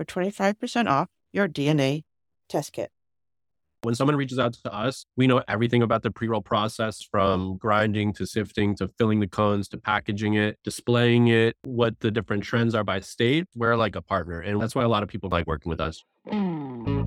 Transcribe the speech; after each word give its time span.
for 0.00 0.04
25% 0.06 0.88
off 0.88 1.08
your 1.32 1.46
DNA 1.46 2.04
test 2.48 2.72
kit. 2.72 2.90
When 3.82 3.94
someone 3.94 4.16
reaches 4.16 4.38
out 4.38 4.54
to 4.54 4.72
us, 4.72 5.06
we 5.16 5.26
know 5.26 5.42
everything 5.48 5.82
about 5.82 6.02
the 6.02 6.10
pre 6.10 6.28
roll 6.28 6.42
process 6.42 7.02
from 7.02 7.56
grinding 7.56 8.12
to 8.14 8.26
sifting 8.26 8.74
to 8.76 8.88
filling 8.88 9.20
the 9.20 9.26
cones 9.26 9.68
to 9.68 9.78
packaging 9.78 10.34
it, 10.34 10.58
displaying 10.64 11.28
it, 11.28 11.56
what 11.64 12.00
the 12.00 12.10
different 12.10 12.44
trends 12.44 12.74
are 12.74 12.84
by 12.84 13.00
state. 13.00 13.46
We're 13.54 13.76
like 13.76 13.96
a 13.96 14.02
partner. 14.02 14.40
And 14.40 14.60
that's 14.60 14.74
why 14.74 14.84
a 14.84 14.88
lot 14.88 15.02
of 15.02 15.08
people 15.08 15.30
like 15.30 15.46
working 15.46 15.70
with 15.70 15.80
us. 15.80 16.02
Hmm. 16.28 17.06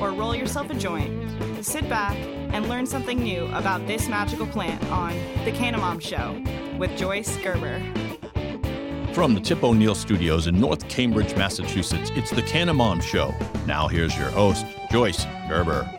or 0.00 0.12
roll 0.12 0.34
yourself 0.34 0.70
a 0.70 0.74
joint, 0.74 1.64
sit 1.64 1.88
back, 1.88 2.16
and 2.52 2.68
learn 2.68 2.86
something 2.86 3.18
new 3.18 3.46
about 3.46 3.86
this 3.86 4.08
magical 4.08 4.46
plant 4.46 4.82
on 4.90 5.12
The 5.44 5.52
Canna 5.52 5.78
Mom 5.78 5.98
Show 5.98 6.42
with 6.78 6.96
Joyce 6.96 7.36
Gerber. 7.38 7.80
From 9.12 9.34
the 9.34 9.40
Tip 9.40 9.64
O'Neill 9.64 9.94
Studios 9.94 10.46
in 10.46 10.60
North 10.60 10.86
Cambridge, 10.88 11.34
Massachusetts, 11.36 12.10
it's 12.14 12.30
the 12.30 12.42
Canna 12.42 12.74
Mom 12.74 13.00
Show. 13.00 13.34
Now 13.66 13.88
here's 13.88 14.16
your 14.16 14.30
host, 14.30 14.66
Joyce 14.90 15.24
Gerber. 15.48 15.90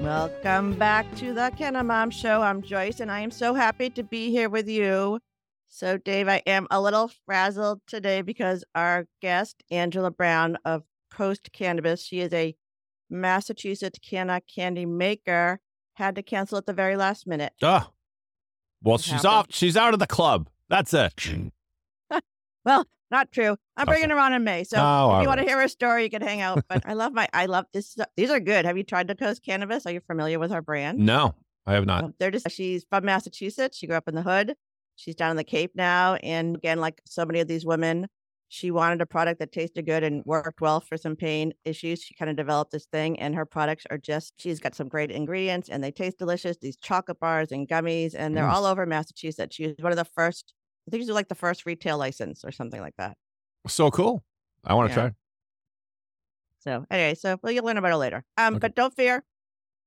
Welcome 0.00 0.74
back 0.74 1.12
to 1.16 1.32
the 1.32 1.52
Canna 1.56 1.84
Mom 1.84 2.10
Show. 2.10 2.42
I'm 2.42 2.62
Joyce, 2.62 3.00
and 3.00 3.10
I 3.10 3.20
am 3.20 3.30
so 3.30 3.54
happy 3.54 3.90
to 3.90 4.02
be 4.02 4.30
here 4.30 4.48
with 4.48 4.68
you. 4.68 5.20
So, 5.68 5.96
Dave, 5.96 6.28
I 6.28 6.42
am 6.46 6.66
a 6.70 6.80
little 6.80 7.10
frazzled 7.24 7.80
today 7.86 8.22
because 8.22 8.64
our 8.74 9.06
guest, 9.20 9.62
Angela 9.70 10.10
Brown 10.10 10.58
of 10.64 10.82
Coast 11.12 11.50
Cannabis, 11.52 12.02
she 12.02 12.20
is 12.20 12.32
a 12.32 12.54
Massachusetts 13.10 13.98
canna 13.98 14.40
candy 14.52 14.86
maker, 14.86 15.60
had 15.94 16.14
to 16.16 16.22
cancel 16.22 16.58
at 16.58 16.66
the 16.66 16.72
very 16.72 16.96
last 16.96 17.26
minute. 17.26 17.52
Oh, 17.62 17.68
well, 17.68 17.90
What 18.80 19.00
she's 19.02 19.12
happened? 19.12 19.26
off. 19.26 19.46
She's 19.50 19.76
out 19.76 19.92
of 19.94 20.00
the 20.00 20.06
club. 20.06 20.48
That's 20.68 20.92
it. 20.94 21.12
Well, 22.64 22.86
not 23.10 23.32
true. 23.32 23.56
I'm 23.76 23.82
Okay. 23.82 23.90
bringing 23.90 24.10
her 24.10 24.18
on 24.20 24.32
in 24.32 24.44
May. 24.44 24.62
So 24.62 24.76
Oh, 24.78 25.16
if 25.16 25.22
you 25.22 25.28
want 25.28 25.40
to 25.40 25.44
hear 25.46 25.60
her 25.60 25.66
story, 25.66 26.04
you 26.04 26.10
can 26.10 26.22
hang 26.22 26.40
out. 26.40 26.64
But 26.68 26.82
I 26.86 26.92
love 26.92 27.12
my, 27.12 27.26
I 27.32 27.46
love 27.46 27.64
this. 27.72 27.96
These 28.16 28.30
are 28.30 28.38
good. 28.38 28.64
Have 28.64 28.76
you 28.76 28.84
tried 28.84 29.08
the 29.08 29.16
Coast 29.16 29.44
Cannabis? 29.44 29.84
Are 29.84 29.90
you 29.92 29.98
familiar 30.00 30.38
with 30.38 30.52
our 30.52 30.62
brand? 30.62 31.00
No, 31.00 31.34
I 31.66 31.72
have 31.74 31.86
not. 31.86 32.16
They're 32.20 32.30
just, 32.30 32.48
she's 32.52 32.84
from 32.88 33.04
Massachusetts. 33.04 33.76
She 33.76 33.88
grew 33.88 33.96
up 33.96 34.06
in 34.06 34.14
the 34.14 34.22
hood. 34.22 34.54
She's 34.94 35.16
down 35.16 35.32
in 35.32 35.36
the 35.36 35.42
Cape 35.44 35.72
now. 35.74 36.14
And 36.22 36.54
again, 36.54 36.78
like 36.78 37.00
so 37.04 37.24
many 37.24 37.40
of 37.40 37.48
these 37.48 37.66
women, 37.66 38.06
she 38.52 38.70
wanted 38.70 39.00
a 39.00 39.06
product 39.06 39.38
that 39.40 39.50
tasted 39.50 39.86
good 39.86 40.04
and 40.04 40.22
worked 40.26 40.60
well 40.60 40.78
for 40.78 40.98
some 40.98 41.16
pain 41.16 41.54
issues. 41.64 42.02
She 42.02 42.12
kind 42.12 42.30
of 42.30 42.36
developed 42.36 42.70
this 42.70 42.84
thing, 42.84 43.18
and 43.18 43.34
her 43.34 43.46
products 43.46 43.86
are 43.90 43.96
just, 43.96 44.34
she's 44.36 44.60
got 44.60 44.74
some 44.74 44.88
great 44.88 45.10
ingredients 45.10 45.70
and 45.70 45.82
they 45.82 45.90
taste 45.90 46.18
delicious. 46.18 46.58
These 46.58 46.76
chocolate 46.76 47.18
bars 47.18 47.50
and 47.50 47.66
gummies, 47.66 48.14
and 48.14 48.36
they're 48.36 48.44
Mm. 48.44 48.52
all 48.52 48.66
over 48.66 48.84
Massachusetts. 48.84 49.56
She 49.56 49.68
was 49.68 49.76
one 49.80 49.90
of 49.90 49.96
the 49.96 50.04
first, 50.04 50.52
I 50.86 50.90
think 50.90 51.02
she 51.02 51.06
was 51.08 51.14
like 51.14 51.28
the 51.28 51.34
first 51.34 51.64
retail 51.64 51.96
license 51.96 52.44
or 52.44 52.52
something 52.52 52.82
like 52.82 52.94
that. 52.98 53.16
So 53.68 53.90
cool. 53.90 54.22
I 54.64 54.74
want 54.74 54.90
to 54.90 54.94
Yeah. 54.98 55.08
try. 55.08 55.14
So 56.58 56.84
anyway, 56.90 57.14
so 57.14 57.38
well, 57.42 57.52
you'll 57.52 57.64
learn 57.64 57.78
about 57.78 57.92
it 57.92 57.96
later. 57.96 58.22
Um, 58.36 58.56
Okay. 58.56 58.60
but 58.60 58.74
don't 58.74 58.94
fear, 58.94 59.24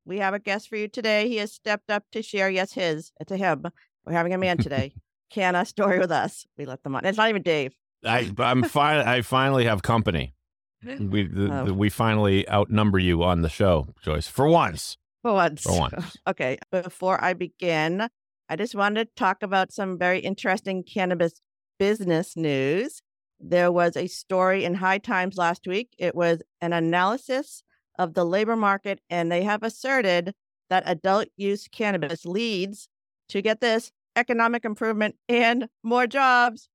we 0.06 0.18
have 0.18 0.34
a 0.34 0.40
guest 0.40 0.70
for 0.70 0.75
you 0.75 0.88
today. 0.88 1.30
He 1.30 1.38
has 1.38 1.52
stepped 1.52 1.92
up 1.92 2.04
to 2.14 2.24
share. 2.24 2.50
Yes, 2.50 2.74
his. 2.74 3.12
It's 3.20 3.31
a 3.31 3.38
him. 3.38 3.64
We're 4.06 4.14
having 4.14 4.34
a 4.34 4.40
man 4.40 4.58
today. 4.58 4.96
Canna 5.30 5.66
story 5.66 6.00
with 6.00 6.12
us. 6.12 6.48
We 6.58 6.66
let 6.66 6.81
them 6.81 6.96
on. 6.96 7.06
It's 7.06 7.18
not 7.18 7.30
even 7.30 7.44
Dave. 7.44 7.75
I, 8.06 8.32
I'm 8.40 8.64
fine. 8.64 9.06
I 9.08 9.22
finally 9.22 9.66
have 9.66 9.82
company. 9.82 10.34
We 11.00 11.24
the, 11.28 11.50
Oh. 11.52 11.66
the- 11.66 11.74
we 11.74 11.90
finally 11.90 12.48
outnumber 12.50 13.00
you 13.00 13.24
on 13.24 13.42
the 13.42 13.50
show, 13.50 13.88
Joyce, 14.04 14.28
for 14.28 14.48
once. 14.48 14.98
For 15.24 15.34
once. 15.34 15.64
For 15.64 15.80
once. 15.80 16.16
okay. 16.28 16.58
Before 16.72 17.24
I 17.24 17.34
begin, 17.34 18.08
I 18.50 18.56
just 18.56 18.76
wanted 18.76 19.06
to 19.08 19.12
talk 19.16 19.42
about 19.42 19.72
some 19.72 19.98
very 19.98 20.20
interesting 20.20 20.84
cannabis 20.84 21.42
business 21.80 22.38
news. 22.38 23.02
There 23.40 23.72
was 23.72 23.98
a 23.98 24.06
story 24.08 24.64
in 24.64 24.76
High 24.76 25.00
Times 25.00 25.38
last 25.38 25.66
week. 25.68 25.90
It 25.98 26.14
was 26.14 26.44
an 26.62 26.72
analysis 26.74 27.64
of 27.98 28.14
the 28.14 28.24
labor 28.24 28.56
market, 28.56 29.00
and 29.10 29.32
they 29.32 29.44
have 29.44 29.64
asserted 29.64 30.34
that 30.70 30.84
adult 30.86 31.28
use 31.36 31.68
cannabis 31.68 32.26
leads 32.26 32.88
to 33.30 33.42
get 33.42 33.60
this 33.62 33.92
economic 34.16 34.64
improvement 34.66 35.16
and 35.28 35.68
more 35.84 36.06
jobs. 36.08 36.69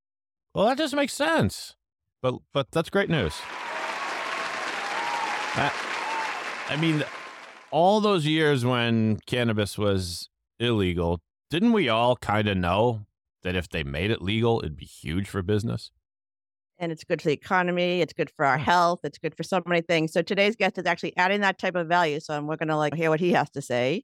Well, 0.54 0.66
that 0.66 0.78
just 0.78 0.94
makes 0.94 1.12
sense. 1.12 1.76
But 2.22 2.34
but 2.52 2.70
that's 2.70 2.90
great 2.90 3.08
news. 3.08 3.34
I, 5.52 5.72
I 6.68 6.76
mean, 6.76 7.04
all 7.70 8.00
those 8.00 8.26
years 8.26 8.64
when 8.64 9.18
cannabis 9.26 9.76
was 9.76 10.28
illegal, 10.58 11.20
didn't 11.50 11.72
we 11.72 11.88
all 11.88 12.16
kind 12.16 12.48
of 12.48 12.56
know 12.56 13.06
that 13.42 13.56
if 13.56 13.68
they 13.68 13.82
made 13.82 14.10
it 14.10 14.22
legal, 14.22 14.60
it'd 14.60 14.76
be 14.76 14.84
huge 14.84 15.28
for 15.28 15.42
business? 15.42 15.90
and 16.80 16.90
it's 16.90 17.04
good 17.04 17.20
for 17.20 17.28
the 17.28 17.34
economy. 17.34 18.00
It's 18.00 18.14
good 18.14 18.30
for 18.34 18.44
our 18.44 18.58
health. 18.58 19.00
It's 19.04 19.18
good 19.18 19.36
for 19.36 19.42
so 19.42 19.62
many 19.66 19.82
things. 19.82 20.12
So 20.12 20.22
today's 20.22 20.56
guest 20.56 20.78
is 20.78 20.86
actually 20.86 21.14
adding 21.16 21.42
that 21.42 21.58
type 21.58 21.76
of 21.76 21.86
value. 21.86 22.20
So 22.20 22.40
we're 22.40 22.56
going 22.56 22.68
to 22.68 22.76
like 22.76 22.94
hear 22.94 23.10
what 23.10 23.20
he 23.20 23.32
has 23.32 23.50
to 23.50 23.62
say. 23.62 24.02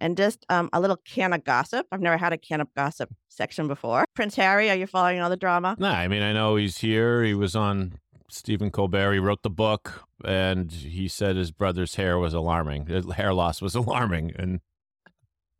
And 0.00 0.16
just 0.16 0.44
um, 0.50 0.68
a 0.72 0.80
little 0.80 0.98
canna 1.06 1.38
gossip. 1.38 1.86
I've 1.90 2.00
never 2.02 2.18
had 2.18 2.32
a 2.32 2.38
canna 2.38 2.66
gossip 2.76 3.08
section 3.28 3.66
before. 3.66 4.04
Prince 4.14 4.34
Harry, 4.36 4.68
are 4.70 4.76
you 4.76 4.86
following 4.86 5.20
all 5.20 5.30
the 5.30 5.36
drama? 5.38 5.74
Nah, 5.78 5.90
I 5.92 6.06
mean, 6.08 6.22
I 6.22 6.32
know 6.34 6.56
he's 6.56 6.78
here. 6.78 7.22
He 7.24 7.32
was 7.34 7.56
on 7.56 7.98
Stephen 8.28 8.70
Colbert. 8.70 9.14
He 9.14 9.18
wrote 9.18 9.42
the 9.42 9.48
book, 9.50 10.04
and 10.24 10.70
he 10.70 11.08
said 11.08 11.36
his 11.36 11.50
brother's 11.50 11.94
hair 11.94 12.18
was 12.18 12.34
alarming. 12.34 12.86
His 12.86 13.10
hair 13.12 13.32
loss 13.32 13.62
was 13.62 13.74
alarming, 13.74 14.32
and 14.36 14.60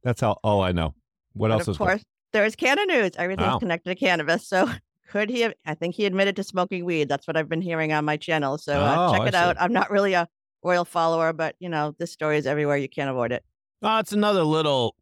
that's 0.03 0.23
all, 0.23 0.39
all 0.45 0.61
I 0.63 0.73
know. 0.73 0.95
What 1.33 1.51
else 1.51 1.63
of 1.69 1.73
is 1.73 1.79
course, 1.79 2.03
There's 2.33 2.57
Canna 2.57 2.85
News. 2.87 3.13
Everything's 3.17 3.47
Wow. 3.53 3.59
connected 3.59 3.91
to 3.91 3.95
cannabis. 3.97 4.47
So 4.47 4.69
could 5.11 5.31
he 5.31 5.41
have? 5.43 5.55
I 5.65 5.75
think 5.75 5.95
he 5.95 6.05
admitted 6.07 6.37
to 6.37 6.43
smoking 6.45 6.85
weed. 6.85 7.09
That's 7.09 7.27
what 7.27 7.37
I've 7.37 7.49
been 7.49 7.63
hearing 7.63 7.93
on 7.93 8.05
my 8.05 8.17
channel. 8.17 8.59
So 8.59 8.81
uh, 8.81 8.97
Oh, 9.09 9.13
check 9.13 9.21
I 9.23 9.27
it 9.29 9.35
out. 9.35 9.57
I'm 9.59 9.73
not 9.73 9.91
really 9.91 10.13
a 10.15 10.29
royal 10.63 10.85
follower, 10.85 11.33
but 11.33 11.57
you 11.59 11.69
know, 11.69 11.95
this 11.99 12.13
story 12.13 12.37
is 12.39 12.47
everywhere. 12.47 12.77
You 12.77 12.89
can't 12.89 13.11
avoid 13.11 13.33
it. 13.33 13.45
Oh, 13.83 13.99
it's 13.99 14.13
another 14.13 14.43
little 14.43 14.97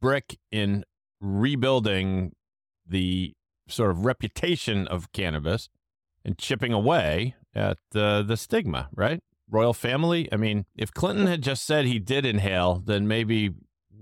brick 0.00 0.38
in 0.50 0.84
rebuilding 1.20 2.32
the 2.86 3.32
sort 3.68 3.90
of 3.90 4.04
reputation 4.04 4.86
of 4.88 5.12
cannabis 5.12 5.68
and 6.24 6.38
chipping 6.38 6.72
away 6.72 7.34
at 7.54 7.78
the 7.90 8.24
the 8.26 8.36
stigma, 8.36 8.88
right? 8.94 9.20
Royal 9.50 9.74
family. 9.74 10.28
I 10.32 10.36
mean, 10.36 10.64
if 10.76 10.92
Clinton 10.92 11.26
had 11.26 11.42
just 11.42 11.64
said 11.64 11.84
he 11.84 11.98
did 11.98 12.24
inhale, 12.24 12.82
then 12.84 13.06
maybe 13.06 13.50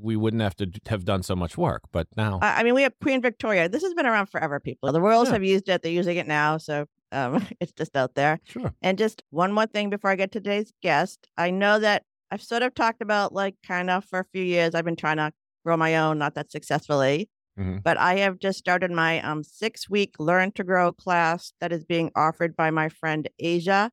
we 0.02 0.17
wouldn't 0.17 0.43
have 0.43 0.56
to 0.56 0.70
have 0.87 1.05
done 1.05 1.22
so 1.22 1.34
much 1.37 1.58
work. 1.58 1.82
But 1.93 2.06
now, 2.17 2.38
I, 2.40 2.62
mean, 2.62 2.75
we 2.75 2.82
have 2.82 2.94
Queen 3.02 3.20
Victoria. 3.20 3.69
This 3.69 3.82
has 3.82 3.93
been 3.93 4.06
around 4.06 4.26
forever, 4.26 4.58
people. 4.61 4.90
The 4.93 5.00
royals 5.00 5.28
Yeah. 5.28 5.34
have 5.34 5.44
used 5.44 5.69
it. 5.69 5.82
They're 5.82 5.93
using 5.93 6.17
it 6.17 6.26
now. 6.26 6.56
So 6.56 6.87
um, 7.12 7.46
it's 7.61 7.72
just 7.72 7.96
out 7.96 8.14
there. 8.14 8.38
sure. 8.44 8.72
And 8.81 8.96
just 8.96 9.22
one 9.31 9.52
more 9.52 9.67
thing 9.67 9.90
before 9.90 10.11
I 10.11 10.14
get 10.17 10.32
to 10.32 10.40
today's 10.40 10.72
guest. 10.82 11.28
I 11.37 11.50
know 11.50 11.78
that 11.81 12.05
I've 12.31 12.43
sort 12.43 12.62
of 12.62 12.75
talked 12.75 13.03
about 13.03 13.32
like 13.32 13.56
kind 13.67 13.91
of 13.91 14.05
for 14.05 14.21
a 14.21 14.25
few 14.32 14.43
years, 14.43 14.75
I've 14.75 14.85
been 14.85 14.97
trying 14.97 15.17
to 15.19 15.32
grow 15.65 15.77
my 15.77 15.97
own, 15.97 16.19
not 16.19 16.35
that 16.35 16.50
successfully. 16.50 17.29
Mhm. 17.59 17.82
But 17.82 17.99
I 17.99 18.17
have 18.17 18.38
just 18.38 18.59
started 18.59 18.91
my 18.91 19.21
um, 19.23 19.43
six 19.43 19.88
week 19.91 20.15
learn 20.19 20.53
to 20.53 20.65
grow 20.65 20.93
class 20.93 21.53
that 21.61 21.73
is 21.73 21.85
being 21.85 22.11
offered 22.17 22.56
by 22.56 22.71
my 22.71 22.88
friend 22.88 23.29
Asia 23.38 23.91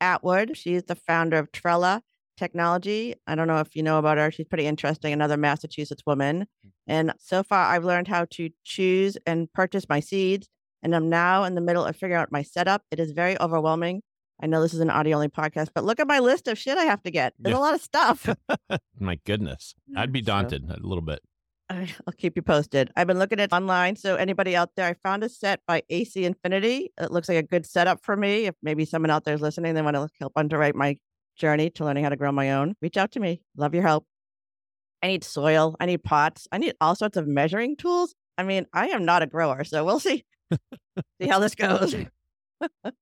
Atwood. 0.00 0.56
She's 0.56 0.84
the 0.84 0.94
founder 0.96 1.38
of 1.38 1.52
Trella 1.52 2.02
Technology. 2.36 3.14
I 3.26 3.34
don't 3.34 3.48
know 3.48 3.60
if 3.60 3.74
you 3.76 3.82
know 3.82 3.98
about 3.98 4.18
her. 4.18 4.30
She's 4.30 4.46
pretty 4.46 4.66
interesting, 4.66 5.12
another 5.12 5.36
Massachusetts 5.36 6.02
woman. 6.06 6.46
And 6.86 7.12
so 7.18 7.42
far, 7.42 7.66
I've 7.66 7.84
learned 7.84 8.08
how 8.08 8.26
to 8.32 8.50
choose 8.64 9.16
and 9.26 9.52
purchase 9.52 9.88
my 9.88 10.00
seeds. 10.00 10.48
And 10.82 10.94
I'm 10.94 11.08
now 11.08 11.44
in 11.44 11.54
the 11.54 11.60
middle 11.60 11.84
of 11.84 11.96
figuring 11.96 12.20
out 12.20 12.32
my 12.32 12.42
setup. 12.42 12.82
It 12.90 13.00
is 13.00 13.10
very 13.12 13.38
overwhelming. 13.40 14.02
I 14.40 14.46
know 14.46 14.62
this 14.62 14.74
is 14.74 14.80
an 14.80 14.90
audio 14.90 15.16
only 15.16 15.28
podcast, 15.28 15.68
but 15.74 15.84
look 15.84 15.98
at 16.00 16.06
my 16.06 16.18
list 16.20 16.46
of 16.48 16.56
shit 16.58 16.78
I 16.78 16.84
have 16.84 17.02
to 17.02 17.10
get. 17.10 17.34
There's 17.38 17.54
Yeah. 17.54 17.58
a 17.58 17.60
lot 17.60 17.74
of 17.74 17.80
stuff. 17.82 18.28
My 19.00 19.18
goodness, 19.24 19.74
mm, 19.90 19.98
I'd 19.98 20.12
be 20.12 20.20
So- 20.22 20.26
daunted 20.26 20.70
a 20.70 20.78
little 20.86 21.02
bit. 21.02 21.20
I'll 21.70 22.14
keep 22.16 22.34
you 22.34 22.40
posted. 22.40 22.90
I've 22.96 23.06
been 23.06 23.18
looking 23.18 23.40
at 23.40 23.52
online. 23.52 23.94
So 23.96 24.14
anybody 24.16 24.56
out 24.56 24.70
there, 24.74 24.86
I 24.86 24.94
found 24.94 25.22
a 25.22 25.28
set 25.28 25.60
by 25.66 25.82
AC 25.90 26.24
Infinity. 26.24 26.92
It 26.98 27.10
looks 27.10 27.28
like 27.28 27.36
a 27.36 27.42
good 27.42 27.66
setup 27.66 28.02
for 28.02 28.16
me. 28.16 28.46
If 28.46 28.54
maybe 28.62 28.86
someone 28.86 29.10
out 29.10 29.24
there 29.24 29.34
is 29.34 29.42
listening, 29.42 29.74
they 29.74 29.82
want 29.82 29.94
to 29.96 30.08
help 30.18 30.32
underwrite 30.34 30.74
my 30.74 30.96
journey 31.36 31.68
to 31.70 31.84
learning 31.84 32.04
how 32.04 32.08
to 32.10 32.16
grow 32.16 32.32
my 32.32 32.52
own. 32.52 32.74
Reach 32.80 32.96
out 32.96 33.10
to 33.12 33.20
me. 33.20 33.42
Love 33.54 33.74
your 33.74 33.82
help. 33.82 34.06
I 35.02 35.08
need 35.08 35.24
soil. 35.24 35.76
I 35.78 35.84
need 35.84 36.02
pots. 36.02 36.48
I 36.50 36.56
need 36.56 36.72
all 36.80 36.94
sorts 36.94 37.18
of 37.18 37.26
measuring 37.28 37.76
tools. 37.76 38.14
I 38.38 38.44
mean, 38.44 38.64
I 38.72 38.88
am 38.88 39.04
not 39.04 39.22
a 39.22 39.26
grower, 39.26 39.62
so 39.64 39.84
we'll 39.84 40.00
see. 40.00 40.24
see 41.20 41.28
how 41.28 41.38
this 41.38 41.54
goes. 41.54 41.94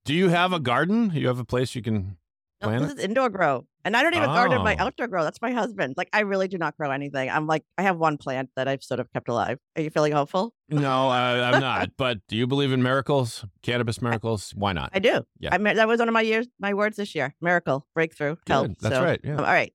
Do 0.04 0.14
you 0.14 0.28
have 0.28 0.52
a 0.52 0.60
garden? 0.60 1.10
You 1.14 1.28
have 1.28 1.38
a 1.38 1.44
place 1.44 1.74
you 1.74 1.82
can 1.82 2.16
No, 2.62 2.68
plant 2.68 2.82
this 2.84 2.92
it? 2.92 2.98
is 2.98 3.04
indoor 3.04 3.28
grow. 3.28 3.66
And 3.84 3.96
I 3.96 4.02
don't 4.02 4.14
even 4.14 4.28
garden 4.28 4.62
my 4.64 4.74
Oh. 4.80 4.84
outdoor 4.86 5.06
grow. 5.08 5.22
That's 5.22 5.40
my 5.42 5.52
husband. 5.52 5.94
Like 5.96 6.08
I 6.12 6.20
really 6.20 6.48
do 6.48 6.56
not 6.58 6.76
grow 6.76 6.90
anything. 6.90 7.28
I'm 7.30 7.46
like, 7.46 7.62
I 7.78 7.82
have 7.82 7.98
one 7.98 8.16
plant 8.16 8.48
that 8.56 8.66
I've 8.66 8.82
sort 8.82 8.98
of 8.98 9.12
kept 9.12 9.28
alive. 9.28 9.58
Are 9.76 9.82
you 9.82 9.90
feeling 9.90 10.12
hopeful? 10.12 10.54
No, 10.70 11.08
I, 11.08 11.50
I'm 11.52 11.60
not. 11.60 11.90
But 11.98 12.18
do 12.28 12.36
you 12.36 12.46
believe 12.46 12.72
in 12.72 12.82
miracles, 12.82 13.44
cannabis 13.62 14.00
miracles? 14.02 14.52
Why 14.56 14.72
not? 14.72 14.90
I 14.94 14.98
do. 14.98 15.22
Yeah. 15.38 15.50
I 15.54 15.58
that 15.58 15.86
was 15.86 15.98
one 16.00 16.08
of 16.08 16.14
my 16.14 16.22
years, 16.22 16.48
my 16.58 16.72
words 16.74 16.96
this 16.96 17.14
year. 17.14 17.34
Miracle, 17.40 17.86
breakthrough, 17.94 18.36
help. 18.48 18.68
Good. 18.68 18.76
That's 18.80 18.94
So, 18.96 19.04
right. 19.04 19.20
Yeah. 19.22 19.34
um, 19.34 19.40
all 19.40 19.44
right. 19.52 19.72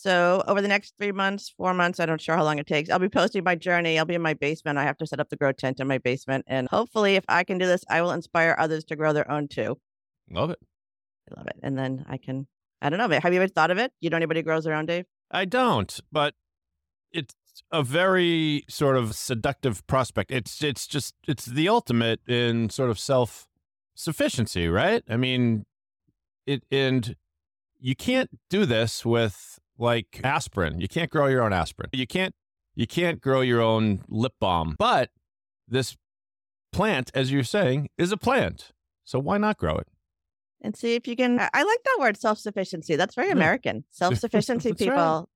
So 0.00 0.42
over 0.46 0.62
the 0.62 0.68
next 0.68 0.94
three 0.98 1.12
months, 1.12 1.52
four 1.54 1.74
months, 1.74 2.00
I 2.00 2.06
don't 2.06 2.18
sure 2.20 2.34
how 2.34 2.42
long 2.42 2.58
it 2.58 2.66
takes. 2.66 2.88
I'll 2.88 2.98
be 2.98 3.10
posting 3.10 3.44
my 3.44 3.54
journey. 3.54 3.98
I'll 3.98 4.06
be 4.06 4.14
in 4.14 4.22
my 4.22 4.32
basement. 4.32 4.78
I 4.78 4.84
have 4.84 4.96
to 4.96 5.06
set 5.06 5.20
up 5.20 5.28
the 5.28 5.36
grow 5.36 5.52
tent 5.52 5.78
in 5.78 5.86
my 5.86 5.98
basement, 5.98 6.46
and 6.48 6.68
hopefully, 6.70 7.16
if 7.16 7.24
I 7.28 7.44
can 7.44 7.58
do 7.58 7.66
this, 7.66 7.84
I 7.90 8.00
will 8.00 8.12
inspire 8.12 8.56
others 8.58 8.84
to 8.84 8.96
grow 8.96 9.12
their 9.12 9.30
own 9.30 9.46
too. 9.46 9.78
Love 10.30 10.48
it. 10.48 10.58
I 11.30 11.38
love 11.38 11.48
it, 11.48 11.56
and 11.62 11.78
then 11.78 12.06
I 12.08 12.16
can. 12.16 12.46
I 12.80 12.88
don't 12.88 12.98
know. 12.98 13.08
but 13.08 13.22
Have 13.22 13.34
you 13.34 13.42
ever 13.42 13.48
thought 13.48 13.70
of 13.70 13.76
it? 13.76 13.92
You 14.00 14.08
know 14.08 14.16
anybody 14.16 14.40
grows 14.40 14.64
their 14.64 14.72
own, 14.72 14.86
Dave? 14.86 15.04
I 15.30 15.44
don't, 15.44 16.00
but 16.10 16.32
it's 17.12 17.34
a 17.70 17.82
very 17.82 18.64
sort 18.70 18.96
of 18.96 19.14
seductive 19.14 19.86
prospect. 19.86 20.30
It's 20.30 20.64
it's 20.64 20.86
just 20.86 21.14
it's 21.28 21.44
the 21.44 21.68
ultimate 21.68 22.20
in 22.26 22.70
sort 22.70 22.88
of 22.88 22.98
self 22.98 23.46
sufficiency, 23.94 24.66
right? 24.66 25.04
I 25.10 25.18
mean, 25.18 25.66
it 26.46 26.64
and 26.70 27.16
you 27.78 27.94
can't 27.94 28.30
do 28.48 28.64
this 28.64 29.04
with 29.04 29.59
like 29.80 30.20
aspirin. 30.22 30.80
You 30.80 30.88
can't 30.88 31.10
grow 31.10 31.26
your 31.26 31.42
own 31.42 31.52
aspirin. 31.52 31.90
You 31.92 32.06
can't 32.06 32.34
you 32.74 32.86
can't 32.86 33.20
grow 33.20 33.40
your 33.40 33.60
own 33.60 34.02
lip 34.08 34.34
balm. 34.40 34.76
But 34.78 35.10
this 35.66 35.96
plant, 36.72 37.10
as 37.14 37.32
you're 37.32 37.42
saying, 37.42 37.88
is 37.98 38.12
a 38.12 38.16
plant. 38.16 38.70
So 39.04 39.18
why 39.18 39.38
not 39.38 39.56
grow 39.58 39.76
it? 39.76 39.88
and 40.62 40.76
see 40.76 40.94
if 40.94 41.08
you 41.08 41.16
can. 41.16 41.40
I, 41.40 41.62
like 41.62 41.82
that 41.84 41.96
word, 41.98 42.16
self 42.18 42.38
sufficiency. 42.38 42.94
That's 42.96 43.14
very 43.14 43.28
Yeah. 43.28 43.32
American. 43.34 43.84
Self 43.90 44.16
sufficiency, 44.18 44.70
That's 44.70 44.82
right. 44.82 44.88
people. 44.90 45.28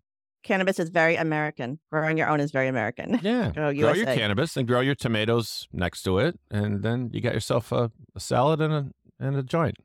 Cannabis 0.42 0.78
is 0.78 0.90
very 0.90 1.16
American. 1.16 1.78
Growing 1.90 2.18
your 2.18 2.28
own 2.28 2.40
is 2.40 2.50
very 2.50 2.68
American. 2.68 3.18
Yeah. 3.22 3.50
Grow 3.52 3.72
grow 3.72 3.92
your 3.94 4.04
cannabis 4.04 4.54
and 4.58 4.68
grow 4.68 4.80
your 4.80 4.94
tomatoes 4.94 5.66
next 5.72 6.02
to 6.02 6.18
it, 6.18 6.38
and 6.50 6.82
then 6.82 7.08
you 7.12 7.22
got 7.22 7.32
yourself 7.32 7.72
a, 7.72 7.90
a 8.14 8.20
salad 8.20 8.60
and 8.60 8.72
a 8.74 8.90
and 9.18 9.36
a 9.36 9.42
joint. 9.42 9.76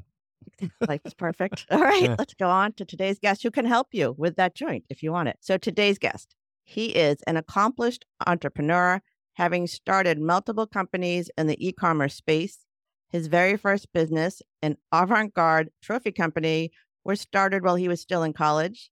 Life 0.88 1.02
is 1.06 1.14
perfect. 1.14 1.66
All 1.72 1.82
right, 1.82 2.18
let's 2.18 2.34
go 2.34 2.50
on 2.50 2.74
to 2.74 2.86
today's 2.86 3.20
guest 3.20 3.44
who 3.44 3.52
can 3.52 3.66
help 3.66 3.88
you 3.92 4.16
with 4.18 4.36
that 4.38 4.56
joint 4.56 4.86
if 4.90 5.04
you 5.04 5.12
want 5.12 5.30
it. 5.30 5.38
So, 5.42 5.58
today's 5.58 5.98
guest, 5.98 6.36
he 6.64 6.88
is 6.88 7.22
an 7.28 7.38
accomplished 7.38 8.06
entrepreneur, 8.28 9.02
having 9.34 9.68
started 9.68 10.20
multiple 10.20 10.68
companies 10.68 11.30
in 11.38 11.48
the 11.48 11.66
e 11.66 11.72
commerce 11.72 12.16
space. 12.16 12.66
His 13.10 13.28
very 13.28 13.58
first 13.58 13.92
business, 13.94 14.42
an 14.62 14.78
avant 14.92 15.34
garde 15.34 15.70
trophy 15.82 16.12
company, 16.12 16.72
was 17.04 17.20
started 17.20 17.64
while 17.64 17.76
he 17.76 17.88
was 17.88 18.02
still 18.02 18.24
in 18.24 18.34
college. 18.34 18.92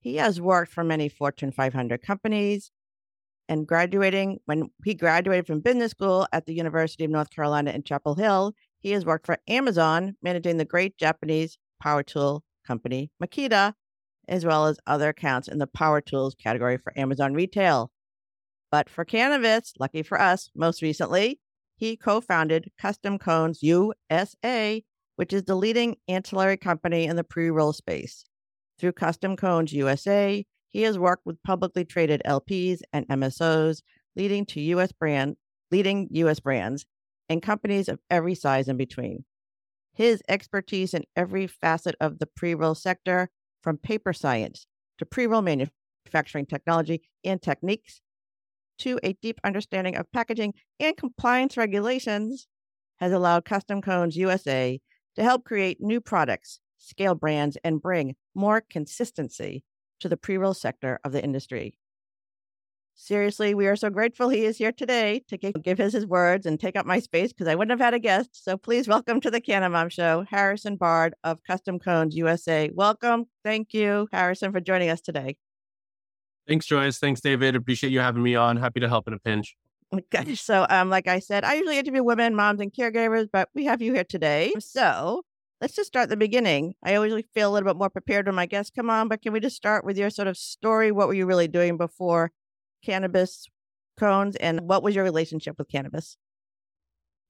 He 0.00 0.16
has 0.16 0.40
worked 0.40 0.72
for 0.72 0.82
many 0.82 1.08
Fortune 1.08 1.52
500 1.52 2.02
companies 2.02 2.72
and 3.48 3.66
graduating 3.66 4.38
when 4.46 4.70
he 4.84 4.94
graduated 4.94 5.46
from 5.46 5.60
business 5.60 5.92
school 5.92 6.26
at 6.32 6.46
the 6.46 6.54
University 6.54 7.04
of 7.04 7.10
North 7.10 7.30
Carolina 7.30 7.70
in 7.70 7.82
Chapel 7.82 8.14
Hill, 8.14 8.54
he 8.82 8.90
has 8.90 9.06
worked 9.06 9.26
for 9.26 9.38
Amazon, 9.48 10.16
managing 10.22 10.56
the 10.56 10.64
great 10.64 10.98
Japanese 10.98 11.56
power 11.80 12.02
tool 12.02 12.44
company 12.66 13.10
Makita, 13.22 13.74
as 14.28 14.44
well 14.44 14.66
as 14.66 14.78
other 14.86 15.10
accounts 15.10 15.48
in 15.48 15.58
the 15.58 15.66
power 15.66 16.00
tools 16.00 16.34
category 16.34 16.76
for 16.76 16.92
Amazon 16.98 17.32
retail. 17.32 17.90
But 18.70 18.90
for 18.90 19.04
cannabis, 19.04 19.72
lucky 19.78 20.02
for 20.02 20.20
us, 20.20 20.50
most 20.54 20.82
recently, 20.82 21.38
he 21.76 21.96
co 21.96 22.20
founded 22.20 22.70
Custom 22.78 23.18
Cones 23.18 23.62
USA, 23.62 24.82
which 25.16 25.32
is 25.32 25.44
the 25.44 25.54
leading 25.54 25.96
ancillary 26.08 26.56
company 26.56 27.04
in 27.04 27.16
the 27.16 27.24
pre 27.24 27.50
roll 27.50 27.72
space. 27.72 28.24
Through 28.78 28.92
Custom 28.92 29.36
Cones 29.36 29.72
USA, 29.72 30.44
he 30.68 30.82
has 30.82 30.98
worked 30.98 31.26
with 31.26 31.42
publicly 31.42 31.84
traded 31.84 32.22
LPs 32.24 32.80
and 32.92 33.06
MSOs, 33.08 33.82
leading 34.16 34.46
to 34.46 34.60
US 34.60 34.90
brand, 34.90 35.36
leading 35.70 36.08
US 36.10 36.40
brands 36.40 36.86
and 37.28 37.42
companies 37.42 37.88
of 37.88 38.00
every 38.10 38.34
size 38.34 38.68
in 38.68 38.76
between. 38.76 39.24
His 39.94 40.22
expertise 40.28 40.94
in 40.94 41.04
every 41.16 41.46
facet 41.46 41.94
of 42.00 42.18
the 42.18 42.26
pre 42.26 42.54
roll 42.54 42.74
sector, 42.74 43.30
from 43.62 43.78
paper 43.78 44.12
science 44.12 44.66
to 44.98 45.06
pre 45.06 45.26
roll 45.26 45.42
manufacturing 45.42 46.46
technology 46.46 47.02
and 47.24 47.40
techniques, 47.40 48.00
to 48.78 48.98
a 49.02 49.12
deep 49.14 49.38
understanding 49.44 49.96
of 49.96 50.10
packaging 50.12 50.54
and 50.80 50.96
compliance 50.96 51.56
regulations, 51.56 52.48
has 52.98 53.12
allowed 53.12 53.44
Custom 53.44 53.82
Cones 53.82 54.16
USA 54.16 54.80
to 55.16 55.22
help 55.22 55.44
create 55.44 55.80
new 55.80 56.00
products, 56.00 56.60
scale 56.78 57.14
brands, 57.14 57.56
and 57.62 57.82
bring 57.82 58.16
more 58.34 58.62
consistency 58.68 59.62
to 60.00 60.08
the 60.08 60.16
pre 60.16 60.36
roll 60.36 60.54
sector 60.54 60.98
of 61.04 61.12
the 61.12 61.22
industry. 61.22 61.74
Seriously, 62.94 63.54
we 63.54 63.66
are 63.66 63.74
so 63.74 63.90
grateful 63.90 64.28
he 64.28 64.44
is 64.44 64.58
here 64.58 64.70
today 64.70 65.24
to 65.28 65.36
give 65.36 65.78
his, 65.78 65.94
his 65.94 66.06
words 66.06 66.46
and 66.46 66.60
take 66.60 66.76
up 66.76 66.86
my 66.86 67.00
space 67.00 67.32
because 67.32 67.48
I 67.48 67.54
wouldn't 67.54 67.70
have 67.70 67.84
had 67.84 67.94
a 67.94 67.98
guest. 67.98 68.44
So 68.44 68.56
please 68.56 68.86
welcome 68.86 69.20
to 69.22 69.30
the 69.30 69.40
Canna 69.40 69.70
Mom 69.70 69.88
Show, 69.88 70.24
Harrison 70.28 70.76
Bard 70.76 71.14
of 71.24 71.42
Custom 71.42 71.78
Cones 71.78 72.14
USA. 72.14 72.70
Welcome. 72.72 73.24
Thank 73.44 73.72
you, 73.72 74.08
Harrison, 74.12 74.52
for 74.52 74.60
joining 74.60 74.90
us 74.90 75.00
today. 75.00 75.36
Thanks, 76.46 76.66
Joyce. 76.66 76.98
Thanks, 76.98 77.20
David. 77.20 77.56
Appreciate 77.56 77.90
you 77.90 78.00
having 78.00 78.22
me 78.22 78.34
on. 78.34 78.56
Happy 78.56 78.80
to 78.80 78.88
help 78.88 79.08
in 79.08 79.14
a 79.14 79.18
pinch. 79.18 79.56
Okay. 79.92 80.34
So, 80.34 80.66
um, 80.68 80.90
like 80.90 81.08
I 81.08 81.18
said, 81.18 81.44
I 81.44 81.54
usually 81.54 81.78
interview 81.78 82.02
women, 82.02 82.34
moms, 82.34 82.60
and 82.60 82.72
caregivers, 82.72 83.28
but 83.32 83.48
we 83.54 83.64
have 83.64 83.82
you 83.82 83.94
here 83.94 84.04
today. 84.04 84.52
So 84.58 85.22
let's 85.60 85.74
just 85.74 85.88
start 85.88 86.04
at 86.04 86.08
the 86.08 86.16
beginning. 86.16 86.74
I 86.82 86.94
always 86.94 87.12
feel 87.34 87.50
a 87.50 87.52
little 87.52 87.68
bit 87.68 87.78
more 87.78 87.90
prepared 87.90 88.26
when 88.26 88.34
my 88.34 88.46
guests 88.46 88.72
come 88.74 88.90
on, 88.90 89.08
but 89.08 89.22
can 89.22 89.32
we 89.32 89.40
just 89.40 89.56
start 89.56 89.84
with 89.84 89.96
your 89.96 90.10
sort 90.10 90.28
of 90.28 90.36
story? 90.36 90.92
What 90.92 91.08
were 91.08 91.14
you 91.14 91.26
really 91.26 91.48
doing 91.48 91.76
before 91.76 92.32
cannabis 92.82 93.46
cones, 93.98 94.36
and 94.36 94.60
what 94.62 94.82
was 94.82 94.94
your 94.94 95.04
relationship 95.04 95.56
with 95.58 95.68
cannabis? 95.68 96.16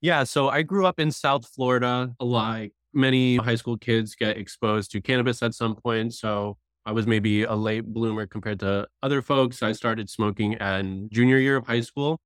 Yeah, 0.00 0.24
so 0.24 0.48
I 0.48 0.62
grew 0.62 0.86
up 0.86 0.98
in 0.98 1.10
South 1.12 1.46
Florida. 1.48 2.14
Like 2.20 2.72
many 2.92 3.36
high 3.36 3.54
school 3.54 3.76
kids 3.78 4.14
get 4.14 4.36
exposed 4.36 4.90
to 4.92 5.00
cannabis 5.00 5.42
at 5.42 5.54
some 5.54 5.76
point. 5.76 6.14
So 6.14 6.56
I 6.84 6.92
was 6.92 7.06
maybe 7.06 7.44
a 7.44 7.54
late 7.54 7.84
bloomer 7.86 8.26
compared 8.26 8.58
to 8.60 8.88
other 9.02 9.22
folks. 9.22 9.62
I 9.62 9.72
started 9.72 10.10
smoking 10.10 10.54
in 10.54 11.08
junior 11.12 11.38
year 11.38 11.56
of 11.56 11.66
high 11.66 11.80
school. 11.82 12.20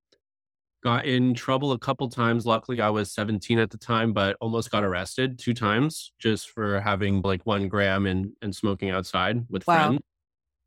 got 0.82 1.04
in 1.04 1.34
trouble 1.34 1.72
a 1.72 1.78
couple 1.78 2.08
times. 2.08 2.46
Luckily, 2.46 2.80
I 2.80 2.90
was 2.90 3.12
17 3.12 3.58
at 3.58 3.70
the 3.70 3.78
time, 3.78 4.12
but 4.12 4.36
almost 4.40 4.70
got 4.70 4.84
arrested 4.84 5.38
two 5.38 5.52
times 5.52 6.12
just 6.18 6.50
for 6.50 6.80
having 6.80 7.20
like 7.22 7.44
one 7.44 7.68
gram 7.68 8.06
and, 8.06 8.32
and 8.40 8.54
smoking 8.54 8.90
outside 8.90 9.44
with 9.50 9.66
Wow. 9.66 9.88
friends. 9.88 10.02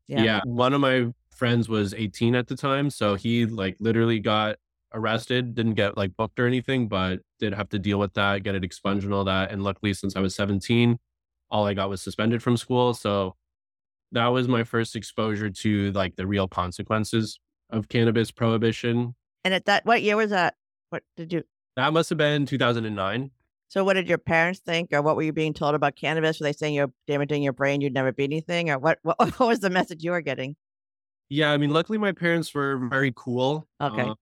Yeah. 0.08 0.22
Yeah. 0.24 0.40
One 0.44 0.74
of 0.74 0.80
my 0.80 1.06
friends 1.40 1.70
was 1.70 1.94
18 1.94 2.34
at 2.34 2.48
the 2.48 2.54
time. 2.54 2.90
So 2.90 3.14
he 3.14 3.46
like 3.46 3.76
literally 3.80 4.20
got 4.20 4.56
arrested, 4.92 5.54
didn't 5.54 5.72
get 5.72 5.96
like 5.96 6.14
booked 6.14 6.38
or 6.38 6.46
anything, 6.46 6.86
but 6.86 7.20
did 7.38 7.54
have 7.54 7.70
to 7.70 7.78
deal 7.78 7.98
with 7.98 8.12
that, 8.12 8.42
get 8.42 8.54
it 8.54 8.62
expunged 8.62 9.06
and 9.06 9.14
all 9.14 9.24
that. 9.24 9.50
And 9.50 9.64
luckily, 9.64 9.94
since 9.94 10.16
I 10.16 10.20
was 10.20 10.34
17, 10.34 10.98
all 11.50 11.66
I 11.66 11.72
got 11.72 11.88
was 11.88 12.02
suspended 12.02 12.42
from 12.42 12.58
school. 12.58 12.92
So 12.92 13.36
that 14.12 14.26
was 14.26 14.48
my 14.48 14.64
first 14.64 14.94
exposure 14.94 15.48
to 15.48 15.92
like 15.92 16.16
the 16.16 16.26
real 16.26 16.46
consequences 16.46 17.40
of 17.70 17.88
cannabis 17.88 18.30
prohibition. 18.30 19.14
And 19.42 19.54
at 19.54 19.64
that, 19.64 19.86
what 19.86 20.02
year 20.02 20.18
was 20.18 20.28
that? 20.30 20.56
What 20.90 21.04
did 21.16 21.32
you? 21.32 21.44
That 21.76 21.94
must 21.94 22.10
have 22.10 22.18
been 22.18 22.44
2009. 22.44 23.30
So, 23.68 23.82
what 23.84 23.94
did 23.94 24.08
your 24.08 24.18
parents 24.18 24.58
think, 24.58 24.92
or 24.92 25.00
what 25.00 25.14
were 25.14 25.22
you 25.22 25.32
being 25.32 25.54
told 25.54 25.76
about 25.76 25.94
cannabis? 25.94 26.40
Were 26.40 26.44
they 26.44 26.52
saying 26.52 26.74
you're 26.74 26.92
damaging 27.06 27.44
your 27.44 27.52
brain, 27.52 27.80
you'd 27.80 27.94
never 27.94 28.12
be 28.12 28.24
anything, 28.24 28.68
or 28.68 28.78
what? 28.78 28.98
What, 29.02 29.16
what 29.38 29.48
was 29.48 29.60
the 29.60 29.70
message 29.70 30.02
you 30.02 30.10
were 30.10 30.20
getting? 30.20 30.56
Yeah, 31.30 31.52
I 31.52 31.56
mean, 31.56 31.70
luckily 31.70 31.96
my 31.96 32.12
parents 32.12 32.52
were 32.52 32.76
very 32.76 33.12
cool. 33.14 33.66
Okay. 33.80 34.02
Um, 34.02 34.16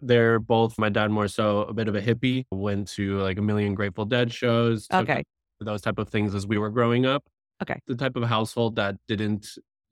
they're 0.00 0.38
both 0.38 0.78
my 0.78 0.88
dad 0.88 1.10
more 1.10 1.28
so 1.28 1.62
a 1.62 1.72
bit 1.74 1.88
of 1.88 1.94
a 1.96 2.00
hippie. 2.00 2.44
Went 2.50 2.88
to 2.92 3.18
like 3.18 3.36
a 3.36 3.42
million 3.42 3.74
Grateful 3.74 4.04
Dead 4.04 4.32
shows. 4.32 4.86
Okay. 4.92 5.22
those 5.60 5.80
type 5.82 5.98
of 5.98 6.08
things 6.08 6.34
as 6.34 6.46
we 6.46 6.56
were 6.58 6.70
growing 6.70 7.04
up. 7.04 7.24
Okay. 7.62 7.78
The 7.86 7.96
type 7.96 8.16
of 8.16 8.22
household 8.24 8.76
that 8.76 8.96
didn't 9.08 9.48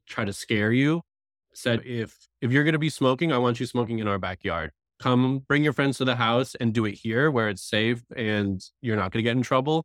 try 0.07 0.25
to 0.25 0.33
scare 0.33 0.73
you. 0.73 1.03
Said 1.55 1.83
if 1.85 2.17
if 2.41 2.51
you're 2.51 2.65
gonna 2.65 2.79
be 2.79 2.89
smoking, 2.89 3.33
I 3.33 3.39
want 3.39 3.61
you 3.61 3.67
smoking 3.67 3.99
in 3.99 4.09
our 4.09 4.19
backyard. 4.19 4.71
Come 5.01 5.41
bring 5.49 5.65
your 5.65 5.73
friends 5.73 5.99
to 5.99 6.05
the 6.05 6.17
house 6.17 6.55
and 6.55 6.73
do 6.73 6.85
it 6.85 6.93
here 6.95 7.31
where 7.31 7.49
it's 7.49 7.63
safe 7.63 8.03
and 8.17 8.63
you're 8.81 8.97
not 8.97 9.11
gonna 9.13 9.23
get 9.23 9.37
in 9.37 9.43
trouble. 9.43 9.85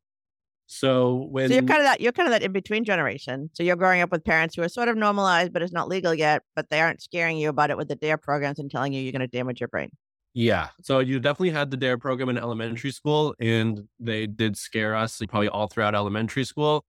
So 0.67 1.27
when 1.31 1.47
So 1.47 1.55
you're 1.55 1.63
kind 1.63 1.79
of 1.79 1.85
that 1.85 2.01
you're 2.01 2.11
kind 2.11 2.27
of 2.27 2.31
that 2.31 2.43
in 2.43 2.51
between 2.51 2.83
generation. 2.83 3.49
So 3.53 3.63
you're 3.63 3.77
growing 3.77 4.01
up 4.01 4.11
with 4.11 4.23
parents 4.23 4.55
who 4.55 4.61
are 4.61 4.69
sort 4.69 4.89
of 4.89 4.97
normalized, 4.97 5.53
but 5.53 5.61
it's 5.61 5.71
not 5.71 5.87
legal 5.87 6.13
yet. 6.13 6.43
But 6.55 6.69
they 6.69 6.81
aren't 6.81 7.01
scaring 7.01 7.37
you 7.37 7.49
about 7.49 7.71
it 7.71 7.77
with 7.77 7.87
the 7.87 7.95
DARE 7.95 8.17
programs 8.17 8.59
and 8.59 8.69
telling 8.69 8.93
you 8.93 9.01
you're 9.01 9.13
going 9.13 9.21
to 9.21 9.27
damage 9.27 9.61
your 9.61 9.69
brain. 9.69 9.89
Yeah. 10.33 10.67
So 10.83 10.99
you 10.99 11.19
definitely 11.19 11.49
had 11.49 11.71
the 11.71 11.77
DARE 11.77 11.97
program 11.97 12.29
in 12.29 12.37
elementary 12.37 12.91
school, 12.91 13.33
and 13.39 13.87
they 13.99 14.27
did 14.27 14.55
scare 14.55 14.93
us 14.93 15.19
probably 15.29 15.47
all 15.47 15.67
throughout 15.67 15.95
elementary 15.95 16.43
school. 16.43 16.85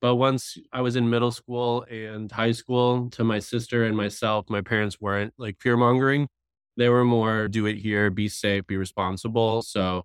But 0.00 0.14
once 0.14 0.56
I 0.72 0.80
was 0.80 0.94
in 0.96 1.10
middle 1.10 1.32
school 1.32 1.84
and 1.90 2.30
high 2.30 2.52
school, 2.52 3.10
to 3.10 3.24
my 3.24 3.40
sister 3.40 3.84
and 3.84 3.96
myself, 3.96 4.48
my 4.48 4.60
parents 4.60 5.00
weren't 5.00 5.34
like 5.38 5.60
fear 5.60 5.76
mongering. 5.76 6.28
They 6.76 6.88
were 6.88 7.04
more 7.04 7.48
do 7.48 7.66
it 7.66 7.76
here, 7.76 8.08
be 8.08 8.28
safe, 8.28 8.66
be 8.66 8.76
responsible. 8.76 9.62
So, 9.62 10.04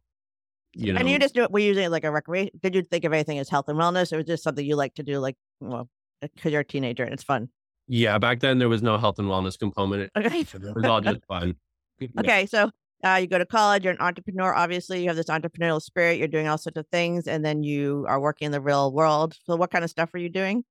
you 0.76 0.94
know, 0.94 1.00
And 1.00 1.10
you 1.10 1.20
just 1.20 1.36
do 1.36 1.44
it. 1.44 1.52
We're 1.52 1.68
using 1.68 1.86
it 1.86 1.90
like 1.90 2.04
a 2.04 2.12
recreation. 2.12 2.52
Did 2.62 2.76
you 2.76 2.82
think 2.82 3.06
of 3.06 3.14
anything 3.14 3.40
as 3.40 3.50
health 3.50 3.70
and 3.70 3.78
wellness, 3.78 4.12
or 4.12 4.18
was 4.18 4.26
just 4.26 4.44
something 4.44 4.66
you 4.66 4.76
like 4.76 4.96
to 4.96 5.04
do, 5.04 5.20
like 5.20 5.36
well, 5.60 5.90
because 6.22 6.52
you're 6.52 6.62
a 6.62 6.66
teenager 6.66 7.04
and 7.04 7.14
it's 7.14 7.24
fun? 7.24 7.50
yeah, 7.88 8.18
back 8.18 8.40
then 8.40 8.60
there 8.60 8.70
was 8.70 8.82
no 8.82 8.98
health 8.98 9.20
and 9.20 9.28
wellness 9.28 9.58
component. 9.58 10.12
Okay. 10.18 10.40
It 10.42 10.76
was 10.76 10.86
all 10.86 11.02
just 11.02 11.26
fun. 11.28 11.56
Okay, 12.20 12.46
so 12.46 12.70
uh, 13.04 13.20
you 13.22 13.28
go 13.28 13.38
to 13.38 13.46
college, 13.46 13.84
you're 13.84 13.94
an 13.94 14.00
entrepreneur. 14.00 14.54
Obviously, 14.54 15.02
you 15.02 15.08
have 15.08 15.16
this 15.16 15.28
entrepreneurial 15.28 15.82
spirit. 15.82 16.18
You're 16.18 16.28
doing 16.28 16.48
all 16.48 16.58
sorts 16.58 16.78
of 16.78 16.88
things, 16.92 17.28
and 17.28 17.44
then 17.46 17.64
you 17.64 18.06
are 18.08 18.20
working 18.20 18.48
in 18.48 18.52
the 18.52 18.62
real 18.62 18.92
world. 18.92 19.36
So, 19.46 19.56
what 19.56 19.72
kind 19.72 19.84
of 19.84 19.90
stuff 19.90 20.14
are 20.14 20.18
you 20.18 20.30
doing? 20.30 20.64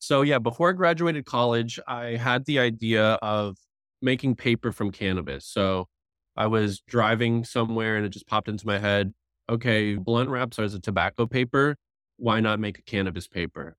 So 0.00 0.20
yeah, 0.20 0.38
before 0.38 0.68
I 0.68 0.72
graduated 0.72 1.24
college, 1.24 1.80
I 1.88 2.16
had 2.16 2.44
the 2.44 2.58
idea 2.58 3.14
of 3.22 3.56
making 4.02 4.34
paper 4.34 4.70
from 4.70 4.90
cannabis. 4.90 5.46
So 5.46 5.88
I 6.36 6.46
was 6.46 6.80
driving 6.80 7.44
somewhere 7.44 7.96
and 7.96 8.04
it 8.04 8.10
just 8.10 8.26
popped 8.26 8.48
into 8.48 8.66
my 8.66 8.78
head, 8.78 9.14
okay, 9.48 9.94
blunt 9.94 10.30
wraps 10.30 10.58
are 10.58 10.64
as 10.64 10.74
a 10.74 10.80
tobacco 10.80 11.26
paper. 11.26 11.76
Why 12.16 12.40
not 12.40 12.60
make 12.60 12.78
a 12.78 12.82
cannabis 12.82 13.26
paper? 13.28 13.76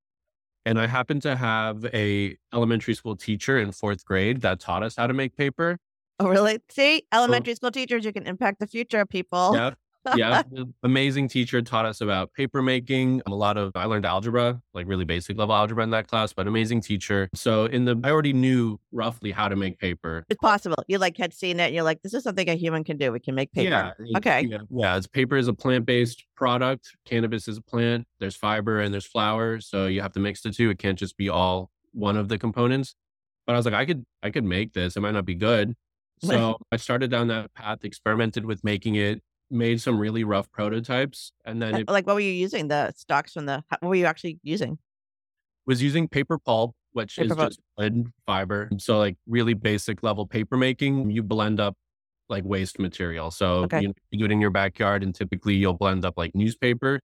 And 0.66 0.80
I 0.80 0.88
happened 0.88 1.22
to 1.24 1.36
have 1.36 1.86
a 1.94 2.38
elementary 2.54 2.96
school 2.96 3.16
teacher 3.16 3.60
in 3.60 3.72
fourth 3.72 4.04
grade 4.04 4.42
that 4.42 4.60
taught 4.60 4.84
us 4.84 4.96
how 4.96 5.08
to 5.08 5.14
make 5.14 5.38
paper. 5.38 5.78
Oh, 6.20 6.28
really? 6.28 6.60
See, 6.70 7.04
elementary 7.14 7.56
school 7.56 7.72
teachers, 7.72 8.06
you 8.06 8.14
can 8.14 8.26
impact 8.26 8.60
the 8.60 8.68
future 8.68 9.02
of 9.02 9.10
people. 9.10 9.52
Yeah. 9.54 9.72
Yeah. 10.16 10.44
Amazing 10.84 11.30
teacher 11.30 11.62
taught 11.62 11.86
us 11.86 12.02
about 12.02 12.34
paper 12.34 12.62
making. 12.62 13.22
A 13.26 13.32
lot 13.32 13.58
of, 13.58 13.72
I 13.76 13.86
learned 13.86 14.06
algebra, 14.06 14.62
like 14.74 14.88
really 14.88 15.06
basic 15.06 15.38
level 15.38 15.56
algebra 15.56 15.84
in 15.84 15.90
that 15.92 16.08
class, 16.08 16.34
but 16.34 16.48
amazing 16.48 16.82
teacher. 16.82 17.30
So 17.34 17.66
in 17.66 17.86
the, 17.86 18.00
I 18.04 18.12
already 18.12 18.34
knew 18.34 18.80
roughly 18.92 19.32
how 19.32 19.48
to 19.48 19.56
make 19.56 19.80
paper. 19.80 20.26
It's 20.30 20.40
possible. 20.40 20.76
You 20.88 20.98
like 20.98 21.18
had 21.18 21.34
seen 21.34 21.60
it, 21.60 21.66
and 21.66 21.76
you're 21.76 21.84
like, 21.84 22.02
this 22.02 22.14
is 22.14 22.24
something 22.24 22.50
a 22.50 22.56
human 22.56 22.84
can 22.84 22.98
do. 22.98 23.12
We 23.12 23.20
can 23.20 23.36
make 23.36 23.52
paper. 23.52 23.96
Yeah. 24.00 24.18
Okay. 24.18 24.42
Yeah. 24.50 24.60
Yeah. 24.70 24.98
It's 24.98 25.08
paper 25.08 25.38
is 25.38 25.48
a 25.48 25.54
plant 25.54 25.86
based 25.86 26.26
product. 26.36 26.92
Cannabis 27.06 27.48
is 27.48 27.58
a 27.58 27.62
plant. 27.62 28.06
There's 28.20 28.36
fiber 28.36 28.80
and 28.80 28.94
there's 28.94 29.06
flower. 29.06 29.60
So 29.60 29.88
you 29.88 30.02
have 30.02 30.14
to 30.14 30.20
mix 30.20 30.42
the 30.42 30.52
two. 30.52 30.70
It 30.70 30.80
can't 30.80 31.00
just 31.00 31.18
be 31.18 31.30
all 31.30 31.72
one 31.94 32.18
of 32.18 32.28
the 32.30 32.38
components. 32.38 32.96
But 33.48 33.54
I 33.54 33.58
was 33.58 33.66
like, 33.66 33.76
I 33.76 33.86
could, 33.86 34.06
I 34.24 34.32
could 34.32 34.44
make 34.44 34.74
this. 34.74 34.96
It 34.96 35.02
might 35.02 35.12
not 35.12 35.26
be 35.26 35.36
good. 35.36 35.76
So 36.24 36.58
I 36.72 36.78
started 36.78 37.12
down 37.12 37.28
that 37.28 37.54
path, 37.54 37.84
experimented 37.84 38.46
with 38.46 38.64
making 38.64 38.96
it, 38.96 39.22
made 39.52 39.82
some 39.82 40.00
really 40.00 40.24
rough 40.24 40.52
prototypes, 40.52 41.32
and 41.46 41.62
then 41.62 41.76
it 41.76 41.90
Like, 41.90 42.06
what 42.08 42.16
were 42.16 42.20
you 42.22 42.32
using? 42.32 42.68
The 42.68 42.92
stocks 42.96 43.34
from 43.34 43.46
the, 43.46 43.64
what 43.70 43.84
were 43.90 43.96
you 43.96 44.06
actually 44.06 44.40
using? 44.44 44.78
was 45.68 45.82
using 45.82 46.08
paper 46.08 46.38
pulp, 46.38 46.76
which 46.94 47.16
Paper 47.18 47.32
is 47.32 47.36
pulp. 47.38 47.50
just 47.50 47.60
wood 47.78 48.08
fiber. 48.26 48.70
So 48.78 49.00
like 49.00 49.18
really 49.28 49.56
basic 49.56 50.04
level 50.04 50.28
paper 50.28 50.58
making, 50.58 51.10
you 51.10 51.24
blend 51.24 51.60
up 51.60 51.76
like 52.30 52.44
waste 52.44 52.78
material. 52.80 53.32
So 53.32 53.64
Okay. 53.64 53.82
you, 53.82 53.94
you 54.12 54.20
do 54.20 54.26
it 54.26 54.32
in 54.32 54.40
your 54.40 54.52
backyard 54.52 55.02
and 55.04 55.14
typically 55.14 55.56
you'll 55.56 55.74
blend 55.74 56.06
up 56.06 56.16
like 56.18 56.36
newspaper. 56.36 57.00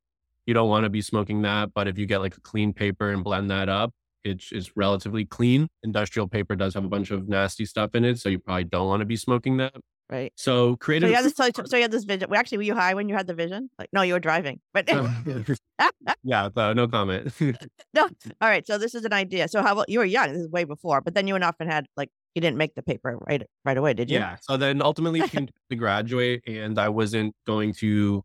You 0.45 0.53
don't 0.53 0.69
want 0.69 0.83
to 0.83 0.89
be 0.91 1.01
smoking 1.01 1.41
that, 1.43 1.73
but 1.73 1.87
if 1.87 1.97
you 1.97 2.05
get 2.05 2.19
like 2.19 2.37
a 2.37 2.41
clean 2.41 2.71
paper 2.73 3.11
and 3.11 3.23
blend 3.23 3.49
that 3.49 3.67
up, 3.69 3.91
it 4.23 4.43
is 4.51 4.71
relatively 4.75 5.25
clean. 5.25 5.67
Industrial 5.81 6.27
paper 6.27 6.55
does 6.55 6.75
have 6.75 6.85
a 6.85 6.89
bunch 6.89 7.09
of 7.09 7.27
nasty 7.27 7.65
stuff 7.65 7.95
in 7.95 8.05
it, 8.05 8.19
so 8.19 8.29
you 8.29 8.37
probably 8.37 8.65
don't 8.65 8.87
want 8.87 8.99
to 9.01 9.05
be 9.05 9.15
smoking 9.15 9.57
that. 9.57 9.73
Right. 10.11 10.33
So 10.35 10.73
So 10.73 10.75
creative. 10.75 11.09
you 11.09 11.15
had 11.15 11.23
this, 11.23 11.33
so, 11.35 11.49
so 11.65 11.77
you 11.77 11.83
had 11.83 11.91
this 11.91 12.03
vision. 12.03 12.29
Well, 12.29 12.37
actually, 12.37 12.57
were 12.57 12.63
you 12.63 12.75
high 12.75 12.93
when 12.93 13.07
you 13.07 13.15
had 13.15 13.27
the 13.27 13.33
vision? 13.33 13.69
Like, 13.79 13.87
no, 13.93 14.01
you 14.01 14.13
were 14.13 14.19
driving. 14.19 14.59
But 14.73 14.89
yeah, 16.23 16.49
so 16.53 16.73
no 16.73 16.87
comment. 16.89 17.33
no. 17.93 18.03
All 18.41 18.49
right. 18.49 18.67
So 18.67 18.77
this 18.77 18.93
is 18.93 19.05
an 19.05 19.13
idea. 19.13 19.47
So 19.47 19.61
how 19.61 19.71
about 19.71 19.87
you 19.87 19.99
were 19.99 20.05
young? 20.05 20.33
This 20.33 20.41
is 20.41 20.49
way 20.49 20.65
before. 20.65 20.99
But 20.99 21.15
then 21.15 21.27
you 21.27 21.33
went 21.35 21.45
off 21.45 21.55
and 21.61 21.71
had 21.71 21.85
like 21.95 22.09
you 22.35 22.41
didn't 22.41 22.57
make 22.57 22.75
the 22.75 22.83
paper 22.83 23.17
right 23.21 23.43
right 23.63 23.77
away, 23.77 23.93
did 23.93 24.11
you? 24.11 24.17
Yeah. 24.17 24.35
So 24.41 24.57
then 24.57 24.81
ultimately 24.81 25.21
came 25.27 25.47
to 25.69 25.75
graduate 25.77 26.43
and 26.45 26.77
I 26.77 26.89
wasn't 26.89 27.33
going 27.47 27.73
to 27.75 28.23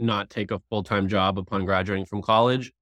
not 0.00 0.30
take 0.30 0.50
a 0.50 0.60
full-time 0.70 1.08
job 1.08 1.38
upon 1.38 1.64
graduating 1.64 2.06
from 2.06 2.20
college. 2.20 2.72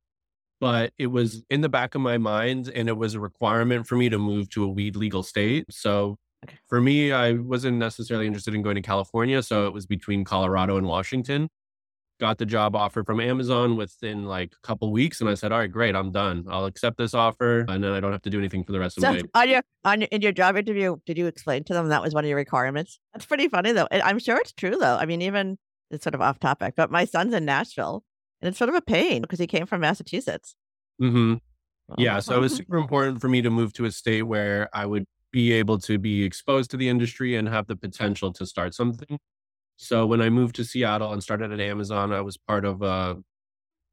But 0.60 0.94
it 0.96 1.08
was 1.08 1.44
in 1.50 1.60
the 1.60 1.68
back 1.68 1.94
of 1.94 2.00
my 2.00 2.16
mind 2.16 2.68
and 2.74 2.88
it 2.88 2.96
was 2.96 3.14
a 3.14 3.20
requirement 3.20 3.86
for 3.86 3.96
me 3.96 4.08
to 4.08 4.18
move 4.18 4.48
to 4.50 4.64
a 4.64 4.68
weed 4.68 4.96
legal 4.96 5.22
state. 5.22 5.66
So 5.70 6.16
Okay. 6.48 6.58
for 6.68 6.80
me, 6.80 7.12
I 7.12 7.32
wasn't 7.32 7.78
necessarily 7.78 8.26
interested 8.26 8.54
in 8.54 8.62
going 8.62 8.76
to 8.76 8.82
California. 8.82 9.42
So 9.42 9.66
it 9.66 9.72
was 9.72 9.86
between 9.86 10.24
Colorado 10.24 10.76
and 10.76 10.86
Washington. 10.86 11.48
Got 12.18 12.38
the 12.38 12.46
job 12.46 12.74
offer 12.74 13.04
from 13.04 13.20
Amazon 13.20 13.76
within 13.76 14.24
like 14.24 14.52
a 14.52 14.66
couple 14.66 14.90
weeks. 14.90 15.20
And 15.20 15.28
I 15.28 15.34
said, 15.34 15.52
all 15.52 15.58
right, 15.58 15.70
great, 15.70 15.94
I'm 15.94 16.12
done. 16.12 16.46
I'll 16.48 16.64
accept 16.64 16.96
this 16.96 17.12
offer. 17.12 17.66
And 17.68 17.84
then 17.84 17.92
I 17.92 18.00
don't 18.00 18.12
have 18.12 18.22
to 18.22 18.30
do 18.30 18.38
anything 18.38 18.64
for 18.64 18.72
the 18.72 18.80
rest 18.80 18.96
of 18.96 19.02
So 19.02 19.12
my 19.12 19.22
on 19.34 19.48
your 19.48 19.62
on 19.84 20.00
your, 20.00 20.08
in 20.10 20.22
your 20.22 20.32
job 20.32 20.56
interview, 20.56 20.96
did 21.04 21.18
you 21.18 21.26
explain 21.26 21.64
to 21.64 21.74
them 21.74 21.88
that 21.88 22.00
was 22.00 22.14
one 22.14 22.24
of 22.24 22.28
your 22.28 22.38
requirements? 22.38 22.98
That's 23.12 23.26
pretty 23.26 23.48
funny 23.48 23.72
though. 23.72 23.88
I'm 23.90 24.18
sure 24.18 24.38
it's 24.38 24.52
true 24.52 24.76
though. 24.80 24.96
I 24.96 25.04
mean, 25.04 25.20
even 25.20 25.58
it's 25.90 26.04
sort 26.04 26.14
of 26.14 26.22
off 26.22 26.38
topic, 26.38 26.74
but 26.74 26.90
my 26.90 27.04
son's 27.04 27.34
in 27.34 27.44
Nashville, 27.44 28.02
and 28.40 28.48
it's 28.48 28.58
sort 28.58 28.70
of 28.70 28.74
a 28.74 28.80
pain 28.80 29.20
because 29.20 29.38
he 29.38 29.46
came 29.46 29.66
from 29.66 29.82
Massachusetts. 29.82 30.54
Mm-hmm. 31.00 31.34
Yeah, 31.98 32.20
so 32.20 32.36
it 32.36 32.40
was 32.40 32.54
super 32.56 32.76
important 32.76 33.20
for 33.20 33.28
me 33.28 33.42
to 33.42 33.50
move 33.50 33.72
to 33.74 33.84
a 33.84 33.90
state 33.90 34.22
where 34.22 34.68
I 34.72 34.86
would 34.86 35.06
be 35.36 35.52
able 35.52 35.78
to 35.78 35.98
be 35.98 36.24
exposed 36.24 36.70
to 36.72 36.78
the 36.78 36.88
industry 36.88 37.36
and 37.36 37.46
have 37.48 37.66
the 37.66 37.76
potential 37.76 38.32
to 38.32 38.46
start 38.46 38.74
something. 38.74 39.18
So 39.76 40.06
when 40.06 40.22
I 40.22 40.30
moved 40.30 40.54
to 40.56 40.64
Seattle 40.64 41.12
and 41.12 41.22
started 41.22 41.52
at 41.52 41.60
Amazon, 41.60 42.12
I 42.12 42.22
was 42.22 42.38
part 42.38 42.64
of 42.64 42.82
a 42.82 43.18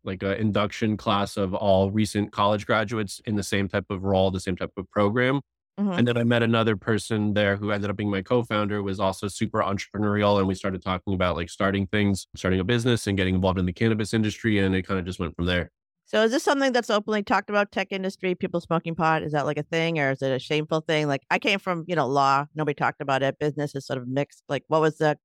like 0.05 0.23
an 0.23 0.33
induction 0.33 0.97
class 0.97 1.37
of 1.37 1.53
all 1.53 1.91
recent 1.91 2.31
college 2.31 2.65
graduates 2.65 3.21
in 3.25 3.35
the 3.35 3.43
same 3.43 3.67
type 3.69 3.85
of 3.89 4.03
role, 4.03 4.31
the 4.31 4.39
same 4.39 4.55
type 4.57 4.71
of 4.77 4.89
program. 4.91 5.41
Mhm. 5.79 5.97
And 5.97 6.07
then 6.07 6.17
I 6.17 6.23
met 6.23 6.43
another 6.43 6.77
person 6.77 7.33
there 7.33 7.55
who 7.57 7.71
ended 7.71 7.89
up 7.89 7.97
being 7.97 8.11
my 8.11 8.21
co-founder, 8.21 8.83
was 8.83 8.99
also 8.99 9.27
super 9.27 9.61
entrepreneurial, 9.61 10.39
and 10.39 10.47
we 10.47 10.55
started 10.55 10.81
talking 10.83 11.13
about 11.13 11.35
like 11.35 11.49
starting 11.49 11.87
things, 11.87 12.27
starting 12.35 12.59
a 12.59 12.63
business, 12.63 13.07
and 13.07 13.17
getting 13.17 13.35
involved 13.35 13.59
in 13.59 13.65
the 13.65 13.73
cannabis 13.73 14.13
industry, 14.13 14.59
and 14.59 14.75
it 14.75 14.83
kind 14.87 14.99
of 14.99 15.05
just 15.05 15.19
went 15.19 15.35
from 15.35 15.45
there. 15.47 15.71
So 16.13 16.21
is 16.21 16.31
this 16.31 16.43
something 16.43 16.71
that's 16.73 16.91
openly 16.91 17.23
talked 17.23 17.49
about? 17.49 17.71
Tech 17.71 17.87
industry, 17.89 18.35
people 18.35 18.61
smoking 18.61 18.93
pot, 18.93 19.23
is 19.23 19.31
that 19.31 19.47
like 19.47 19.57
a 19.57 19.63
thing, 19.63 19.97
or 19.97 20.11
is 20.11 20.21
it 20.21 20.31
a 20.31 20.37
shameful 20.37 20.81
thing? 20.81 21.07
Like 21.07 21.23
I 21.31 21.39
came 21.39 21.57
from 21.57 21.85
you 21.87 21.95
know 21.95 22.07
law, 22.07 22.45
nobody 22.53 22.75
talked 22.75 23.01
about 23.01 23.23
it. 23.23 23.39
Business 23.39 23.73
is 23.73 23.87
sort 23.87 23.97
of 23.97 24.07
mixed. 24.07 24.43
Like 24.47 24.63
what 24.67 24.79
was 24.79 24.97
the 24.97 25.17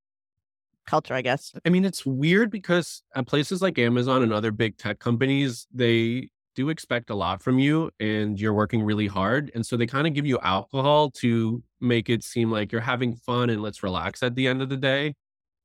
culture? 0.87 1.13
I 1.13 1.21
guess. 1.21 1.53
I 1.67 1.69
mean, 1.69 1.85
it's 1.85 2.07
weird 2.07 2.51
because 2.51 3.03
at 3.15 3.27
places 3.27 3.61
like 3.61 3.79
Amazon 3.79 4.23
and 4.23 4.33
other 4.33 4.51
big 4.51 4.79
tech 4.79 4.99
companies, 4.99 5.67
they 5.75 6.31
do 6.55 6.71
expect 6.71 7.11
a 7.11 7.15
lot 7.15 7.43
from 7.43 7.59
you 7.59 7.91
and 8.01 8.41
you're 8.41 8.55
working 8.55 8.83
really 8.83 9.07
hard. 9.07 9.51
And 9.55 9.65
so 9.65 9.77
they 9.77 9.87
kind 9.87 10.07
of 10.07 10.15
give 10.15 10.25
you 10.25 10.39
alcohol 10.41 11.11
to 11.13 11.63
make 11.81 12.09
it 12.09 12.25
seem 12.25 12.51
like 12.51 12.73
you're 12.73 12.81
having 12.81 13.15
fun 13.15 13.51
and 13.51 13.63
let's 13.63 13.83
relax 13.83 14.23
at 14.23 14.35
the 14.35 14.49
end 14.49 14.63
of 14.63 14.71
the 14.71 14.77
day. 14.77 15.15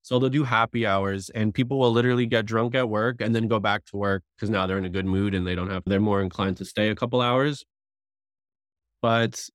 So 0.03 0.19
they'll 0.19 0.29
do 0.29 0.43
happy 0.43 0.85
hours 0.85 1.29
and 1.29 1.53
people 1.53 1.79
will 1.79 1.91
literally 1.91 2.25
get 2.25 2.45
drunk 2.45 2.75
at 2.75 2.89
work 2.89 3.21
and 3.21 3.33
then 3.33 3.47
go 3.47 3.59
back 3.59 3.85
to 3.85 3.97
work 3.97 4.21
because 4.35 4.49
now 4.49 4.67
they're 4.67 4.77
in 4.77 4.85
a 4.85 4.89
good 4.89 5.05
mood 5.05 5.33
and 5.33 5.47
they 5.47 5.55
don't 5.55 5.69
have, 5.69 5.83
they're 5.85 6.01
more 6.01 6.21
inclined 6.21 6.57
to 6.57 6.65
stay 6.65 6.89
a 6.89 6.95
couple 6.95 7.21
hours. 7.21 7.63
But 9.01 9.49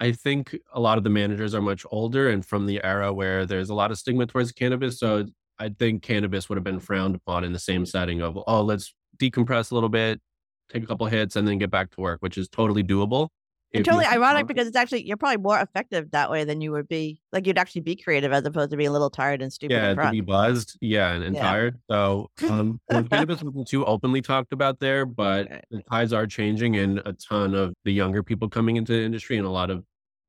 I 0.00 0.10
think 0.10 0.56
a 0.72 0.80
lot 0.80 0.98
of 0.98 1.04
the 1.04 1.10
managers 1.10 1.54
are 1.54 1.62
much 1.62 1.86
older 1.92 2.28
and 2.30 2.44
from 2.44 2.66
the 2.66 2.82
era 2.82 3.12
where 3.12 3.46
there's 3.46 3.70
a 3.70 3.74
lot 3.74 3.92
of 3.92 3.98
stigma 3.98 4.26
towards 4.26 4.50
cannabis. 4.50 4.98
So 4.98 5.26
I 5.60 5.68
think 5.68 6.02
cannabis 6.02 6.48
would 6.48 6.56
have 6.56 6.64
been 6.64 6.80
frowned 6.80 7.14
upon 7.14 7.44
in 7.44 7.52
the 7.52 7.58
same 7.60 7.86
setting 7.86 8.20
of, 8.22 8.36
oh, 8.48 8.62
let's 8.62 8.92
decompress 9.18 9.70
a 9.70 9.74
little 9.74 9.88
bit, 9.88 10.20
take 10.68 10.82
a 10.82 10.86
couple 10.86 11.06
hits, 11.06 11.36
and 11.36 11.46
then 11.46 11.58
get 11.58 11.70
back 11.70 11.90
to 11.90 12.00
work, 12.00 12.18
which 12.20 12.36
is 12.36 12.48
totally 12.48 12.82
doable. 12.82 13.28
And 13.74 13.84
totally 13.84 14.04
ironic 14.04 14.46
because 14.46 14.66
it's 14.66 14.76
actually 14.76 15.06
you're 15.06 15.16
probably 15.16 15.38
more 15.38 15.58
effective 15.58 16.10
that 16.10 16.30
way 16.30 16.44
than 16.44 16.60
you 16.60 16.72
would 16.72 16.88
be. 16.88 17.20
Like 17.32 17.46
you'd 17.46 17.58
actually 17.58 17.80
be 17.80 17.96
creative 17.96 18.30
as 18.32 18.44
opposed 18.44 18.70
to 18.72 18.76
being 18.76 18.90
a 18.90 18.92
little 18.92 19.08
tired 19.08 19.40
and 19.40 19.50
stupid. 19.50 19.74
Yeah, 19.74 19.94
to 19.94 20.10
be 20.10 20.20
buzzed. 20.20 20.76
Yeah, 20.80 21.12
and, 21.12 21.24
and 21.24 21.34
yeah. 21.34 21.42
tired. 21.42 21.80
So 21.90 22.30
um, 22.48 22.80
cannabis 22.90 23.42
wasn't 23.42 23.68
too 23.68 23.84
openly 23.86 24.20
talked 24.20 24.52
about 24.52 24.78
there, 24.78 25.06
but 25.06 25.48
the 25.70 25.82
tides 25.90 26.12
are 26.12 26.26
changing, 26.26 26.76
and 26.76 27.00
a 27.06 27.14
ton 27.14 27.54
of 27.54 27.72
the 27.84 27.92
younger 27.92 28.22
people 28.22 28.48
coming 28.48 28.76
into 28.76 28.92
the 28.92 29.02
industry, 29.02 29.38
and 29.38 29.46
a 29.46 29.50
lot 29.50 29.70
of 29.70 29.84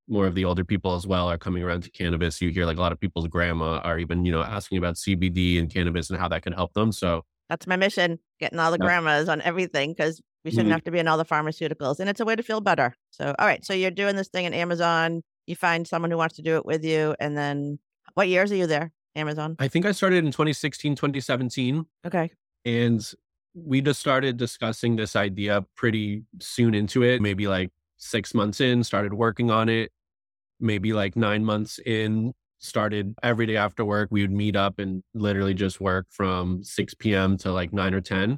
more 0.08 0.26
of 0.26 0.36
the 0.36 0.46
older 0.46 0.64
people 0.64 0.96
as 0.96 1.08
well 1.08 1.30
are 1.30 1.38
coming 1.38 1.64
around 1.64 1.84
to 1.84 1.92
cannabis. 1.92 2.42
You 2.42 2.50
hear 2.50 2.66
like 2.66 2.78
a 2.78 2.82
lot 2.82 2.92
of 2.92 3.00
people's 3.00 3.28
grandma 3.28 3.80
are 3.80 4.00
even 4.00 4.26
you 4.26 4.32
know 4.32 4.42
asking 4.42 4.78
about 4.78 4.96
CBD 4.96 5.60
and 5.60 5.70
cannabis 5.70 6.10
and 6.10 6.20
how 6.20 6.30
that 6.30 6.44
can 6.44 6.54
help 6.54 6.74
them. 6.74 6.94
So 6.94 7.26
that's 7.50 7.68
my 7.68 7.76
mission: 7.76 8.20
getting 8.40 8.60
all 8.60 8.72
the 8.72 8.78
grandmas 8.78 9.28
on 9.28 9.42
everything 9.42 9.92
because 9.92 10.22
we 10.44 10.52
shouldn't 10.52 10.68
mm-hmm. 10.68 10.74
have 10.74 10.84
to 10.84 10.92
be 10.92 11.00
in 11.00 11.08
all 11.08 11.18
the 11.18 11.26
pharmaceuticals. 11.26 12.00
And 12.00 12.10
it's 12.10 12.20
a 12.20 12.26
way 12.26 12.36
to 12.36 12.44
feel 12.44 12.62
better. 12.62 12.96
So, 13.12 13.34
all 13.40 13.46
right. 13.46 13.64
So 13.64 13.74
you're 13.74 13.92
doing 13.92 14.16
this 14.16 14.28
thing 14.28 14.46
in 14.46 14.54
Amazon. 14.54 15.24
You 15.48 15.56
find 15.56 15.88
someone 15.88 16.12
who 16.12 16.18
wants 16.18 16.36
to 16.36 16.42
do 16.42 16.56
it 16.58 16.66
with 16.66 16.84
you. 16.84 17.16
And 17.20 17.38
then 17.38 17.80
what 18.14 18.28
years 18.28 18.52
are 18.52 18.56
you 18.56 18.68
there, 18.68 18.92
Amazon? 19.16 19.56
I 19.60 19.68
think 19.68 19.86
I 19.86 19.92
started 19.92 20.24
in 20.26 20.32
2016, 20.32 20.96
2017. 20.96 21.86
Okay. 22.06 22.32
And 22.66 23.06
we 23.54 23.82
just 23.82 24.00
started 24.00 24.38
discussing 24.38 24.96
this 24.96 25.16
idea 25.16 25.66
pretty 25.76 26.24
soon 26.40 26.74
into 26.74 27.04
it, 27.04 27.22
maybe 27.22 27.48
like 27.48 27.72
six 27.98 28.34
months 28.34 28.60
in, 28.60 28.84
started 28.84 29.14
working 29.14 29.50
on 29.50 29.70
it. 29.70 29.92
Maybe 30.60 30.94
like 30.94 31.16
nine 31.16 31.44
months 31.44 31.80
in, 31.86 32.34
started 32.60 33.16
every 33.22 33.46
day 33.46 33.58
after 33.58 33.84
work. 33.84 34.10
We 34.12 34.22
would 34.22 34.32
meet 34.32 34.56
up 34.56 34.80
and 34.80 35.04
literally 35.14 35.54
just 35.54 35.82
work 35.82 36.08
from 36.10 36.64
6 36.64 36.94
p.m. 36.96 37.38
to 37.38 37.52
like 37.52 37.74
9 37.74 37.94
or 37.94 38.02
10 38.02 38.38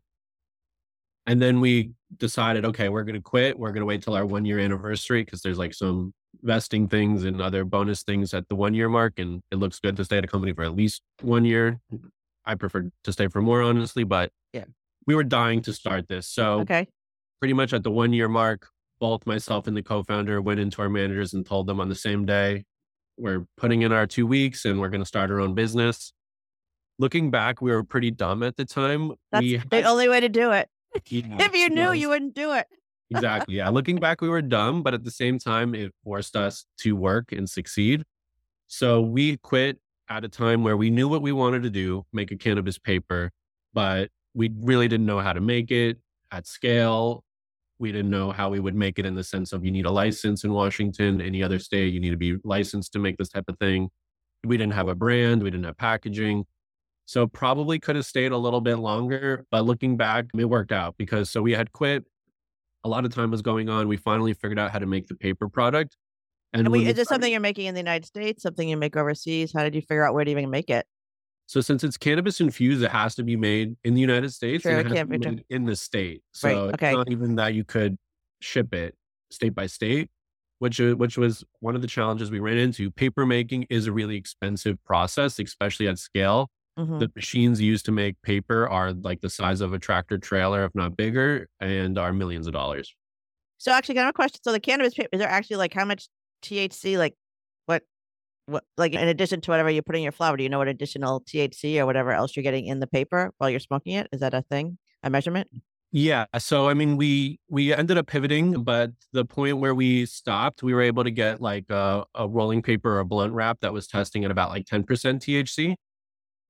and 1.28 1.42
then 1.42 1.60
we 1.60 1.92
decided, 2.18 2.66
okay, 2.66 2.90
we're 2.90 3.04
going 3.04 3.16
to 3.16 3.22
quit. 3.22 3.58
We're 3.58 3.72
going 3.72 3.82
to 3.82 3.86
wait 3.86 4.04
till 4.04 4.14
our 4.14 4.26
one 4.26 4.46
year 4.46 4.60
anniversary 4.60 5.24
because 5.24 5.42
there's 5.42 5.58
like 5.58 5.74
some 5.74 6.14
vesting 6.42 6.88
things 6.88 7.24
and 7.24 7.42
other 7.42 7.66
bonus 7.66 8.04
things 8.04 8.34
at 8.34 8.48
the 8.48 8.56
one 8.56 8.74
year 8.74 8.90
mark. 8.90 9.14
And 9.18 9.42
it 9.52 9.56
looks 9.56 9.80
good 9.80 9.98
to 9.98 10.06
stay 10.06 10.18
at 10.20 10.24
a 10.24 10.28
company 10.28 10.54
for 10.54 10.64
at 10.64 10.76
least 10.76 11.02
one 11.22 11.46
year. 11.46 11.80
I 12.46 12.56
prefer 12.56 12.92
to 13.04 13.12
stay 13.12 13.28
for 13.28 13.42
more, 13.42 13.62
honestly, 13.62 14.04
but 14.04 14.32
yeah, 14.54 14.66
we 15.08 15.16
were 15.16 15.24
dying 15.24 15.62
to 15.64 15.74
start 15.74 16.08
this. 16.08 16.28
So, 16.28 16.60
okay. 16.60 16.88
pretty 17.40 17.54
much 17.54 17.74
at 17.74 17.84
the 17.84 17.92
one 17.92 18.14
year 18.14 18.28
mark, 18.28 18.68
both 19.00 19.26
myself 19.26 19.66
and 19.68 19.76
the 19.76 19.82
co 19.82 20.04
founder 20.04 20.42
went 20.42 20.60
into 20.60 20.82
our 20.82 20.90
managers 20.90 21.34
and 21.34 21.46
told 21.46 21.66
them 21.66 21.80
on 21.80 21.90
the 21.90 21.96
same 21.96 22.26
day, 22.26 22.66
we're 23.18 23.46
putting 23.58 23.82
in 23.82 23.92
our 23.92 24.06
two 24.06 24.28
weeks 24.28 24.66
and 24.66 24.80
we're 24.80 24.90
going 24.90 25.02
to 25.02 25.08
start 25.08 25.32
our 25.32 25.40
own 25.40 25.56
business. 25.56 26.14
Looking 27.00 27.32
back, 27.32 27.62
we 27.62 27.72
were 27.72 27.84
pretty 27.84 28.12
dumb 28.12 28.44
at 28.44 28.56
the 28.56 28.66
time. 28.66 29.14
That's 29.32 29.42
we 29.42 29.58
the 29.58 29.78
had, 29.78 29.86
only 29.86 30.08
way 30.08 30.20
to 30.20 30.30
do 30.30 30.52
it. 30.52 30.70
Yeah, 31.08 31.38
if 31.40 31.54
you 31.54 31.70
knew, 31.70 31.92
you 31.92 32.10
wouldn't 32.10 32.36
do 32.36 32.54
it. 32.54 32.68
exactly. 33.12 33.56
Yeah. 33.56 33.70
Looking 33.70 33.98
back, 33.98 34.22
we 34.22 34.30
were 34.30 34.42
dumb, 34.42 34.84
but 34.84 34.94
at 34.94 35.04
the 35.04 35.12
same 35.12 35.38
time, 35.40 35.76
it 35.76 35.94
forced 36.04 36.36
us 36.36 36.66
to 36.80 36.96
work 36.96 37.32
and 37.32 37.50
succeed. 37.50 38.04
So 38.68 39.02
we 39.02 39.38
quit 39.38 39.80
at 40.10 40.24
a 40.24 40.30
time 40.30 40.64
where 40.64 40.78
we 40.78 40.90
knew 40.90 41.08
what 41.08 41.22
we 41.22 41.32
wanted 41.32 41.64
to 41.64 41.70
do 41.70 42.06
make 42.14 42.32
a 42.32 42.36
cannabis 42.36 42.78
paper, 42.78 43.32
but 43.74 44.10
we 44.34 44.52
really 44.60 44.88
didn't 44.88 45.06
know 45.06 45.20
how 45.20 45.34
to 45.34 45.42
make 45.42 45.72
it 45.72 45.98
at 46.32 46.48
scale. 46.48 47.24
We 47.80 47.92
didn't 47.92 48.10
know 48.10 48.32
how 48.32 48.50
we 48.50 48.60
would 48.60 48.76
make 48.76 49.00
it 49.00 49.06
in 49.06 49.16
the 49.16 49.24
sense 49.24 49.52
of 49.52 49.66
you 49.66 49.72
need 49.72 49.86
a 49.86 49.92
license 49.92 50.44
in 50.44 50.54
Washington, 50.54 51.22
any 51.22 51.44
other 51.44 51.60
state, 51.60 51.94
you 51.94 52.00
need 52.00 52.12
to 52.12 52.18
be 52.18 52.38
licensed 52.44 52.94
to 52.94 53.00
make 53.00 53.18
this 53.18 53.30
type 53.30 53.46
of 53.48 53.58
thing. 53.60 53.90
We 54.44 54.58
didn't 54.58 54.74
have 54.74 54.88
a 54.88 54.96
brand, 54.96 55.44
we 55.44 55.52
didn't 55.52 55.66
have 55.66 55.78
packaging. 55.78 56.46
So 57.06 57.28
probably 57.28 57.80
could 57.80 57.96
have 57.96 58.06
stayed 58.06 58.32
a 58.32 58.38
little 58.38 58.62
bit 58.62 58.78
longer, 58.78 59.46
but 59.52 59.66
looking 59.66 59.96
back, 59.96 60.26
it 60.36 60.46
worked 60.46 60.72
out 60.72 60.96
because 60.98 61.30
so 61.30 61.42
we 61.42 61.52
had 61.52 61.72
quit. 61.72 62.04
A 62.84 62.90
lot 62.90 63.06
of 63.06 63.14
time 63.14 63.32
was 63.32 63.42
going 63.42 63.70
on. 63.70 63.88
We 63.88 63.98
finally 63.98 64.34
figured 64.34 64.60
out 64.60 64.72
how 64.72 64.80
to 64.80 64.86
make 64.86 65.08
the 65.08 65.16
paper 65.16 65.50
product. 65.50 65.98
And, 66.54 66.62
and 66.62 66.72
we, 66.72 66.88
is 66.88 66.96
this 66.96 67.08
something 67.08 67.32
you're 67.32 67.42
making 67.42 67.66
in 67.66 67.74
the 67.74 67.80
United 67.80 68.06
States? 68.06 68.44
Something 68.44 68.70
you 68.70 68.78
make 68.78 68.96
overseas? 68.96 69.52
How 69.54 69.64
did 69.64 69.76
you 69.76 69.82
figure 69.82 70.08
out 70.08 70.14
where 70.14 70.24
to 70.24 70.32
even 70.32 70.50
make 70.50 70.70
it? 70.70 70.86
So 71.48 71.62
since 71.62 71.84
it's 71.84 71.98
cannabis 71.98 72.42
infused, 72.42 72.84
it 72.84 72.92
has 72.92 73.16
to 73.16 73.24
be 73.24 73.36
made 73.36 73.76
in 73.84 73.94
the 73.94 74.02
United 74.02 74.34
States 74.34 74.64
sure, 74.64 74.80
and 74.80 74.92
it, 74.92 74.94
can't 74.94 75.10
be 75.10 75.46
in 75.50 75.66
the 75.66 75.76
state. 75.76 76.24
So 76.32 76.48
right, 76.48 76.74
okay. 76.74 76.88
it's 76.90 76.98
not 76.98 77.12
even 77.12 77.36
that 77.36 77.54
you 77.54 77.64
could 77.64 77.98
ship 78.40 78.74
it 78.74 78.96
state 79.30 79.54
by 79.54 79.68
state, 79.68 80.10
which 80.60 80.82
uh, 80.82 80.94
which 80.94 81.18
was 81.18 81.44
one 81.60 81.76
of 81.76 81.82
the 81.82 81.88
challenges 81.88 82.32
we 82.32 82.40
ran 82.40 82.58
into. 82.58 82.90
Paper 82.90 83.26
making 83.26 83.68
is 83.70 83.86
a 83.86 83.92
really 83.92 84.16
expensive 84.16 84.84
process, 84.86 85.38
especially 85.38 85.88
at 85.88 86.00
scale. 86.00 86.50
Mm-hmm. 86.78 87.00
The 87.00 87.12
machines 87.16 87.62
used 87.62 87.86
to 87.86 87.92
make 87.92 88.22
paper 88.22 88.68
are 88.68 88.92
like 88.92 89.22
the 89.22 89.30
size 89.30 89.62
of 89.62 89.74
a 89.74 89.80
tractor 89.80 90.18
trailer, 90.18 90.66
if 90.66 90.76
not 90.76 90.98
bigger, 90.98 91.48
and 91.62 91.98
are 91.98 92.12
millions 92.12 92.48
of 92.48 92.54
dollars. 92.54 92.94
So 93.58 93.72
actually, 93.72 93.98
I 93.98 94.02
have 94.02 94.10
a 94.10 94.14
question. 94.14 94.42
So 94.44 94.52
the 94.52 94.60
cannabis 94.60 94.94
paper, 94.94 95.10
is 95.14 95.20
there 95.20 95.30
actually 95.30 95.56
like 95.58 95.74
how 95.74 95.86
much 95.86 96.10
THC, 96.44 96.98
like 96.98 97.16
what, 97.66 97.84
what, 98.46 98.66
like 98.78 98.94
in 98.94 99.08
addition 99.08 99.40
to 99.42 99.52
whatever 99.52 99.70
you 99.70 99.82
put 99.82 99.96
in 99.96 100.04
your 100.04 100.12
flower, 100.12 100.36
do 100.36 100.44
you 100.44 100.50
know 100.50 100.58
what 100.58 100.68
additional 100.68 101.22
THC 101.22 101.80
or 101.80 101.86
whatever 101.86 102.12
else 102.12 102.36
you're 102.36 102.44
getting 102.44 102.66
in 102.66 102.82
the 102.82 102.88
paper 102.88 103.32
while 103.38 103.50
you're 103.50 103.62
smoking 103.62 103.94
it? 103.94 104.08
Is 104.12 104.20
that 104.20 104.34
a 104.34 104.42
thing, 104.42 104.78
a 105.02 105.10
measurement? 105.10 105.48
Yeah. 105.94 106.26
So 106.40 106.68
I 106.68 106.74
mean, 106.74 106.98
we 106.98 107.40
we 107.48 107.74
ended 107.74 107.98
up 107.98 108.08
pivoting, 108.08 108.64
but 108.64 108.92
the 109.14 109.24
point 109.24 109.60
where 109.60 109.74
we 109.74 110.06
stopped, 110.06 110.62
we 110.62 110.74
were 110.74 110.82
able 110.82 111.06
to 111.06 111.12
get 111.12 111.40
like 111.40 111.70
a, 111.70 112.04
a 112.14 112.28
rolling 112.28 112.62
paper 112.62 112.98
or 112.98 113.00
a 113.00 113.06
blunt 113.06 113.32
wrap 113.32 113.62
that 113.62 113.72
was 113.72 113.88
testing 113.88 114.26
at 114.26 114.32
about 114.32 114.50
like 114.50 114.66
10% 114.66 114.84
THC 114.86 115.76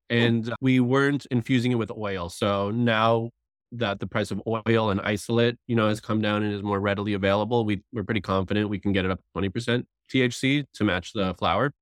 and 0.09 0.53
we 0.61 0.79
weren't 0.79 1.25
infusing 1.31 1.71
it 1.71 1.75
with 1.75 1.91
oil. 1.91 2.29
So 2.29 2.71
now 2.71 3.29
that 3.71 3.99
the 3.99 4.07
price 4.07 4.31
of 4.31 4.41
oil 4.47 4.89
and 4.89 5.01
isolate, 5.01 5.57
you 5.67 5.75
know, 5.75 5.87
has 5.87 5.99
come 5.99 6.21
down 6.21 6.43
and 6.43 6.53
is 6.53 6.63
more 6.63 6.79
readily 6.79 7.13
available, 7.13 7.65
we, 7.65 7.83
we're 7.91 8.03
pretty 8.03 8.21
confident 8.21 8.69
we 8.69 8.79
can 8.79 8.93
get 8.93 9.05
it 9.05 9.11
up 9.11 9.19
20% 9.35 9.83
THC 10.13 10.65
to 10.73 10.83
match 10.83 11.13
the 11.13 11.33
flower. 11.35 11.73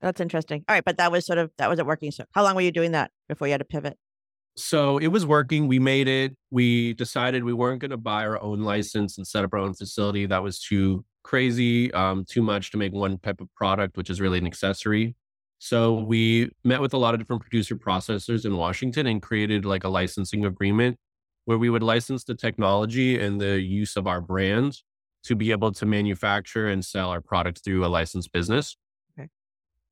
That's 0.00 0.20
interesting. 0.20 0.64
All 0.68 0.74
right. 0.74 0.84
But 0.84 0.98
that 0.98 1.10
was 1.10 1.26
sort 1.26 1.38
of, 1.38 1.50
that 1.58 1.68
wasn't 1.68 1.88
working. 1.88 2.10
So 2.10 2.24
how 2.32 2.44
long 2.44 2.54
were 2.54 2.60
you 2.60 2.72
doing 2.72 2.92
that 2.92 3.10
before 3.28 3.48
you 3.48 3.52
had 3.52 3.58
to 3.58 3.64
pivot? 3.64 3.96
So 4.56 4.96
it 4.98 5.08
was 5.08 5.26
working. 5.26 5.68
We 5.68 5.78
made 5.78 6.08
it. 6.08 6.34
We 6.50 6.94
decided 6.94 7.44
we 7.44 7.52
weren't 7.52 7.80
going 7.80 7.90
to 7.90 7.98
buy 7.98 8.24
our 8.24 8.40
own 8.40 8.60
license 8.60 9.18
and 9.18 9.26
set 9.26 9.44
up 9.44 9.52
our 9.52 9.58
own 9.58 9.74
facility. 9.74 10.24
That 10.26 10.42
was 10.42 10.60
too 10.60 11.04
crazy, 11.22 11.92
um, 11.92 12.24
too 12.24 12.40
much 12.40 12.70
to 12.70 12.78
make 12.78 12.92
one 12.92 13.18
type 13.18 13.40
of 13.40 13.52
product, 13.54 13.96
which 13.96 14.08
is 14.08 14.20
really 14.20 14.38
an 14.38 14.46
accessory. 14.46 15.14
So 15.58 15.94
we 15.94 16.50
met 16.64 16.80
with 16.80 16.92
a 16.92 16.98
lot 16.98 17.14
of 17.14 17.20
different 17.20 17.42
producer 17.42 17.76
processors 17.76 18.44
in 18.44 18.56
Washington 18.56 19.06
and 19.06 19.22
created 19.22 19.64
like 19.64 19.84
a 19.84 19.88
licensing 19.88 20.44
agreement 20.44 20.98
where 21.46 21.58
we 21.58 21.70
would 21.70 21.82
license 21.82 22.24
the 22.24 22.34
technology 22.34 23.18
and 23.18 23.40
the 23.40 23.60
use 23.60 23.96
of 23.96 24.06
our 24.06 24.20
brand 24.20 24.78
to 25.24 25.34
be 25.34 25.50
able 25.50 25.72
to 25.72 25.86
manufacture 25.86 26.68
and 26.68 26.84
sell 26.84 27.10
our 27.10 27.20
products 27.20 27.60
through 27.60 27.84
a 27.84 27.88
licensed 27.88 28.32
business. 28.32 28.76
Okay. 29.18 29.28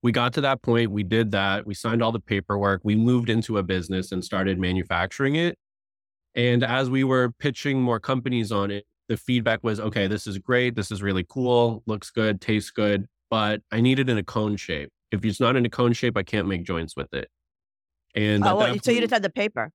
We 0.02 0.12
got 0.12 0.32
to 0.34 0.40
that 0.42 0.62
point, 0.62 0.90
we 0.90 1.02
did 1.02 1.30
that, 1.32 1.66
we 1.66 1.74
signed 1.74 2.02
all 2.02 2.12
the 2.12 2.20
paperwork, 2.20 2.82
we 2.84 2.94
moved 2.94 3.30
into 3.30 3.58
a 3.58 3.62
business 3.62 4.12
and 4.12 4.24
started 4.24 4.58
manufacturing 4.58 5.36
it. 5.36 5.56
And 6.34 6.62
as 6.64 6.90
we 6.90 7.04
were 7.04 7.32
pitching 7.38 7.80
more 7.80 8.00
companies 8.00 8.52
on 8.52 8.70
it, 8.70 8.84
the 9.08 9.16
feedback 9.16 9.62
was 9.62 9.80
okay, 9.80 10.06
this 10.06 10.26
is 10.26 10.38
great, 10.38 10.74
this 10.74 10.90
is 10.90 11.02
really 11.02 11.24
cool, 11.28 11.82
looks 11.86 12.10
good, 12.10 12.40
tastes 12.40 12.70
good, 12.70 13.06
but 13.30 13.60
I 13.70 13.80
need 13.80 13.98
it 13.98 14.08
in 14.08 14.18
a 14.18 14.24
cone 14.24 14.56
shape. 14.56 14.90
If 15.14 15.24
it's 15.24 15.40
not 15.40 15.56
in 15.56 15.64
a 15.64 15.70
cone 15.70 15.92
shape, 15.92 16.16
I 16.16 16.22
can't 16.22 16.48
make 16.48 16.64
joints 16.64 16.96
with 16.96 17.12
it. 17.14 17.28
And 18.14 18.44
oh, 18.44 18.56
well, 18.56 18.76
so 18.82 18.90
you 18.90 19.00
just 19.00 19.12
had 19.12 19.22
the 19.22 19.30
paper. 19.30 19.70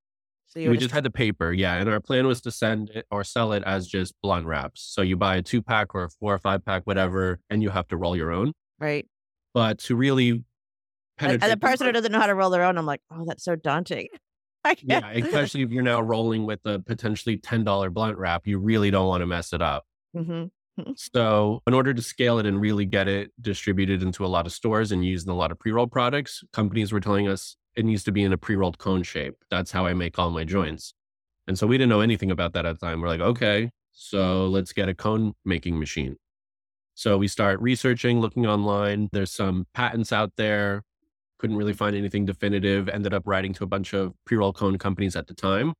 So 0.47 0.59
we 0.59 0.67
just, 0.69 0.81
just 0.81 0.93
had 0.93 1.03
the 1.03 1.11
paper, 1.11 1.53
yeah. 1.53 1.75
And 1.75 1.87
our 1.87 1.99
plan 1.99 2.25
was 2.25 2.41
to 2.41 2.51
send 2.51 2.89
it 2.89 3.05
or 3.11 3.23
sell 3.23 3.53
it 3.53 3.63
as 3.65 3.87
just 3.87 4.15
blunt 4.23 4.47
wraps. 4.47 4.81
So 4.81 5.03
you 5.03 5.15
buy 5.15 5.35
a 5.35 5.41
two 5.43 5.61
pack 5.61 5.93
or 5.93 6.05
a 6.05 6.09
four 6.09 6.33
or 6.33 6.39
five 6.39 6.65
pack, 6.65 6.87
whatever, 6.87 7.39
and 7.51 7.61
you 7.61 7.69
have 7.69 7.87
to 7.89 7.97
roll 7.97 8.15
your 8.15 8.31
own. 8.31 8.53
Right. 8.79 9.05
But 9.53 9.77
to 9.79 9.95
really 9.95 10.43
penetrate, 11.19 11.43
as 11.43 11.51
a 11.53 11.57
person 11.57 11.85
who 11.85 11.93
doesn't 11.93 12.11
know 12.11 12.19
how 12.19 12.25
to 12.25 12.33
roll 12.33 12.49
their 12.49 12.63
own, 12.63 12.79
I'm 12.79 12.87
like, 12.87 13.01
oh, 13.11 13.25
that's 13.27 13.43
so 13.43 13.55
daunting. 13.55 14.07
yeah, 14.81 15.11
especially 15.11 15.61
if 15.61 15.69
you're 15.69 15.83
now 15.83 16.01
rolling 16.01 16.45
with 16.45 16.59
a 16.65 16.79
potentially 16.79 17.37
ten 17.37 17.63
dollar 17.63 17.89
blunt 17.91 18.17
wrap, 18.17 18.47
you 18.47 18.57
really 18.57 18.89
don't 18.89 19.07
want 19.07 19.21
to 19.21 19.27
mess 19.27 19.53
it 19.53 19.61
up. 19.61 19.85
Mm-hmm. 20.15 20.45
Mm-hmm. 20.79 20.91
So, 20.95 21.61
in 21.67 21.73
order 21.73 21.93
to 21.93 22.01
scale 22.01 22.39
it 22.39 22.45
and 22.45 22.59
really 22.59 22.85
get 22.85 23.07
it 23.07 23.31
distributed 23.41 24.01
into 24.01 24.25
a 24.25 24.27
lot 24.27 24.45
of 24.45 24.53
stores 24.53 24.91
and 24.91 25.03
used 25.03 25.27
in 25.27 25.31
a 25.31 25.35
lot 25.35 25.51
of 25.51 25.59
pre 25.59 25.71
roll 25.71 25.87
products, 25.87 26.43
companies 26.53 26.91
were 26.91 26.99
telling 26.99 27.27
us 27.27 27.57
it 27.75 27.85
needs 27.85 28.03
to 28.03 28.11
be 28.11 28.23
in 28.23 28.33
a 28.33 28.37
pre 28.37 28.55
rolled 28.55 28.77
cone 28.77 29.03
shape. 29.03 29.35
That's 29.49 29.71
how 29.71 29.85
I 29.85 29.93
make 29.93 30.17
all 30.17 30.29
my 30.29 30.43
joints. 30.43 30.93
And 31.47 31.57
so 31.57 31.67
we 31.67 31.77
didn't 31.77 31.89
know 31.89 32.01
anything 32.01 32.31
about 32.31 32.53
that 32.53 32.65
at 32.65 32.79
the 32.79 32.85
time. 32.85 33.01
We're 33.01 33.07
like, 33.07 33.21
okay, 33.21 33.71
so 33.91 34.47
let's 34.47 34.71
get 34.71 34.87
a 34.87 34.93
cone 34.93 35.33
making 35.43 35.79
machine. 35.79 36.15
So 36.95 37.17
we 37.17 37.27
start 37.27 37.59
researching, 37.61 38.19
looking 38.19 38.45
online. 38.45 39.09
There's 39.11 39.31
some 39.31 39.65
patents 39.73 40.13
out 40.13 40.33
there. 40.37 40.83
Couldn't 41.39 41.55
really 41.57 41.73
find 41.73 41.95
anything 41.95 42.25
definitive. 42.25 42.87
Ended 42.89 43.13
up 43.13 43.23
writing 43.25 43.53
to 43.53 43.63
a 43.63 43.67
bunch 43.67 43.93
of 43.93 44.13
pre 44.25 44.37
roll 44.37 44.53
cone 44.53 44.77
companies 44.77 45.15
at 45.15 45.27
the 45.27 45.33
time 45.33 45.73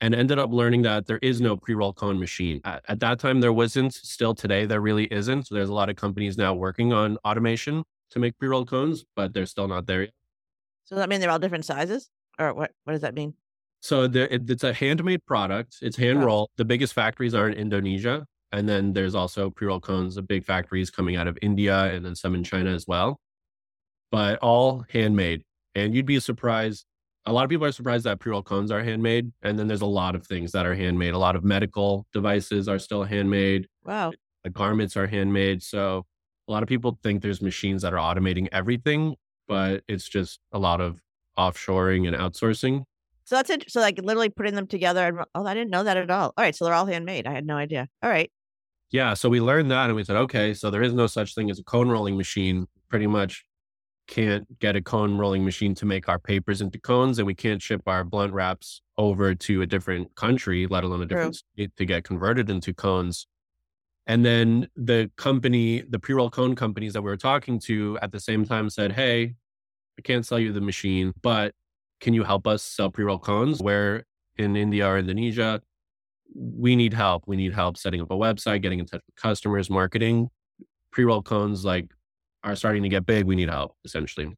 and 0.00 0.14
ended 0.14 0.38
up 0.38 0.50
learning 0.50 0.82
that 0.82 1.06
there 1.06 1.18
is 1.22 1.40
no 1.40 1.56
pre 1.56 1.74
roll 1.74 1.92
cone 1.92 2.18
machine. 2.18 2.60
At, 2.64 2.82
at, 2.88 3.00
that 3.00 3.18
time, 3.18 3.40
there 3.40 3.52
wasn't. 3.52 3.92
Still 3.94 4.34
today, 4.34 4.66
there 4.66 4.80
really 4.80 5.04
isn't. 5.12 5.46
So 5.46 5.54
there's 5.54 5.68
a 5.68 5.74
lot 5.74 5.90
of 5.90 5.96
companies 5.96 6.38
now 6.38 6.54
working 6.54 6.92
on 6.92 7.18
automation 7.24 7.84
to 8.10 8.18
make 8.18 8.38
pre 8.38 8.48
roll 8.48 8.64
cones, 8.64 9.04
but 9.14 9.34
they're 9.34 9.46
still 9.46 9.68
not 9.68 9.86
there 9.86 10.02
yet. 10.02 10.12
So 10.84 10.96
does 10.96 11.02
that 11.02 11.08
mean 11.08 11.20
they're 11.20 11.30
all 11.30 11.38
different 11.38 11.64
sizes? 11.64 12.10
Or 12.38 12.54
what, 12.54 12.72
what 12.84 12.94
does 12.94 13.02
that 13.02 13.14
mean? 13.14 13.34
So 13.80 14.04
it, 14.04 14.50
it's 14.50 14.64
a 14.64 14.72
handmade 14.72 15.24
product. 15.26 15.76
It's 15.82 15.96
hand 15.96 16.24
roll. 16.24 16.50
The 16.56 16.64
biggest 16.64 16.94
factories 16.94 17.34
are 17.34 17.48
in 17.48 17.54
Indonesia. 17.54 18.26
And 18.52 18.68
then 18.68 18.92
there's 18.92 19.14
also 19.14 19.50
pre 19.50 19.68
roll 19.68 19.80
cones, 19.80 20.16
the 20.16 20.22
big 20.22 20.44
factories 20.44 20.90
coming 20.90 21.16
out 21.16 21.28
of 21.28 21.38
India 21.42 21.84
and 21.84 22.04
then 22.04 22.16
some 22.16 22.34
in 22.34 22.44
China 22.44 22.70
as 22.70 22.86
well. 22.86 23.20
But 24.10 24.38
all 24.40 24.84
handmade. 24.90 25.42
And 25.74 25.94
you'd 25.94 26.06
be 26.06 26.18
surprised. 26.18 26.84
A 27.30 27.32
lot 27.32 27.44
of 27.44 27.48
people 27.48 27.64
are 27.64 27.70
surprised 27.70 28.04
that 28.06 28.18
pre 28.18 28.32
roll 28.32 28.42
cones 28.42 28.72
are 28.72 28.82
handmade. 28.82 29.30
And 29.42 29.56
then 29.56 29.68
there's 29.68 29.82
a 29.82 29.86
lot 29.86 30.16
of 30.16 30.26
things 30.26 30.50
that 30.50 30.66
are 30.66 30.74
handmade. 30.74 31.14
A 31.14 31.18
lot 31.18 31.36
of 31.36 31.44
medical 31.44 32.04
devices 32.12 32.66
are 32.66 32.80
still 32.80 33.04
handmade. 33.04 33.68
Wow. 33.84 34.10
The 34.42 34.50
garments 34.50 34.96
are 34.96 35.06
handmade. 35.06 35.62
So 35.62 36.06
a 36.48 36.52
lot 36.52 36.64
of 36.64 36.68
people 36.68 36.98
think 37.04 37.22
there's 37.22 37.40
machines 37.40 37.82
that 37.82 37.94
are 37.94 37.98
automating 37.98 38.48
everything, 38.50 39.12
mm-hmm. 39.12 39.14
but 39.46 39.84
it's 39.86 40.08
just 40.08 40.40
a 40.50 40.58
lot 40.58 40.80
of 40.80 41.00
offshoring 41.38 42.08
and 42.08 42.16
outsourcing. 42.16 42.82
So 43.26 43.36
that's 43.36 43.48
it. 43.48 43.70
So 43.70 43.80
like 43.80 44.00
literally 44.02 44.30
putting 44.30 44.56
them 44.56 44.66
together. 44.66 45.06
And, 45.06 45.20
oh, 45.36 45.46
I 45.46 45.54
didn't 45.54 45.70
know 45.70 45.84
that 45.84 45.96
at 45.96 46.10
all. 46.10 46.34
All 46.36 46.44
right. 46.44 46.56
So 46.56 46.64
they're 46.64 46.74
all 46.74 46.86
handmade. 46.86 47.28
I 47.28 47.32
had 47.32 47.46
no 47.46 47.56
idea. 47.56 47.86
All 48.02 48.10
right. 48.10 48.28
Yeah. 48.90 49.14
So 49.14 49.28
we 49.28 49.40
learned 49.40 49.70
that 49.70 49.86
and 49.86 49.94
we 49.94 50.02
said, 50.02 50.16
okay, 50.16 50.52
so 50.52 50.68
there 50.68 50.82
is 50.82 50.92
no 50.92 51.06
such 51.06 51.36
thing 51.36 51.48
as 51.48 51.60
a 51.60 51.62
cone 51.62 51.88
rolling 51.90 52.16
machine. 52.16 52.66
Pretty 52.88 53.06
much 53.06 53.44
can't 54.10 54.58
get 54.58 54.74
a 54.74 54.82
cone 54.82 55.16
rolling 55.16 55.44
machine 55.44 55.74
to 55.76 55.86
make 55.86 56.08
our 56.08 56.18
papers 56.18 56.60
into 56.60 56.78
cones 56.78 57.18
and 57.18 57.26
we 57.26 57.34
can't 57.34 57.62
ship 57.62 57.80
our 57.86 58.02
blunt 58.02 58.32
wraps 58.32 58.82
over 58.98 59.34
to 59.36 59.62
a 59.62 59.66
different 59.66 60.14
country, 60.16 60.66
let 60.66 60.82
alone 60.82 61.00
a 61.00 61.06
different 61.06 61.34
True. 61.34 61.64
state 61.64 61.76
to 61.76 61.86
get 61.86 62.02
converted 62.02 62.50
into 62.50 62.74
cones. 62.74 63.28
And 64.08 64.24
then 64.24 64.68
the 64.74 65.10
company, 65.16 65.84
the 65.88 66.00
pre 66.00 66.14
roll 66.16 66.28
cone 66.28 66.56
companies 66.56 66.92
that 66.94 67.02
we 67.02 67.08
were 67.08 67.16
talking 67.16 67.60
to 67.60 67.98
at 68.02 68.10
the 68.10 68.18
same 68.18 68.44
time 68.44 68.68
said, 68.68 68.92
Hey, 68.92 69.36
I 69.96 70.02
can't 70.02 70.26
sell 70.26 70.40
you 70.40 70.52
the 70.52 70.60
machine, 70.60 71.12
but 71.22 71.54
can 72.00 72.12
you 72.12 72.24
help 72.24 72.46
us 72.46 72.64
sell 72.64 72.90
pre 72.90 73.04
roll 73.04 73.18
cones? 73.18 73.62
Where 73.62 74.04
in 74.36 74.56
India 74.56 74.88
or 74.88 74.98
Indonesia, 74.98 75.62
we 76.34 76.74
need 76.74 76.94
help. 76.94 77.24
We 77.28 77.36
need 77.36 77.54
help 77.54 77.76
setting 77.76 78.00
up 78.00 78.10
a 78.10 78.16
website, 78.16 78.62
getting 78.62 78.80
in 78.80 78.86
touch 78.86 79.02
with 79.06 79.16
customers, 79.16 79.70
marketing. 79.70 80.30
Pre 80.90 81.04
roll 81.04 81.22
cones 81.22 81.64
like 81.64 81.92
are 82.42 82.56
starting 82.56 82.82
to 82.82 82.88
get 82.88 83.06
big. 83.06 83.24
We 83.26 83.36
need 83.36 83.48
help 83.48 83.74
essentially. 83.84 84.34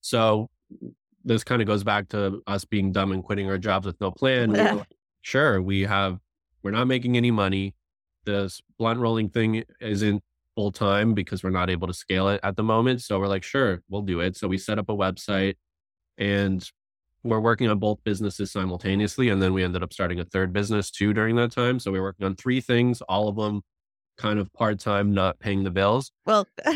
So 0.00 0.48
this 1.24 1.44
kind 1.44 1.60
of 1.60 1.68
goes 1.68 1.84
back 1.84 2.08
to 2.10 2.42
us 2.46 2.64
being 2.64 2.92
dumb 2.92 3.12
and 3.12 3.22
quitting 3.22 3.48
our 3.50 3.58
jobs 3.58 3.86
with 3.86 4.00
no 4.00 4.10
plan. 4.10 4.52
We 4.52 4.58
like, 4.58 4.86
sure, 5.22 5.60
we 5.60 5.82
have, 5.82 6.18
we're 6.62 6.70
not 6.70 6.86
making 6.86 7.16
any 7.16 7.30
money. 7.30 7.74
This 8.24 8.60
blunt 8.78 9.00
rolling 9.00 9.28
thing 9.28 9.64
isn't 9.80 10.22
full 10.54 10.72
time 10.72 11.14
because 11.14 11.42
we're 11.42 11.50
not 11.50 11.70
able 11.70 11.86
to 11.86 11.94
scale 11.94 12.28
it 12.28 12.40
at 12.42 12.56
the 12.56 12.62
moment. 12.62 13.02
So 13.02 13.18
we're 13.18 13.28
like, 13.28 13.42
sure, 13.42 13.82
we'll 13.88 14.02
do 14.02 14.20
it. 14.20 14.36
So 14.36 14.48
we 14.48 14.58
set 14.58 14.78
up 14.78 14.88
a 14.88 14.96
website 14.96 15.56
and 16.16 16.68
we're 17.22 17.40
working 17.40 17.68
on 17.68 17.78
both 17.78 18.02
businesses 18.04 18.50
simultaneously. 18.50 19.28
And 19.28 19.42
then 19.42 19.52
we 19.52 19.64
ended 19.64 19.82
up 19.82 19.92
starting 19.92 20.20
a 20.20 20.24
third 20.24 20.52
business 20.52 20.90
too 20.90 21.12
during 21.12 21.36
that 21.36 21.52
time. 21.52 21.78
So 21.78 21.90
we 21.90 21.98
are 21.98 22.02
working 22.02 22.26
on 22.26 22.36
three 22.36 22.60
things, 22.60 23.02
all 23.02 23.28
of 23.28 23.36
them 23.36 23.62
kind 24.18 24.38
of 24.38 24.52
part 24.52 24.78
time, 24.78 25.12
not 25.12 25.38
paying 25.38 25.64
the 25.64 25.70
bills. 25.70 26.12
Well, 26.26 26.46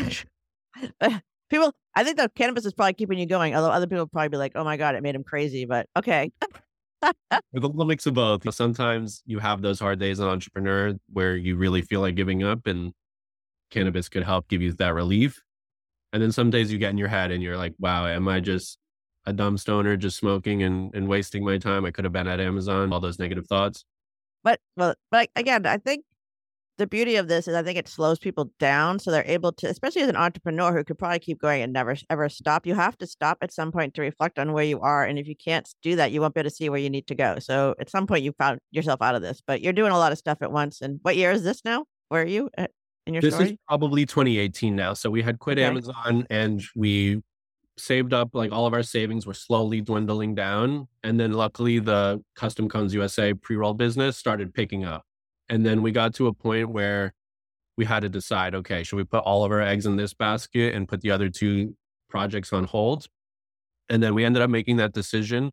uh, 1.01 1.19
people, 1.49 1.73
I 1.95 2.03
think 2.03 2.17
the 2.17 2.29
cannabis 2.35 2.65
is 2.65 2.73
probably 2.73 2.93
keeping 2.93 3.19
you 3.19 3.25
going. 3.25 3.55
Although 3.55 3.71
other 3.71 3.87
people 3.87 4.07
probably 4.07 4.29
be 4.29 4.37
like, 4.37 4.53
oh 4.55 4.63
my 4.63 4.77
God, 4.77 4.95
it 4.95 5.03
made 5.03 5.15
him 5.15 5.23
crazy. 5.23 5.65
But 5.65 5.87
okay. 5.95 6.31
With 7.01 7.63
a 7.63 7.67
little 7.67 7.85
mix 7.85 8.05
of 8.05 8.13
both. 8.13 8.51
Sometimes 8.53 9.21
you 9.25 9.39
have 9.39 9.61
those 9.61 9.79
hard 9.79 9.99
days 9.99 10.19
as 10.19 10.25
an 10.25 10.29
entrepreneur 10.29 10.93
where 11.11 11.35
you 11.35 11.57
really 11.57 11.81
feel 11.81 11.99
like 11.99 12.15
giving 12.15 12.43
up, 12.43 12.65
and 12.65 12.93
cannabis 13.71 14.07
could 14.07 14.23
help 14.23 14.47
give 14.47 14.61
you 14.61 14.71
that 14.73 14.93
relief. 14.93 15.41
And 16.13 16.21
then 16.21 16.31
some 16.31 16.49
days 16.49 16.71
you 16.71 16.77
get 16.77 16.91
in 16.91 16.97
your 16.97 17.07
head 17.09 17.31
and 17.31 17.43
you're 17.43 17.57
like, 17.57 17.73
wow, 17.79 18.05
am 18.07 18.27
I 18.27 18.39
just 18.39 18.77
a 19.25 19.33
dumb 19.33 19.57
stoner 19.57 19.97
just 19.97 20.17
smoking 20.17 20.63
and, 20.63 20.93
and 20.93 21.07
wasting 21.07 21.43
my 21.43 21.57
time. 21.57 21.85
I 21.85 21.91
could 21.91 22.03
have 22.03 22.11
been 22.11 22.27
at 22.27 22.39
Amazon, 22.39 22.91
all 22.91 22.99
those 22.99 23.19
negative 23.19 23.47
thoughts. 23.47 23.85
But, 24.43 24.59
but, 24.75 24.97
but 25.11 25.29
again, 25.35 25.65
I 25.65 25.77
think 25.77 26.03
the 26.77 26.87
beauty 26.87 27.15
of 27.17 27.27
this 27.27 27.47
is 27.47 27.55
I 27.55 27.63
think 27.63 27.77
it 27.77 27.87
slows 27.87 28.19
people 28.19 28.49
down. 28.59 28.99
So 28.99 29.11
they're 29.11 29.25
able 29.27 29.51
to, 29.53 29.67
especially 29.67 30.01
as 30.01 30.09
an 30.09 30.15
entrepreneur 30.15 30.73
who 30.73 30.83
could 30.83 30.97
probably 30.97 31.19
keep 31.19 31.39
going 31.39 31.61
and 31.61 31.71
never 31.71 31.95
ever 32.09 32.29
stop. 32.29 32.65
You 32.65 32.75
have 32.75 32.97
to 32.97 33.07
stop 33.07 33.37
at 33.41 33.51
some 33.51 33.71
point 33.71 33.93
to 33.95 34.01
reflect 34.01 34.39
on 34.39 34.53
where 34.53 34.63
you 34.63 34.79
are. 34.79 35.05
And 35.05 35.19
if 35.19 35.27
you 35.27 35.35
can't 35.35 35.69
do 35.83 35.95
that, 35.97 36.11
you 36.11 36.21
won't 36.21 36.33
be 36.33 36.39
able 36.41 36.49
to 36.49 36.55
see 36.55 36.69
where 36.69 36.79
you 36.79 36.89
need 36.89 37.07
to 37.07 37.15
go. 37.15 37.37
So 37.39 37.75
at 37.79 37.89
some 37.89 38.07
point 38.07 38.23
you 38.23 38.33
found 38.33 38.59
yourself 38.71 39.01
out 39.01 39.15
of 39.15 39.21
this, 39.21 39.41
but 39.45 39.61
you're 39.61 39.73
doing 39.73 39.91
a 39.91 39.97
lot 39.97 40.11
of 40.11 40.17
stuff 40.17 40.39
at 40.41 40.51
once. 40.51 40.81
And 40.81 40.99
what 41.03 41.15
year 41.15 41.31
is 41.31 41.43
this 41.43 41.63
now? 41.63 41.85
Where 42.09 42.23
are 42.23 42.27
you 42.27 42.49
eh, 42.57 42.67
in 43.05 43.13
your 43.13 43.21
this 43.21 43.35
story? 43.35 43.51
is 43.51 43.57
probably 43.67 44.05
2018 44.05 44.75
now. 44.75 44.93
So 44.93 45.09
we 45.09 45.21
had 45.21 45.39
quit 45.39 45.59
okay. 45.59 45.67
Amazon 45.67 46.25
and 46.29 46.63
we 46.75 47.21
saved 47.77 48.13
up 48.13 48.29
like 48.33 48.51
all 48.51 48.65
of 48.65 48.73
our 48.73 48.83
savings 48.83 49.25
were 49.25 49.33
slowly 49.33 49.81
dwindling 49.81 50.35
down 50.35 50.87
and 51.03 51.19
then 51.19 51.33
luckily 51.33 51.79
the 51.79 52.21
custom 52.35 52.69
cones 52.69 52.93
usa 52.93 53.33
pre-roll 53.33 53.73
business 53.73 54.15
started 54.15 54.53
picking 54.53 54.85
up 54.85 55.03
and 55.49 55.65
then 55.65 55.81
we 55.81 55.91
got 55.91 56.13
to 56.15 56.27
a 56.27 56.33
point 56.33 56.69
where 56.69 57.13
we 57.77 57.85
had 57.85 58.01
to 58.01 58.09
decide 58.09 58.55
okay 58.55 58.83
should 58.83 58.97
we 58.97 59.03
put 59.03 59.23
all 59.23 59.43
of 59.43 59.51
our 59.51 59.61
eggs 59.61 59.85
in 59.85 59.95
this 59.95 60.13
basket 60.13 60.75
and 60.75 60.87
put 60.87 61.01
the 61.01 61.11
other 61.11 61.29
two 61.29 61.75
projects 62.09 62.53
on 62.53 62.65
hold 62.65 63.07
and 63.89 64.01
then 64.01 64.13
we 64.13 64.23
ended 64.23 64.41
up 64.41 64.49
making 64.49 64.77
that 64.77 64.93
decision 64.93 65.51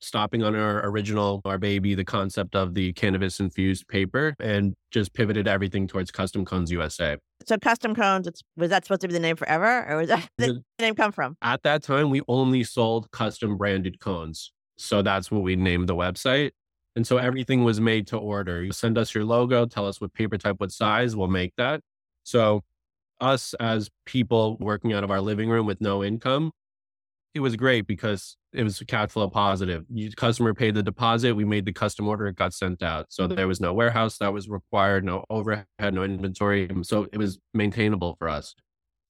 stopping 0.00 0.42
on 0.42 0.54
our 0.54 0.86
original, 0.86 1.40
our 1.44 1.58
baby, 1.58 1.94
the 1.94 2.04
concept 2.04 2.54
of 2.54 2.74
the 2.74 2.92
cannabis 2.94 3.38
infused 3.38 3.86
paper 3.88 4.34
and 4.40 4.74
just 4.90 5.12
pivoted 5.14 5.46
everything 5.46 5.86
towards 5.86 6.10
Custom 6.10 6.44
Cones 6.44 6.70
USA. 6.70 7.16
So 7.46 7.58
Custom 7.58 7.94
Cones, 7.94 8.26
it's, 8.26 8.42
was 8.56 8.70
that 8.70 8.84
supposed 8.84 9.02
to 9.02 9.08
be 9.08 9.14
the 9.14 9.20
name 9.20 9.36
forever 9.36 9.86
or 9.88 9.98
was 9.98 10.08
that 10.08 10.28
the 10.38 10.62
name 10.80 10.94
come 10.94 11.12
from? 11.12 11.36
At 11.42 11.62
that 11.62 11.82
time, 11.82 12.10
we 12.10 12.22
only 12.28 12.64
sold 12.64 13.10
custom 13.10 13.56
branded 13.56 14.00
cones. 14.00 14.52
So 14.78 15.02
that's 15.02 15.30
what 15.30 15.42
we 15.42 15.56
named 15.56 15.88
the 15.88 15.96
website. 15.96 16.52
And 16.96 17.06
so 17.06 17.18
everything 17.18 17.64
was 17.64 17.80
made 17.80 18.06
to 18.08 18.16
order. 18.16 18.62
You 18.62 18.72
send 18.72 18.98
us 18.98 19.14
your 19.14 19.24
logo, 19.24 19.66
tell 19.66 19.86
us 19.86 20.00
what 20.00 20.12
paper 20.12 20.38
type, 20.38 20.56
what 20.58 20.72
size, 20.72 21.14
we'll 21.14 21.28
make 21.28 21.54
that. 21.56 21.80
So 22.24 22.62
us 23.20 23.54
as 23.54 23.90
people 24.06 24.56
working 24.58 24.92
out 24.92 25.04
of 25.04 25.10
our 25.10 25.20
living 25.20 25.48
room 25.48 25.66
with 25.66 25.80
no 25.80 26.02
income, 26.02 26.50
it 27.34 27.40
was 27.40 27.54
great 27.54 27.86
because 27.86 28.36
it 28.52 28.64
was 28.64 28.82
cash 28.88 29.10
flow 29.10 29.28
positive. 29.28 29.84
You, 29.88 30.10
customer 30.10 30.52
paid 30.52 30.74
the 30.74 30.82
deposit, 30.82 31.36
we 31.36 31.44
made 31.44 31.64
the 31.64 31.72
custom 31.72 32.08
order, 32.08 32.26
it 32.26 32.34
got 32.34 32.52
sent 32.52 32.82
out. 32.82 33.06
So 33.10 33.28
there 33.28 33.46
was 33.46 33.60
no 33.60 33.72
warehouse 33.72 34.18
that 34.18 34.32
was 34.32 34.48
required, 34.48 35.04
no 35.04 35.24
overhead, 35.30 35.66
no 35.80 36.02
inventory. 36.02 36.68
So 36.82 37.06
it 37.12 37.18
was 37.18 37.38
maintainable 37.54 38.16
for 38.18 38.28
us. 38.28 38.56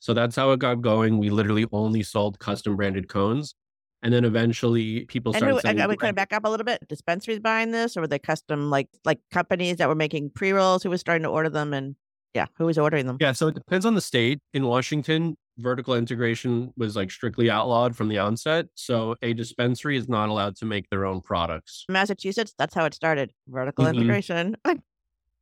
So 0.00 0.12
that's 0.12 0.36
how 0.36 0.50
it 0.52 0.58
got 0.58 0.82
going. 0.82 1.18
We 1.18 1.30
literally 1.30 1.66
only 1.72 2.02
sold 2.02 2.38
custom 2.38 2.76
branded 2.76 3.08
cones. 3.08 3.54
And 4.02 4.12
then 4.12 4.24
eventually 4.24 5.04
people 5.06 5.32
started. 5.32 5.60
And 5.64 5.78
who, 5.80 5.88
we 5.88 5.96
kind 5.96 6.10
of 6.10 6.16
back 6.16 6.32
up 6.32 6.44
a 6.44 6.48
little 6.48 6.64
bit. 6.64 6.86
Dispensaries 6.88 7.38
buying 7.38 7.70
this, 7.70 7.96
or 7.96 8.02
were 8.02 8.06
they 8.06 8.18
custom 8.18 8.70
like 8.70 8.88
like 9.04 9.20
companies 9.30 9.76
that 9.76 9.88
were 9.88 9.94
making 9.94 10.30
pre 10.30 10.52
rolls 10.52 10.82
who 10.82 10.90
was 10.90 11.00
starting 11.00 11.22
to 11.24 11.28
order 11.28 11.50
them? 11.50 11.74
And 11.74 11.96
yeah, 12.34 12.46
who 12.56 12.66
was 12.66 12.78
ordering 12.78 13.06
them? 13.06 13.18
Yeah, 13.20 13.32
so 13.32 13.48
it 13.48 13.54
depends 13.54 13.84
on 13.84 13.94
the 13.94 14.00
state. 14.00 14.40
In 14.54 14.64
Washington, 14.64 15.36
vertical 15.58 15.94
integration 15.94 16.72
was 16.76 16.96
like 16.96 17.10
strictly 17.10 17.50
outlawed 17.50 17.96
from 17.96 18.08
the 18.08 18.18
onset. 18.18 18.66
So 18.74 19.16
a 19.22 19.32
dispensary 19.32 19.96
is 19.96 20.08
not 20.08 20.28
allowed 20.28 20.56
to 20.56 20.64
make 20.64 20.88
their 20.90 21.04
own 21.04 21.20
products. 21.20 21.84
Massachusetts, 21.88 22.54
that's 22.56 22.74
how 22.74 22.84
it 22.84 22.94
started 22.94 23.32
vertical 23.48 23.84
mm-hmm. 23.84 23.98
integration. 23.98 24.56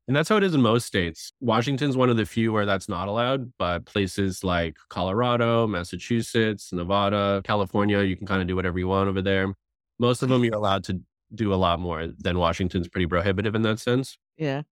and 0.08 0.16
that's 0.16 0.28
how 0.28 0.36
it 0.36 0.42
is 0.42 0.54
in 0.54 0.62
most 0.62 0.86
states. 0.86 1.32
Washington's 1.40 1.96
one 1.96 2.10
of 2.10 2.16
the 2.16 2.26
few 2.26 2.52
where 2.52 2.66
that's 2.66 2.88
not 2.88 3.06
allowed, 3.06 3.52
but 3.58 3.84
places 3.84 4.42
like 4.42 4.76
Colorado, 4.88 5.66
Massachusetts, 5.66 6.72
Nevada, 6.72 7.40
California, 7.44 8.00
you 8.02 8.16
can 8.16 8.26
kind 8.26 8.42
of 8.42 8.48
do 8.48 8.56
whatever 8.56 8.78
you 8.78 8.88
want 8.88 9.08
over 9.08 9.22
there. 9.22 9.54
Most 10.00 10.22
of 10.22 10.28
them 10.28 10.42
you're 10.42 10.54
allowed 10.54 10.82
to 10.84 11.00
do 11.34 11.54
a 11.54 11.56
lot 11.56 11.78
more 11.78 12.08
than 12.18 12.38
Washington's 12.38 12.88
pretty 12.88 13.06
prohibitive 13.06 13.54
in 13.54 13.62
that 13.62 13.78
sense. 13.78 14.18
Yeah. 14.36 14.62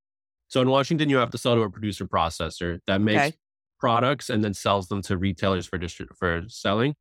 So 0.49 0.61
in 0.61 0.71
Washington, 0.71 1.09
you 1.09 1.19
have 1.19 1.31
to 1.31 1.39
sell 1.39 1.55
to 1.55 1.63
a 1.63 1.71
producer 1.71 2.07
processor 2.07 2.81
that 2.87 3.01
makes 3.01 3.21
okay 3.21 3.37
products 3.79 4.31
and 4.31 4.43
then 4.43 4.55
sells 4.55 4.89
them 4.89 5.03
to 5.03 5.17
retailers 5.17 5.67
for 5.67 5.79
distri- 5.79 6.15
for 6.17 6.45
selling. 6.49 6.95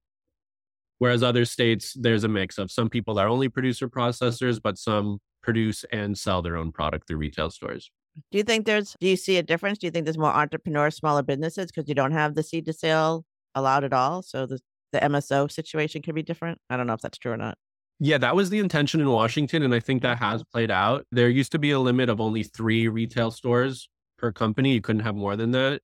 Whereas 0.99 1.23
other 1.23 1.45
states, 1.45 1.93
there's 1.93 2.23
a 2.23 2.27
mix 2.27 2.57
of 2.57 2.71
some 2.71 2.89
people 2.89 3.19
are 3.19 3.27
only 3.27 3.49
producer 3.49 3.89
processors, 3.89 4.61
but 4.61 4.77
some 4.77 5.19
produce 5.43 5.83
and 5.91 6.17
sell 6.17 6.41
their 6.41 6.55
own 6.55 6.71
product 6.71 7.07
through 7.07 7.17
retail 7.17 7.49
stores. 7.49 7.91
Do 8.31 8.37
you 8.37 8.43
think 8.43 8.65
there's, 8.65 8.95
do 8.99 9.07
you 9.07 9.17
see 9.17 9.37
a 9.37 9.43
difference? 9.43 9.77
Do 9.77 9.87
you 9.87 9.91
think 9.91 10.05
there's 10.05 10.17
more 10.17 10.33
entrepreneurs, 10.33 10.95
smaller 10.95 11.21
businesses 11.23 11.67
because 11.67 11.87
you 11.89 11.95
don't 11.95 12.11
have 12.11 12.35
the 12.35 12.43
seed 12.43 12.65
to 12.65 12.73
sale 12.73 13.25
allowed 13.53 13.83
at 13.83 13.93
all? 13.93 14.21
So 14.21 14.45
the, 14.45 14.59
the 14.91 14.99
MSO 14.99 15.51
situation 15.51 16.01
could 16.01 16.15
be 16.15 16.23
different? 16.23 16.59
I 16.69 16.77
don't 16.77 16.87
know 16.87 16.93
if 16.93 17.01
that's 17.01 17.17
true 17.17 17.33
or 17.33 17.37
not. 17.37 17.57
Yeah, 17.99 18.17
that 18.17 18.35
was 18.35 18.49
the 18.49 18.59
intention 18.59 18.99
in 18.99 19.09
Washington. 19.09 19.63
And 19.63 19.73
I 19.73 19.79
think 19.79 20.01
that 20.01 20.17
has 20.19 20.43
played 20.43 20.71
out. 20.71 21.05
There 21.11 21.29
used 21.29 21.51
to 21.53 21.59
be 21.59 21.71
a 21.71 21.79
limit 21.79 22.09
of 22.09 22.19
only 22.19 22.43
three 22.43 22.87
retail 22.87 23.31
stores 23.31 23.89
per 24.17 24.31
company. 24.31 24.73
You 24.73 24.81
couldn't 24.81 25.03
have 25.03 25.15
more 25.15 25.35
than 25.35 25.51
that. 25.51 25.81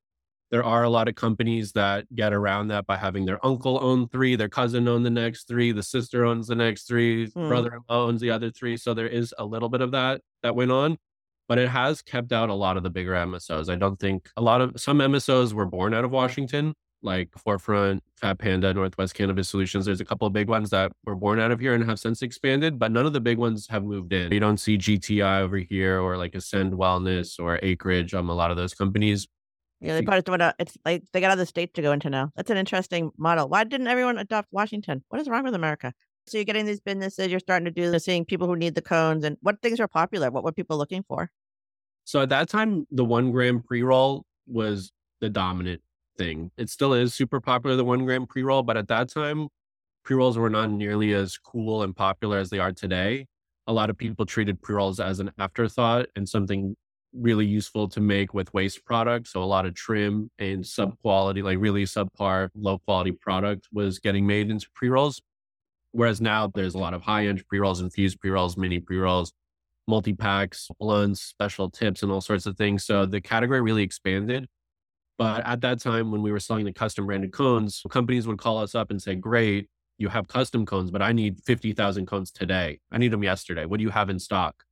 There 0.51 0.63
are 0.63 0.83
a 0.83 0.89
lot 0.89 1.07
of 1.07 1.15
companies 1.15 1.71
that 1.73 2.13
get 2.13 2.33
around 2.33 2.67
that 2.67 2.85
by 2.85 2.97
having 2.97 3.23
their 3.25 3.45
uncle 3.45 3.79
own 3.81 4.09
three, 4.09 4.35
their 4.35 4.49
cousin 4.49 4.85
own 4.89 5.03
the 5.03 5.09
next 5.09 5.47
three, 5.47 5.71
the 5.71 5.83
sister 5.83 6.25
owns 6.25 6.47
the 6.47 6.55
next 6.55 6.87
three, 6.89 7.27
Hmm. 7.29 7.47
brother 7.47 7.79
owns 7.87 8.19
the 8.19 8.31
other 8.31 8.51
three. 8.51 8.75
So 8.75 8.93
there 8.93 9.07
is 9.07 9.33
a 9.37 9.45
little 9.45 9.69
bit 9.69 9.79
of 9.79 9.91
that 9.91 10.19
that 10.43 10.53
went 10.53 10.71
on, 10.71 10.97
but 11.51 11.59
it 11.59 11.67
has 11.67 12.01
kept 12.01 12.31
out 12.31 12.47
a 12.47 12.53
lot 12.53 12.77
of 12.77 12.83
the 12.83 12.89
bigger 12.89 13.11
MSOs. 13.11 13.69
I 13.69 13.75
don't 13.75 13.99
think 13.99 14.29
a 14.37 14.41
lot 14.41 14.61
of 14.61 14.79
some 14.79 14.99
MSOs 14.99 15.51
were 15.51 15.65
born 15.65 15.93
out 15.93 16.05
of 16.05 16.11
Washington, 16.11 16.73
like 17.01 17.27
Forefront, 17.37 18.01
Fat 18.15 18.39
Panda, 18.39 18.73
Northwest 18.73 19.15
Cannabis 19.15 19.49
Solutions. 19.49 19.85
There's 19.85 19.99
a 19.99 20.05
couple 20.05 20.25
of 20.25 20.31
big 20.31 20.47
ones 20.47 20.69
that 20.69 20.93
were 21.05 21.13
born 21.13 21.41
out 21.41 21.51
of 21.51 21.59
here 21.59 21.73
and 21.73 21.83
have 21.83 21.99
since 21.99 22.21
expanded, 22.21 22.79
but 22.79 22.93
none 22.93 23.05
of 23.05 23.11
the 23.11 23.19
big 23.19 23.37
ones 23.37 23.67
have 23.67 23.83
moved 23.83 24.13
in. 24.13 24.31
You 24.31 24.39
don't 24.39 24.61
see 24.61 24.77
GTI 24.77 25.41
over 25.41 25.57
here 25.57 25.99
or 25.99 26.15
like 26.15 26.35
Ascend 26.35 26.71
Wellness 26.71 27.37
or 27.37 27.59
Acreage. 27.61 28.13
Um, 28.13 28.29
a 28.29 28.33
lot 28.33 28.51
of 28.51 28.55
those 28.55 28.73
companies 28.73 29.27
Yeah, 29.81 29.95
they 29.95 30.03
probably 30.03 30.23
want 30.31 30.39
to. 30.39 30.55
It's 30.57 30.77
like 30.85 31.03
they 31.11 31.19
got 31.19 31.31
other 31.31 31.45
states 31.45 31.73
to 31.73 31.81
go 31.81 31.91
into 31.91 32.09
now. 32.09 32.31
That's 32.37 32.49
an 32.49 32.55
interesting 32.55 33.11
model. 33.17 33.49
Why 33.49 33.65
didn't 33.65 33.87
everyone 33.87 34.17
adopt 34.17 34.47
Washington? 34.53 35.03
What 35.09 35.19
is 35.19 35.27
wrong 35.27 35.43
with 35.43 35.55
America? 35.55 35.91
So 36.27 36.37
you're 36.37 36.45
getting 36.45 36.65
these 36.65 36.79
businesses. 36.79 37.29
You're 37.29 37.41
starting 37.41 37.65
to 37.65 37.71
do 37.71 37.91
the 37.91 37.99
seeing 37.99 38.23
people 38.23 38.47
who 38.47 38.55
need 38.55 38.75
the 38.75 38.81
cones 38.81 39.25
and 39.25 39.35
what 39.41 39.61
things 39.61 39.81
are 39.81 39.87
popular. 39.89 40.31
What 40.31 40.45
were 40.45 40.53
people 40.53 40.77
looking 40.77 41.03
for? 41.03 41.29
So 42.11 42.19
at 42.19 42.27
that 42.27 42.49
time, 42.49 42.85
the 42.91 43.05
one 43.05 43.31
gram 43.31 43.61
pre 43.61 43.83
roll 43.83 44.25
was 44.45 44.91
the 45.21 45.29
dominant 45.29 45.79
thing. 46.17 46.51
It 46.57 46.69
still 46.69 46.93
is 46.93 47.13
super 47.13 47.39
popular, 47.39 47.77
the 47.77 47.85
one 47.85 48.03
gram 48.03 48.27
pre 48.27 48.43
roll, 48.43 48.63
but 48.63 48.75
at 48.75 48.89
that 48.89 49.07
time, 49.07 49.47
pre 50.03 50.17
rolls 50.17 50.37
were 50.37 50.49
not 50.49 50.69
nearly 50.71 51.13
as 51.13 51.37
cool 51.37 51.83
and 51.83 51.95
popular 51.95 52.37
as 52.37 52.49
they 52.49 52.59
are 52.59 52.73
today. 52.73 53.27
A 53.65 53.71
lot 53.71 53.89
of 53.89 53.97
people 53.97 54.25
treated 54.25 54.61
pre 54.61 54.75
rolls 54.75 54.99
as 54.99 55.21
an 55.21 55.31
afterthought 55.39 56.07
and 56.17 56.27
something 56.27 56.75
really 57.13 57.45
useful 57.45 57.87
to 57.87 58.01
make 58.01 58.33
with 58.33 58.53
waste 58.53 58.83
products. 58.83 59.31
So 59.31 59.41
a 59.41 59.45
lot 59.45 59.65
of 59.65 59.73
trim 59.73 60.29
and 60.37 60.67
sub 60.67 60.99
quality, 60.99 61.41
like 61.41 61.59
really 61.61 61.85
subpar, 61.85 62.49
low 62.55 62.79
quality 62.79 63.13
product 63.13 63.69
was 63.71 63.99
getting 63.99 64.27
made 64.27 64.49
into 64.49 64.67
pre 64.75 64.89
rolls. 64.89 65.21
Whereas 65.93 66.19
now 66.19 66.51
there's 66.53 66.75
a 66.75 66.77
lot 66.77 66.93
of 66.93 67.03
high 67.03 67.27
end 67.27 67.47
pre 67.47 67.59
rolls, 67.59 67.79
infused 67.79 68.19
pre 68.19 68.31
rolls, 68.31 68.57
mini 68.57 68.81
pre 68.81 68.97
rolls, 68.97 69.31
multi 69.91 70.13
packs, 70.13 70.69
blunts, 70.79 71.21
special 71.21 71.69
tips, 71.69 72.01
and 72.01 72.11
all 72.13 72.21
sorts 72.21 72.45
of 72.45 72.55
things. 72.55 72.85
So 72.85 73.05
the 73.05 73.19
category 73.19 73.59
really 73.59 73.83
expanded. 73.83 74.47
But 75.17 75.45
at 75.45 75.59
that 75.61 75.81
time, 75.81 76.11
when 76.11 76.21
we 76.21 76.31
were 76.31 76.39
selling 76.39 76.63
the 76.63 76.71
custom 76.71 77.05
branded 77.05 77.33
cones, 77.33 77.83
companies 77.89 78.25
would 78.25 78.39
call 78.39 78.59
us 78.59 78.73
up 78.73 78.89
and 78.89 79.01
say, 79.01 79.15
Great, 79.15 79.67
you 79.97 80.07
have 80.07 80.29
custom 80.29 80.65
cones, 80.65 80.91
but 80.91 81.01
I 81.01 81.11
need 81.11 81.43
50,000 81.43 82.05
cones 82.05 82.31
today. 82.31 82.79
I 82.89 82.99
need 82.99 83.11
them 83.11 83.21
yesterday. 83.21 83.65
What 83.65 83.77
do 83.77 83.83
you 83.83 83.89
have 83.89 84.09
in 84.09 84.17
stock? 84.17 84.63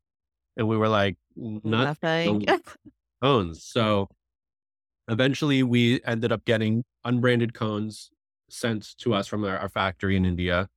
And 0.55 0.69
we 0.69 0.77
were 0.77 0.88
like, 0.88 1.17
Not 1.36 1.99
Nothing. 2.01 2.47
cones. 3.21 3.62
So 3.62 4.08
eventually 5.10 5.63
we 5.63 6.01
ended 6.05 6.32
up 6.32 6.45
getting 6.45 6.86
unbranded 7.03 7.53
cones 7.53 8.10
sent 8.49 8.97
to 8.99 9.13
us 9.13 9.27
from 9.27 9.43
our, 9.43 9.58
our 9.58 9.69
factory 9.69 10.15
in 10.15 10.25
India 10.25 10.69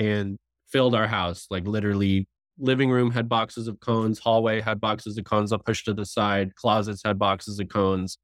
and 0.00 0.36
filled 0.66 0.96
our 0.96 1.06
house. 1.06 1.46
Like 1.48 1.64
literally, 1.64 2.26
living 2.58 2.90
room 2.90 3.10
had 3.10 3.28
boxes 3.28 3.68
of 3.68 3.80
cones, 3.80 4.18
hallway 4.18 4.60
had 4.60 4.80
boxes 4.80 5.18
of 5.18 5.24
cones 5.24 5.52
up 5.52 5.64
pushed 5.64 5.86
to 5.86 5.94
the 5.94 6.06
side, 6.06 6.54
closets 6.54 7.02
had 7.04 7.18
boxes 7.18 7.58
of 7.58 7.68
cones, 7.68 8.18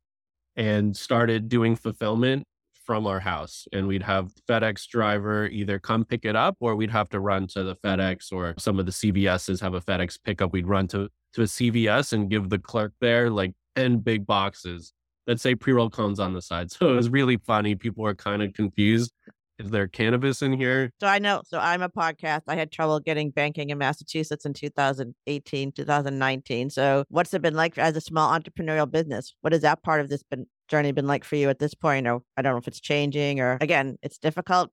and 0.57 0.97
started 0.97 1.49
doing 1.49 1.77
fulfillment 1.77 2.45
from 2.85 3.07
our 3.07 3.21
house. 3.21 3.67
And 3.73 3.87
we'd 3.87 4.03
have 4.03 4.33
FedEx 4.49 4.89
driver 4.89 5.47
either 5.47 5.79
come 5.79 6.05
pick 6.05 6.25
it 6.25 6.35
up 6.35 6.57
or 6.61 6.75
we'd 6.75 6.91
have 6.91 7.09
to 7.11 7.21
run 7.21 7.47
to 7.49 7.63
the 7.63 7.77
FedEx 7.77 8.33
or 8.33 8.55
some 8.59 8.79
of 8.79 8.87
the 8.87 8.93
CVSs 8.93 9.61
have 9.61 9.75
a 9.75 9.81
FedEx 9.81 10.19
pickup. 10.23 10.53
We'd 10.53 10.67
run 10.67 10.89
to, 10.89 11.09
to 11.35 11.43
a 11.43 11.45
CVS 11.45 12.13
and 12.13 12.29
give 12.29 12.49
the 12.49 12.59
clerk 12.59 12.93
there 13.01 13.31
like 13.31 13.53
10 13.77 13.99
big 13.99 14.27
boxes 14.27 14.93
that 15.27 15.41
say 15.41 15.55
pre 15.55 15.73
roll 15.73 15.89
cones 15.89 16.19
on 16.19 16.33
the 16.33 16.43
side. 16.43 16.73
So 16.81 16.93
it 16.93 16.97
was 16.97 17.11
really 17.11 17.37
funny. 17.37 17.75
People 17.75 18.03
were 18.03 18.15
kind 18.15 18.43
of 18.43 18.53
confused. 18.55 19.13
Is 19.61 19.71
there 19.71 19.87
cannabis 19.89 20.41
in 20.41 20.55
here? 20.55 20.91
So 21.01 21.07
I 21.07 21.19
know. 21.19 21.43
So 21.45 21.59
I'm 21.59 21.83
a 21.83 21.91
podcast. 21.91 22.43
I 22.49 22.57
had 22.57 22.73
trouble 22.73 22.99
getting 22.99 23.31
banking 23.31 23.69
in 23.69 23.77
Massachusetts 23.77 24.47
in 24.47 24.55
2018, 24.55 25.73
2019. 25.73 26.71
So 26.71 27.05
what's 27.11 27.35
it 27.35 27.43
been 27.43 27.55
like 27.55 27.77
as 27.77 27.95
a 27.95 28.01
small 28.01 28.33
entrepreneurial 28.33 28.91
business? 28.91 29.35
What 29.43 29.53
has 29.53 29.61
that 29.61 29.83
part 29.83 30.01
of 30.01 30.09
this 30.09 30.23
been 30.23 30.47
journey 30.69 30.93
been 30.93 31.07
like 31.07 31.25
for 31.25 31.37
you 31.37 31.51
at 31.51 31.59
this 31.59 31.75
point? 31.75 32.09
Or 32.09 32.23
I 32.39 32.43
don't 32.43 32.55
know 32.55 32.59
if 32.59 32.69
it's 32.69 32.81
changing 32.81 33.41
or 33.41 33.59
again, 33.61 33.99
it's 34.03 34.17
difficult 34.17 34.71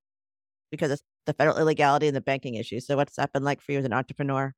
because 0.72 0.90
it's 0.90 1.04
the 1.26 1.34
federal 1.34 1.58
illegality 1.58 2.08
and 2.08 2.16
the 2.16 2.22
banking 2.22 2.56
issues. 2.56 2.88
So 2.88 2.96
what's 2.96 3.18
that 3.18 3.34
been 3.34 3.44
like 3.44 3.60
for 3.60 3.74
you 3.74 3.80
as 3.80 3.86
an 3.86 3.92
entrepreneur? 3.92 4.54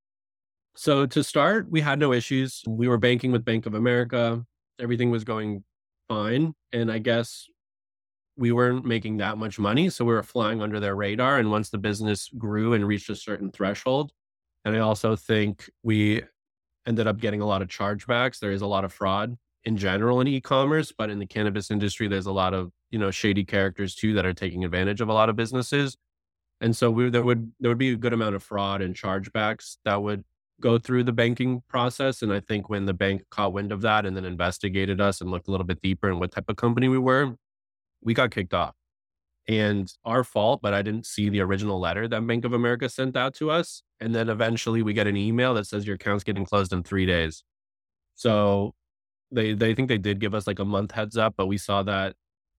So 0.75 1.07
to 1.07 1.23
start, 1.23 1.71
we 1.71 1.81
had 1.81 1.97
no 1.97 2.13
issues. 2.13 2.61
We 2.67 2.87
were 2.87 2.99
banking 2.99 3.31
with 3.31 3.43
Bank 3.43 3.65
of 3.65 3.73
America. 3.73 4.45
Everything 4.79 5.09
was 5.09 5.23
going 5.23 5.63
fine. 6.07 6.53
And 6.71 6.91
I 6.91 6.99
guess 6.99 7.47
we 8.39 8.51
weren't 8.53 8.85
making 8.85 9.17
that 9.17 9.37
much 9.37 9.59
money. 9.59 9.89
So 9.89 10.05
we 10.05 10.13
were 10.13 10.23
flying 10.23 10.61
under 10.61 10.79
their 10.79 10.95
radar. 10.95 11.37
And 11.37 11.51
once 11.51 11.69
the 11.69 11.77
business 11.77 12.29
grew 12.37 12.73
and 12.73 12.87
reached 12.87 13.09
a 13.09 13.15
certain 13.15 13.51
threshold, 13.51 14.11
and 14.63 14.75
I 14.75 14.79
also 14.79 15.15
think 15.15 15.69
we 15.83 16.23
ended 16.87 17.05
up 17.05 17.19
getting 17.19 17.41
a 17.41 17.45
lot 17.45 17.61
of 17.61 17.67
chargebacks. 17.67 18.39
There 18.39 18.51
is 18.51 18.61
a 18.61 18.67
lot 18.67 18.85
of 18.85 18.93
fraud 18.93 19.37
in 19.65 19.75
general 19.75 20.21
in 20.21 20.27
e-commerce, 20.27 20.93
but 20.97 21.09
in 21.09 21.19
the 21.19 21.25
cannabis 21.25 21.69
industry, 21.69 22.07
there's 22.07 22.25
a 22.25 22.31
lot 22.31 22.53
of, 22.53 22.71
you 22.91 22.97
know, 22.97 23.11
shady 23.11 23.43
characters 23.43 23.93
too 23.93 24.13
that 24.13 24.25
are 24.25 24.33
taking 24.33 24.63
advantage 24.63 25.01
of 25.01 25.09
a 25.09 25.13
lot 25.13 25.29
of 25.29 25.35
businesses. 25.35 25.97
And 26.61 26.75
so 26.75 26.89
we, 26.89 27.09
there 27.09 27.23
would 27.23 27.51
there 27.59 27.69
would 27.69 27.77
be 27.77 27.91
a 27.91 27.97
good 27.97 28.13
amount 28.13 28.35
of 28.35 28.43
fraud 28.43 28.81
and 28.81 28.95
chargebacks 28.95 29.77
that 29.85 30.01
would 30.01 30.23
go 30.61 30.77
through 30.77 31.03
the 31.03 31.13
banking 31.13 31.61
process. 31.69 32.21
And 32.21 32.33
I 32.33 32.39
think 32.39 32.69
when 32.69 32.85
the 32.85 32.93
bank 32.93 33.23
caught 33.29 33.53
wind 33.53 33.71
of 33.71 33.81
that 33.81 34.05
and 34.05 34.15
then 34.15 34.25
investigated 34.25 34.99
us 34.99 35.21
and 35.21 35.29
looked 35.29 35.47
a 35.47 35.51
little 35.51 35.65
bit 35.65 35.81
deeper 35.81 36.09
in 36.09 36.19
what 36.19 36.31
type 36.31 36.49
of 36.49 36.57
company 36.57 36.89
we 36.89 36.97
were, 36.97 37.35
we 38.01 38.13
got 38.13 38.31
kicked 38.31 38.53
off. 38.53 38.75
And 39.47 39.91
our 40.05 40.23
fault, 40.23 40.61
but 40.61 40.75
I 40.75 40.83
didn't 40.83 41.07
see 41.07 41.29
the 41.29 41.41
original 41.41 41.79
letter 41.79 42.07
that 42.07 42.27
Bank 42.27 42.45
of 42.45 42.53
America 42.53 42.87
sent 42.87 43.17
out 43.17 43.33
to 43.35 43.49
us. 43.49 43.81
And 43.99 44.13
then 44.13 44.29
eventually 44.29 44.83
we 44.83 44.93
get 44.93 45.07
an 45.07 45.17
email 45.17 45.55
that 45.55 45.65
says 45.65 45.87
your 45.87 45.95
account's 45.95 46.23
getting 46.23 46.45
closed 46.45 46.71
in 46.71 46.83
three 46.83 47.07
days. 47.07 47.43
So 48.13 48.75
they 49.31 49.53
they 49.53 49.73
think 49.73 49.87
they 49.87 49.97
did 49.97 50.19
give 50.19 50.35
us 50.35 50.45
like 50.45 50.59
a 50.59 50.65
month 50.65 50.91
heads 50.91 51.17
up, 51.17 51.33
but 51.35 51.47
we 51.47 51.57
saw 51.57 51.83
that 51.83 52.15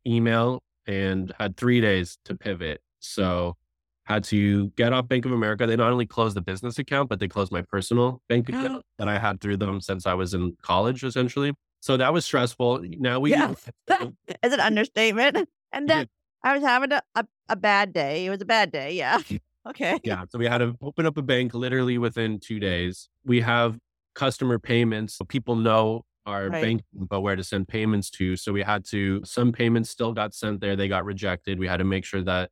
email 0.06 0.62
and 0.86 1.32
had 1.38 1.56
three 1.56 1.80
days 1.80 2.18
to 2.24 2.34
pivot. 2.34 2.80
So 2.98 3.56
had 4.04 4.24
to 4.24 4.70
get 4.70 4.92
off 4.92 5.06
Bank 5.06 5.24
of 5.24 5.32
America. 5.32 5.66
They 5.66 5.76
not 5.76 5.92
only 5.92 6.06
closed 6.06 6.34
the 6.34 6.40
business 6.40 6.78
account, 6.78 7.08
but 7.08 7.20
they 7.20 7.28
closed 7.28 7.52
my 7.52 7.62
personal 7.62 8.20
bank 8.28 8.48
account 8.48 8.78
oh. 8.78 8.82
that 8.98 9.08
I 9.08 9.18
had 9.18 9.40
through 9.40 9.58
them 9.58 9.80
since 9.80 10.06
I 10.06 10.14
was 10.14 10.34
in 10.34 10.56
college, 10.62 11.04
essentially. 11.04 11.52
So 11.80 11.96
that 11.96 12.12
was 12.12 12.24
stressful. 12.24 12.84
Now 12.98 13.20
we 13.20 13.30
Yeah. 13.32 13.54
Is 14.42 14.52
an 14.52 14.60
understatement. 14.60 15.48
And 15.72 15.88
then 15.88 16.06
I 16.44 16.54
was 16.54 16.62
having 16.62 16.92
a, 16.92 17.02
a, 17.14 17.26
a 17.48 17.56
bad 17.56 17.92
day. 17.92 18.26
It 18.26 18.30
was 18.30 18.40
a 18.40 18.46
bad 18.46 18.70
day. 18.72 18.92
Yeah. 18.94 19.18
Okay. 19.68 20.00
Yeah. 20.04 20.24
So 20.30 20.38
we 20.38 20.46
had 20.46 20.58
to 20.58 20.74
open 20.80 21.04
up 21.04 21.18
a 21.18 21.22
bank 21.22 21.52
literally 21.52 21.98
within 21.98 22.40
two 22.40 22.58
days. 22.58 23.10
We 23.26 23.42
have 23.42 23.76
customer 24.14 24.58
payments. 24.58 25.16
So 25.18 25.26
people 25.26 25.54
know 25.54 26.06
our 26.24 26.48
Right. 26.48 26.62
bank 26.62 26.82
but 26.94 27.20
where 27.20 27.36
to 27.36 27.44
send 27.44 27.68
payments 27.68 28.08
to. 28.12 28.36
So 28.36 28.54
we 28.54 28.62
had 28.62 28.86
to, 28.86 29.20
some 29.22 29.52
payments 29.52 29.90
still 29.90 30.14
got 30.14 30.32
sent 30.32 30.62
there. 30.62 30.76
They 30.76 30.88
got 30.88 31.04
rejected. 31.04 31.58
We 31.58 31.68
had 31.68 31.76
to 31.76 31.84
make 31.84 32.06
sure 32.06 32.22
that 32.22 32.48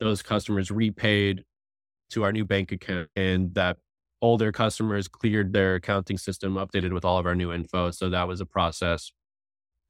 those 0.00 0.20
customers 0.20 0.72
repaid 0.72 1.44
to 2.10 2.24
our 2.24 2.32
new 2.32 2.44
bank 2.44 2.72
account 2.72 3.08
and 3.14 3.54
that 3.54 3.76
older 4.22 4.52
customers 4.52 5.08
cleared 5.08 5.52
their 5.52 5.76
accounting 5.76 6.18
system, 6.18 6.54
updated 6.54 6.92
with 6.92 7.04
all 7.04 7.18
of 7.18 7.26
our 7.26 7.34
new 7.34 7.52
info. 7.52 7.90
So 7.90 8.10
that 8.10 8.26
was 8.28 8.40
a 8.40 8.46
process. 8.46 9.12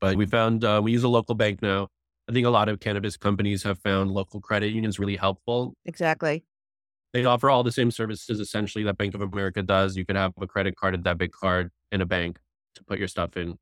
But 0.00 0.16
we 0.16 0.26
found 0.26 0.64
uh, 0.64 0.80
we 0.82 0.92
use 0.92 1.02
a 1.04 1.08
local 1.08 1.34
bank 1.34 1.62
now. 1.62 1.88
I 2.28 2.32
think 2.32 2.46
a 2.46 2.50
lot 2.50 2.68
of 2.68 2.78
cannabis 2.80 3.16
companies 3.16 3.62
have 3.62 3.78
found 3.80 4.10
local 4.10 4.40
credit 4.40 4.72
unions 4.72 4.98
really 4.98 5.16
helpful 5.16 5.74
Exactly. 5.86 6.44
they 7.14 7.24
offer 7.24 7.48
all 7.48 7.62
the 7.62 7.72
same 7.72 7.90
services 7.90 8.38
essentially 8.38 8.84
that 8.84 8.98
Bank 8.98 9.14
of 9.14 9.22
America 9.22 9.62
does. 9.62 9.96
You 9.96 10.04
can 10.04 10.16
have 10.16 10.32
a 10.40 10.46
credit 10.46 10.76
card, 10.76 10.94
a 10.94 10.98
debit 10.98 11.32
card, 11.32 11.70
in 11.90 12.00
a 12.02 12.06
bank 12.06 12.38
to 12.74 12.84
put 12.84 12.98
your 12.98 13.08
stuff 13.08 13.36
in. 13.36 13.56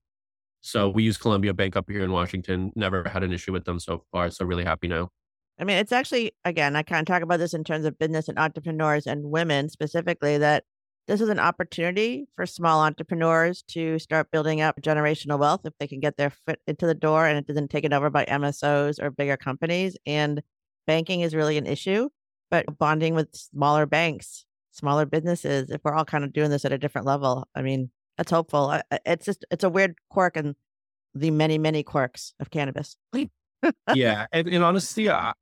So 0.63 0.89
we 0.89 1.05
use 1.05 1.17
Columbia 1.17 1.55
Bank 1.55 1.77
up 1.77 1.89
here 1.89 2.03
in 2.03 2.11
Washington. 2.11 2.73
Never 2.75 3.05
had 3.09 3.23
an 3.23 3.33
issue 3.33 3.53
with 3.53 3.65
them 3.65 3.79
so 3.79 4.03
far. 4.13 4.31
So 4.31 4.45
really 4.45 4.65
happy 4.65 4.89
now. 4.89 5.11
I 5.59 5.65
mean, 5.65 5.79
it's 5.79 5.93
actually, 5.93 6.33
again, 6.45 6.77
I 6.77 6.83
kind 6.83 7.01
of 7.01 7.07
talk 7.07 7.23
about 7.23 7.39
this 7.39 7.55
in 7.55 7.65
terms 7.65 7.87
of 7.87 7.99
business 7.99 8.29
and 8.29 8.39
entrepreneurs 8.39 9.07
and 9.07 9.31
women 9.31 9.69
specifically, 9.69 10.37
that 10.39 10.65
this 11.07 11.21
is 11.21 11.29
an 11.29 11.39
opportunity 11.39 12.27
for 12.35 12.47
small 12.47 12.81
entrepreneurs 12.83 13.63
to 13.69 13.99
start 13.99 14.31
building 14.31 14.61
up 14.61 14.81
generational 14.83 15.39
wealth 15.39 15.61
if 15.65 15.73
they 15.79 15.87
can 15.87 16.01
get 16.01 16.17
their 16.17 16.31
foot 16.31 16.59
into 16.67 16.87
the 16.87 16.95
door 16.95 17.27
and 17.27 17.39
it 17.39 17.51
isn't 17.51 17.71
taken 17.71 17.93
over 17.93 18.11
by 18.11 18.25
MSOs 18.25 19.01
or 19.01 19.11
bigger 19.11 19.37
companies. 19.37 19.97
And 20.05 20.43
banking 20.87 21.21
is 21.21 21.35
really 21.35 21.57
an 21.59 21.67
issue, 21.67 22.09
but 22.51 22.79
bonding 22.79 23.15
with 23.15 23.35
smaller 23.35 23.87
banks, 23.87 24.45
smaller 24.73 25.07
businesses, 25.07 25.71
if 25.71 25.81
we're 25.85 25.95
all 25.95 26.05
kind 26.05 26.25
of 26.25 26.33
doing 26.33 26.51
this 26.51 26.65
at 26.65 26.73
a 26.73 26.79
different 26.79 27.07
level, 27.07 27.49
I 27.55 27.63
mean, 27.63 27.91
that's 28.19 28.33
hopeful. 28.33 28.79
It's 29.07 29.25
just, 29.25 29.45
it's 29.51 29.65
a 29.65 29.71
weird 29.71 29.95
quirk 30.11 30.37
in 30.37 30.55
the 31.15 31.31
many, 31.31 31.57
many 31.57 31.83
quirks 31.83 32.35
of 32.41 32.51
cannabis. 32.51 32.97
yeah. 33.95 34.27
And, 34.33 34.49
and 34.49 34.65
honestly, 34.65 35.09
I, 35.09 35.33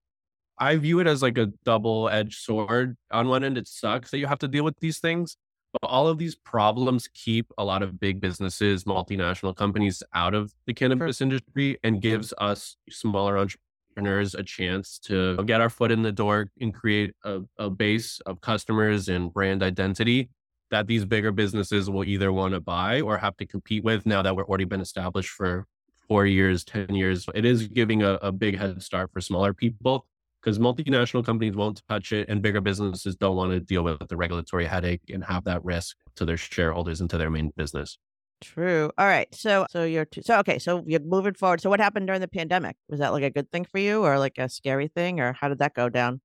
I 0.59 0.77
view 0.77 1.01
it 1.01 1.07
as 1.07 1.23
like 1.23 1.39
a 1.39 1.47
double 1.65 2.09
edged 2.09 2.41
sword. 2.41 2.97
On 3.11 3.29
one 3.29 3.45
end, 3.45 3.59
it 3.59 3.67
sucks 3.67 4.11
that 4.11 4.19
you 4.19 4.27
have 4.27 4.39
to 4.41 4.49
deal 4.49 4.65
with 4.65 4.79
these 4.81 4.99
things, 4.99 5.37
but 5.73 5.89
all 5.89 6.07
of 6.07 6.19
these 6.19 6.37
problems 6.37 7.09
keep 7.13 7.53
a 7.59 7.65
lot 7.65 7.83
of 7.83 7.99
big 7.99 8.21
businesses, 8.21 8.85
multinational 8.85 9.57
companies 9.57 10.03
out 10.15 10.35
of 10.35 10.53
the 10.67 10.75
cannabis 10.75 11.21
industry 11.21 11.79
and 11.83 12.01
gives 12.01 12.33
us 12.39 12.77
smaller 12.89 13.37
entrepreneurs 13.39 14.35
a 14.35 14.43
chance 14.43 14.99
to 15.01 15.43
get 15.45 15.61
our 15.61 15.71
foot 15.71 15.91
in 15.91 16.03
the 16.03 16.13
door 16.13 16.51
and 16.61 16.73
create 16.73 17.15
a, 17.25 17.41
a 17.59 17.69
base 17.69 18.21
of 18.21 18.41
customers 18.41 19.09
and 19.09 19.33
brand 19.33 19.63
identity 19.63 20.31
that 20.71 20.87
these 20.87 21.05
bigger 21.05 21.31
businesses 21.31 21.91
will 21.91 22.05
either 22.05 22.33
want 22.33 22.55
to 22.55 22.61
buy 22.61 23.01
or 23.01 23.19
have 23.19 23.37
to 23.37 23.47
compete 23.47 23.85
with 23.85 24.07
now 24.07 24.23
that 24.23 24.35
we're 24.35 24.47
already 24.47 24.65
been 24.65 24.81
established 24.81 25.31
for 25.31 25.67
four 26.09 26.27
years, 26.27 26.65
10 26.65 26.95
years. 26.95 27.27
It 27.35 27.45
is 27.45 27.69
giving 27.69 28.03
a, 28.03 28.15
a 28.15 28.33
big 28.33 28.59
head 28.59 28.83
start 28.83 29.11
for 29.13 29.21
smaller 29.21 29.53
people 29.53 30.07
because 30.45 30.59
multinational 30.59 31.25
companies 31.25 31.55
won't 31.55 31.83
touch 31.89 32.13
it 32.13 32.29
and 32.29 32.43
bigger 32.43 32.61
businesses 32.61 33.17
don't 33.17 33.37
want 33.37 33.53
to 33.53 33.61
deal 33.61 33.83
with 33.83 34.07
the 34.09 34.17
regulatory 34.17 34.67
headache 34.67 35.01
and 35.13 35.25
have 35.25 35.45
that 35.45 35.65
risk 35.65 35.97
to 36.17 36.25
their 36.25 36.37
shareholders 36.37 37.01
and 37.01 37.09
to 37.09 37.17
their 37.17 37.31
main 37.31 37.51
business. 37.57 37.99
True. 38.43 38.91
All 38.99 39.07
right. 39.07 39.33
So, 39.35 39.65
so 39.71 39.85
you're 39.85 40.05
t- 40.05 40.21
so 40.21 40.39
okay. 40.41 40.59
So 40.59 40.83
you're 40.87 41.01
moving 41.01 41.33
forward. 41.33 41.63
So 41.63 41.71
what 41.71 41.81
happened 41.81 42.07
during 42.07 42.21
the 42.21 42.29
pandemic? 42.29 42.77
Was 42.91 43.01
that 43.01 43.13
like 43.13 43.23
a 43.23 43.31
good 43.31 43.51
thing 43.51 43.65
for 43.65 43.79
you, 43.79 44.05
or 44.05 44.19
like 44.19 44.37
a 44.37 44.51
scary 44.51 44.89
thing, 44.89 45.19
or 45.19 45.33
how 45.33 45.49
did 45.49 45.61
that 45.61 45.73
go 45.73 45.89
down? 45.89 46.21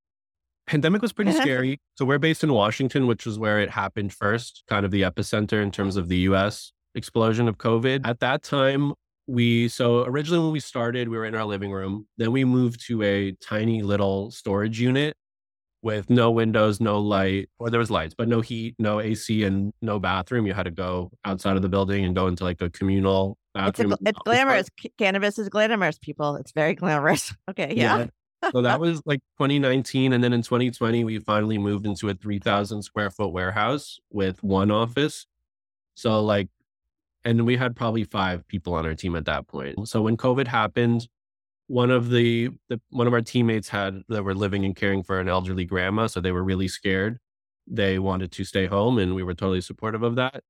Pandemic 0.68 1.02
was 1.02 1.14
pretty 1.14 1.32
scary. 1.42 1.80
So 1.96 2.04
we're 2.04 2.20
based 2.20 2.44
in 2.44 2.52
Washington, 2.52 3.08
which 3.08 3.26
is 3.26 3.40
where 3.40 3.60
it 3.62 3.70
happened 3.70 4.12
first, 4.12 4.64
kind 4.68 4.86
of 4.86 4.92
the 4.92 5.04
epicenter 5.04 5.64
in 5.64 5.72
terms 5.72 5.96
of 5.96 6.10
the 6.10 6.18
U.S. 6.18 6.74
explosion 6.94 7.48
of 7.48 7.58
COVID. 7.58 8.06
At 8.06 8.20
that 8.20 8.44
time, 8.44 8.94
we 9.30 9.68
so 9.68 10.04
originally 10.06 10.44
when 10.44 10.52
we 10.52 10.60
started 10.60 11.08
we 11.08 11.18
were 11.18 11.26
in 11.26 11.36
our 11.36 11.46
living 11.46 11.72
room 11.72 12.08
then 12.18 12.32
we 12.32 12.44
moved 12.44 12.86
to 12.88 13.04
a 13.04 13.32
tiny 13.34 13.84
little 13.84 14.32
storage 14.32 14.80
unit 14.80 15.16
with 15.82 16.10
no 16.10 16.32
windows 16.32 16.82
no 16.82 17.00
light 17.00 17.48
or 17.60 17.70
there 17.70 17.80
was 17.80 17.92
lights 17.92 18.16
but 18.18 18.28
no 18.28 18.42
heat 18.42 18.76
no 18.80 19.00
ac 19.00 19.44
and 19.44 19.72
no 19.82 20.00
bathroom. 20.00 20.46
You 20.46 20.54
had 20.54 20.64
to 20.64 20.72
go 20.72 21.12
outside 21.24 21.56
of 21.56 21.62
the 21.62 21.70
building 21.70 22.04
and 22.04 22.16
go 22.16 22.28
into 22.28 22.44
like 22.44 22.62
a 22.62 22.70
communal 22.70 23.38
bathroom 23.54 23.94
it's, 23.94 24.02
a, 24.02 24.10
it's 24.10 24.20
glamorous 24.26 24.68
cannabis 24.98 25.40
is 25.40 25.48
glamorous 25.48 26.00
people. 26.00 26.36
It's 26.36 26.52
very 26.52 26.74
glamorous. 26.74 27.34
Okay 27.50 27.74
yeah, 27.76 28.08
yeah. 28.44 28.50
so 28.52 28.62
that 28.62 28.80
was 28.86 29.02
like 29.06 29.20
2019 29.38 30.12
and 30.12 30.24
then 30.24 30.34
in 30.34 30.42
2020 30.42 31.04
we 31.04 31.20
finally 31.20 31.58
moved 31.58 31.86
into 31.86 32.10
a 32.10 32.14
3000 32.14 32.82
square 32.82 33.12
foot 33.12 33.32
warehouse 33.32 34.00
with 34.12 34.44
one 34.44 34.72
office. 34.72 35.28
So 35.96 36.22
like 36.22 36.50
and 37.26 37.46
we 37.46 37.58
had 37.58 37.76
probably 37.76 38.04
five 38.04 38.48
people 38.48 38.74
on 38.74 38.86
our 38.86 38.96
team 38.96 39.16
at 39.16 39.26
that 39.26 39.48
point. 39.48 39.88
So 39.88 40.02
when 40.02 40.18
COVID 40.18 40.48
happened, 40.48 41.08
one 41.68 41.92
of 41.92 42.10
the, 42.10 42.50
the 42.70 42.82
one 42.90 43.08
of 43.08 43.14
our 43.14 43.22
teammates 43.22 43.70
had 43.70 44.02
that 44.10 44.24
were 44.24 44.34
living 44.34 44.66
and 44.66 44.76
caring 44.76 45.04
for 45.04 45.20
an 45.20 45.30
elderly 45.30 45.66
grandma, 45.66 46.08
so 46.08 46.20
they 46.20 46.32
were 46.32 46.44
really 46.44 46.68
scared. 46.68 47.20
They 47.68 48.00
wanted 48.00 48.32
to 48.32 48.44
stay 48.44 48.66
home, 48.66 48.98
and 48.98 49.14
we 49.14 49.22
were 49.24 49.36
totally 49.36 49.62
supportive 49.62 50.02
of 50.02 50.16
that. 50.16 50.44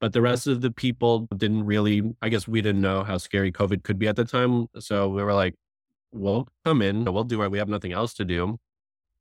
But 0.00 0.12
the 0.12 0.20
rest 0.20 0.46
of 0.46 0.60
the 0.60 0.70
people 0.70 1.26
didn't 1.34 1.64
really. 1.64 2.14
I 2.20 2.28
guess 2.28 2.46
we 2.46 2.60
didn't 2.60 2.82
know 2.82 3.02
how 3.02 3.16
scary 3.16 3.50
COVID 3.50 3.82
could 3.82 3.98
be 3.98 4.08
at 4.08 4.16
the 4.16 4.24
time, 4.26 4.66
so 4.78 5.08
we 5.08 5.22
were 5.22 5.32
like, 5.32 5.54
"We'll 6.12 6.46
come 6.64 6.82
in, 6.82 7.04
we'll 7.06 7.24
do 7.24 7.42
it. 7.42 7.50
We 7.50 7.58
have 7.58 7.68
nothing 7.68 7.92
else 7.92 8.12
to 8.14 8.24
do." 8.24 8.58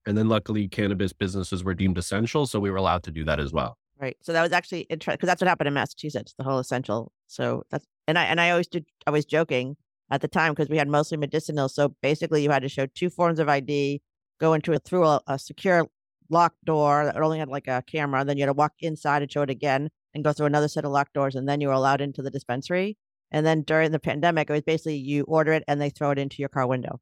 And 0.06 0.18
then 0.18 0.28
luckily, 0.30 0.68
cannabis 0.68 1.14
businesses 1.14 1.64
were 1.64 1.74
deemed 1.74 1.98
essential, 1.98 2.46
so 2.46 2.60
we 2.60 2.70
were 2.72 2.78
allowed 2.78 3.04
to 3.04 3.12
do 3.12 3.24
that 3.26 3.40
as 3.40 3.54
well. 3.54 3.78
Right. 4.00 4.18
So 4.22 4.34
that 4.34 4.44
was 4.44 4.52
actually 4.52 4.82
interesting 4.82 5.16
because 5.16 5.28
that's 5.28 5.42
what 5.42 5.48
happened 5.48 5.68
in 5.68 5.74
Massachusetts, 5.74 6.36
the 6.38 6.44
whole 6.44 6.60
essential. 6.60 7.12
So 7.28 7.64
that's 7.72 7.86
and 8.08 8.18
I 8.18 8.26
and 8.26 8.40
I 8.40 8.52
always 8.52 8.68
did 8.68 8.86
I 9.08 9.12
was 9.12 9.26
joking 9.26 9.76
at 10.12 10.22
the 10.22 10.28
time 10.28 10.54
because 10.54 10.70
we 10.70 10.78
had 10.78 10.88
mostly 10.88 11.18
medicinal. 11.18 11.68
So 11.68 11.96
basically 12.02 12.44
you 12.44 12.52
had 12.52 12.62
to 12.62 12.70
show 12.70 12.86
two 12.86 13.10
forms 13.10 13.40
of 13.40 13.50
ID, 13.50 14.02
go 14.40 14.54
into 14.54 14.74
it 14.74 14.84
through 14.86 15.06
a, 15.06 15.22
a 15.28 15.40
secure 15.40 15.88
locked 16.30 16.64
door 16.66 17.06
that 17.06 17.18
only 17.18 17.40
had 17.40 17.50
like 17.50 17.68
a 17.68 17.84
camera, 17.88 18.24
then 18.24 18.38
you 18.38 18.44
had 18.44 18.48
to 18.48 18.54
walk 18.54 18.74
inside 18.80 19.22
and 19.22 19.32
show 19.32 19.42
it 19.42 19.50
again 19.50 19.90
and 20.14 20.24
go 20.24 20.34
through 20.34 20.46
another 20.46 20.68
set 20.68 20.86
of 20.86 20.92
locked 20.92 21.14
doors 21.14 21.36
and 21.36 21.48
then 21.48 21.62
you 21.62 21.68
were 21.68 21.74
allowed 21.74 22.02
into 22.02 22.22
the 22.22 22.32
dispensary. 22.32 22.98
And 23.32 23.46
then 23.46 23.64
during 23.64 23.92
the 23.92 24.00
pandemic, 24.00 24.50
it 24.50 24.54
was 24.54 24.62
basically 24.62 24.98
you 24.98 25.24
order 25.24 25.54
it 25.54 25.64
and 25.68 25.82
they 25.82 25.90
throw 25.90 26.12
it 26.12 26.20
into 26.20 26.38
your 26.40 26.50
car 26.50 26.68
window. 26.68 27.00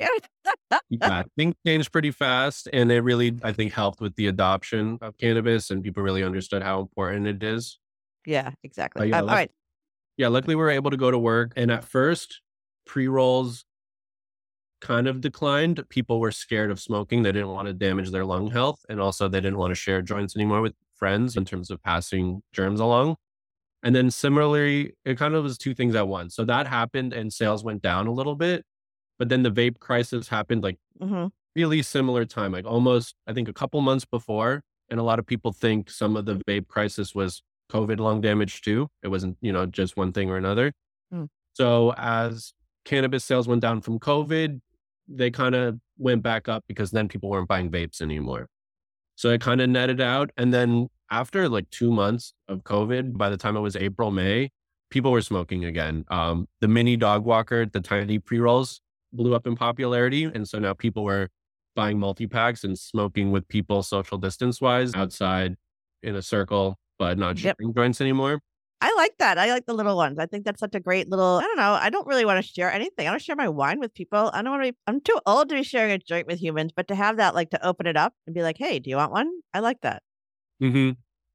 yeah, 0.00 0.08
things 1.36 1.54
changed 1.66 1.92
pretty 1.92 2.10
fast, 2.10 2.68
and 2.72 2.90
it 2.90 3.00
really, 3.00 3.38
I 3.42 3.52
think, 3.52 3.72
helped 3.72 4.00
with 4.00 4.14
the 4.16 4.26
adoption 4.26 4.98
of 5.00 5.16
cannabis, 5.18 5.70
and 5.70 5.82
people 5.82 6.02
really 6.02 6.22
understood 6.22 6.62
how 6.62 6.80
important 6.80 7.26
it 7.26 7.42
is. 7.42 7.78
Yeah, 8.26 8.50
exactly. 8.62 9.10
yeah, 9.10 9.20
um, 9.20 9.28
all 9.28 9.34
right. 9.34 9.50
Yeah, 10.16 10.28
luckily 10.28 10.54
we 10.54 10.62
were 10.62 10.70
able 10.70 10.90
to 10.90 10.96
go 10.96 11.10
to 11.10 11.18
work, 11.18 11.52
and 11.56 11.70
at 11.70 11.84
first, 11.84 12.40
pre 12.86 13.08
rolls 13.08 13.64
kind 14.80 15.06
of 15.06 15.20
declined. 15.20 15.88
People 15.88 16.20
were 16.20 16.32
scared 16.32 16.70
of 16.70 16.80
smoking; 16.80 17.22
they 17.22 17.32
didn't 17.32 17.48
want 17.48 17.68
to 17.68 17.74
damage 17.74 18.10
their 18.10 18.24
lung 18.24 18.50
health, 18.50 18.80
and 18.88 19.00
also 19.00 19.28
they 19.28 19.40
didn't 19.40 19.58
want 19.58 19.70
to 19.70 19.76
share 19.76 20.02
joints 20.02 20.36
anymore 20.36 20.60
with 20.60 20.74
friends 20.94 21.36
in 21.36 21.44
terms 21.44 21.70
of 21.70 21.82
passing 21.82 22.42
germs 22.52 22.80
along. 22.80 23.16
And 23.82 23.96
then 23.96 24.10
similarly, 24.10 24.92
it 25.04 25.18
kind 25.18 25.34
of 25.34 25.42
was 25.42 25.58
two 25.58 25.74
things 25.74 25.96
at 25.96 26.06
once. 26.06 26.36
So 26.36 26.44
that 26.44 26.68
happened, 26.68 27.12
and 27.12 27.32
sales 27.32 27.64
went 27.64 27.82
down 27.82 28.06
a 28.06 28.12
little 28.12 28.36
bit 28.36 28.64
but 29.22 29.28
then 29.28 29.44
the 29.44 29.52
vape 29.52 29.78
crisis 29.78 30.26
happened 30.26 30.64
like 30.64 30.78
mm-hmm. 31.00 31.28
really 31.54 31.80
similar 31.80 32.24
time, 32.24 32.50
like 32.50 32.66
almost, 32.66 33.14
I 33.28 33.32
think, 33.32 33.48
a 33.48 33.52
couple 33.52 33.80
months 33.80 34.04
before. 34.04 34.62
And 34.90 34.98
a 34.98 35.04
lot 35.04 35.20
of 35.20 35.26
people 35.26 35.52
think 35.52 35.90
some 35.90 36.16
of 36.16 36.24
the 36.24 36.42
vape 36.48 36.66
crisis 36.66 37.14
was 37.14 37.40
COVID 37.70 38.00
lung 38.00 38.20
damage 38.20 38.62
too. 38.62 38.88
It 39.00 39.06
wasn't, 39.10 39.36
you 39.40 39.52
know, 39.52 39.64
just 39.64 39.96
one 39.96 40.12
thing 40.12 40.28
or 40.28 40.36
another. 40.36 40.72
Mm. 41.14 41.28
So 41.52 41.94
as 41.96 42.52
cannabis 42.84 43.24
sales 43.24 43.46
went 43.46 43.62
down 43.62 43.80
from 43.80 44.00
COVID, 44.00 44.60
they 45.06 45.30
kind 45.30 45.54
of 45.54 45.78
went 45.98 46.24
back 46.24 46.48
up 46.48 46.64
because 46.66 46.90
then 46.90 47.06
people 47.06 47.30
weren't 47.30 47.46
buying 47.46 47.70
vapes 47.70 48.02
anymore. 48.02 48.48
So 49.14 49.30
it 49.30 49.40
kind 49.40 49.60
of 49.60 49.70
netted 49.70 50.00
out. 50.00 50.32
And 50.36 50.52
then 50.52 50.88
after 51.12 51.48
like 51.48 51.70
two 51.70 51.92
months 51.92 52.34
of 52.48 52.64
COVID, 52.64 53.16
by 53.16 53.30
the 53.30 53.36
time 53.36 53.56
it 53.56 53.60
was 53.60 53.76
April, 53.76 54.10
May, 54.10 54.50
people 54.90 55.12
were 55.12 55.22
smoking 55.22 55.64
again. 55.64 56.04
Um, 56.08 56.48
the 56.60 56.66
mini 56.66 56.96
dog 56.96 57.24
walker, 57.24 57.66
the 57.66 57.80
tiny 57.80 58.18
pre 58.18 58.40
rolls, 58.40 58.81
blew 59.12 59.34
up 59.34 59.46
in 59.46 59.56
popularity. 59.56 60.24
And 60.24 60.48
so 60.48 60.58
now 60.58 60.74
people 60.74 61.04
were 61.04 61.28
buying 61.74 61.98
multi 61.98 62.26
packs 62.26 62.64
and 62.64 62.78
smoking 62.78 63.30
with 63.30 63.46
people 63.48 63.82
social 63.82 64.18
distance 64.18 64.60
wise 64.60 64.94
outside 64.94 65.56
in 66.02 66.16
a 66.16 66.22
circle, 66.22 66.76
but 66.98 67.18
not 67.18 67.38
sharing 67.38 67.56
yep. 67.68 67.74
joints 67.74 68.00
anymore. 68.00 68.40
I 68.80 68.92
like 68.96 69.16
that. 69.18 69.38
I 69.38 69.46
like 69.46 69.66
the 69.66 69.74
little 69.74 69.96
ones. 69.96 70.18
I 70.18 70.26
think 70.26 70.44
that's 70.44 70.58
such 70.58 70.74
a 70.74 70.80
great 70.80 71.08
little. 71.08 71.38
I 71.38 71.42
don't 71.42 71.56
know. 71.56 71.72
I 71.74 71.88
don't 71.88 72.06
really 72.06 72.24
want 72.24 72.44
to 72.44 72.52
share 72.52 72.70
anything. 72.70 73.06
I 73.06 73.10
don't 73.10 73.22
share 73.22 73.36
my 73.36 73.48
wine 73.48 73.78
with 73.78 73.94
people. 73.94 74.28
I 74.34 74.42
don't 74.42 74.50
want 74.50 74.64
to 74.64 74.72
be. 74.72 74.78
I'm 74.88 75.00
too 75.00 75.20
old 75.24 75.48
to 75.50 75.54
be 75.54 75.62
sharing 75.62 75.92
a 75.92 75.98
joint 75.98 76.26
with 76.26 76.40
humans, 76.40 76.72
but 76.74 76.88
to 76.88 76.96
have 76.96 77.16
that, 77.18 77.32
like, 77.32 77.50
to 77.50 77.64
open 77.64 77.86
it 77.86 77.96
up 77.96 78.12
and 78.26 78.34
be 78.34 78.42
like, 78.42 78.58
"Hey, 78.58 78.80
do 78.80 78.90
you 78.90 78.96
want 78.96 79.12
one?" 79.12 79.30
I 79.54 79.60
like 79.60 79.82
that. 79.82 80.02
Hmm. 80.60 80.90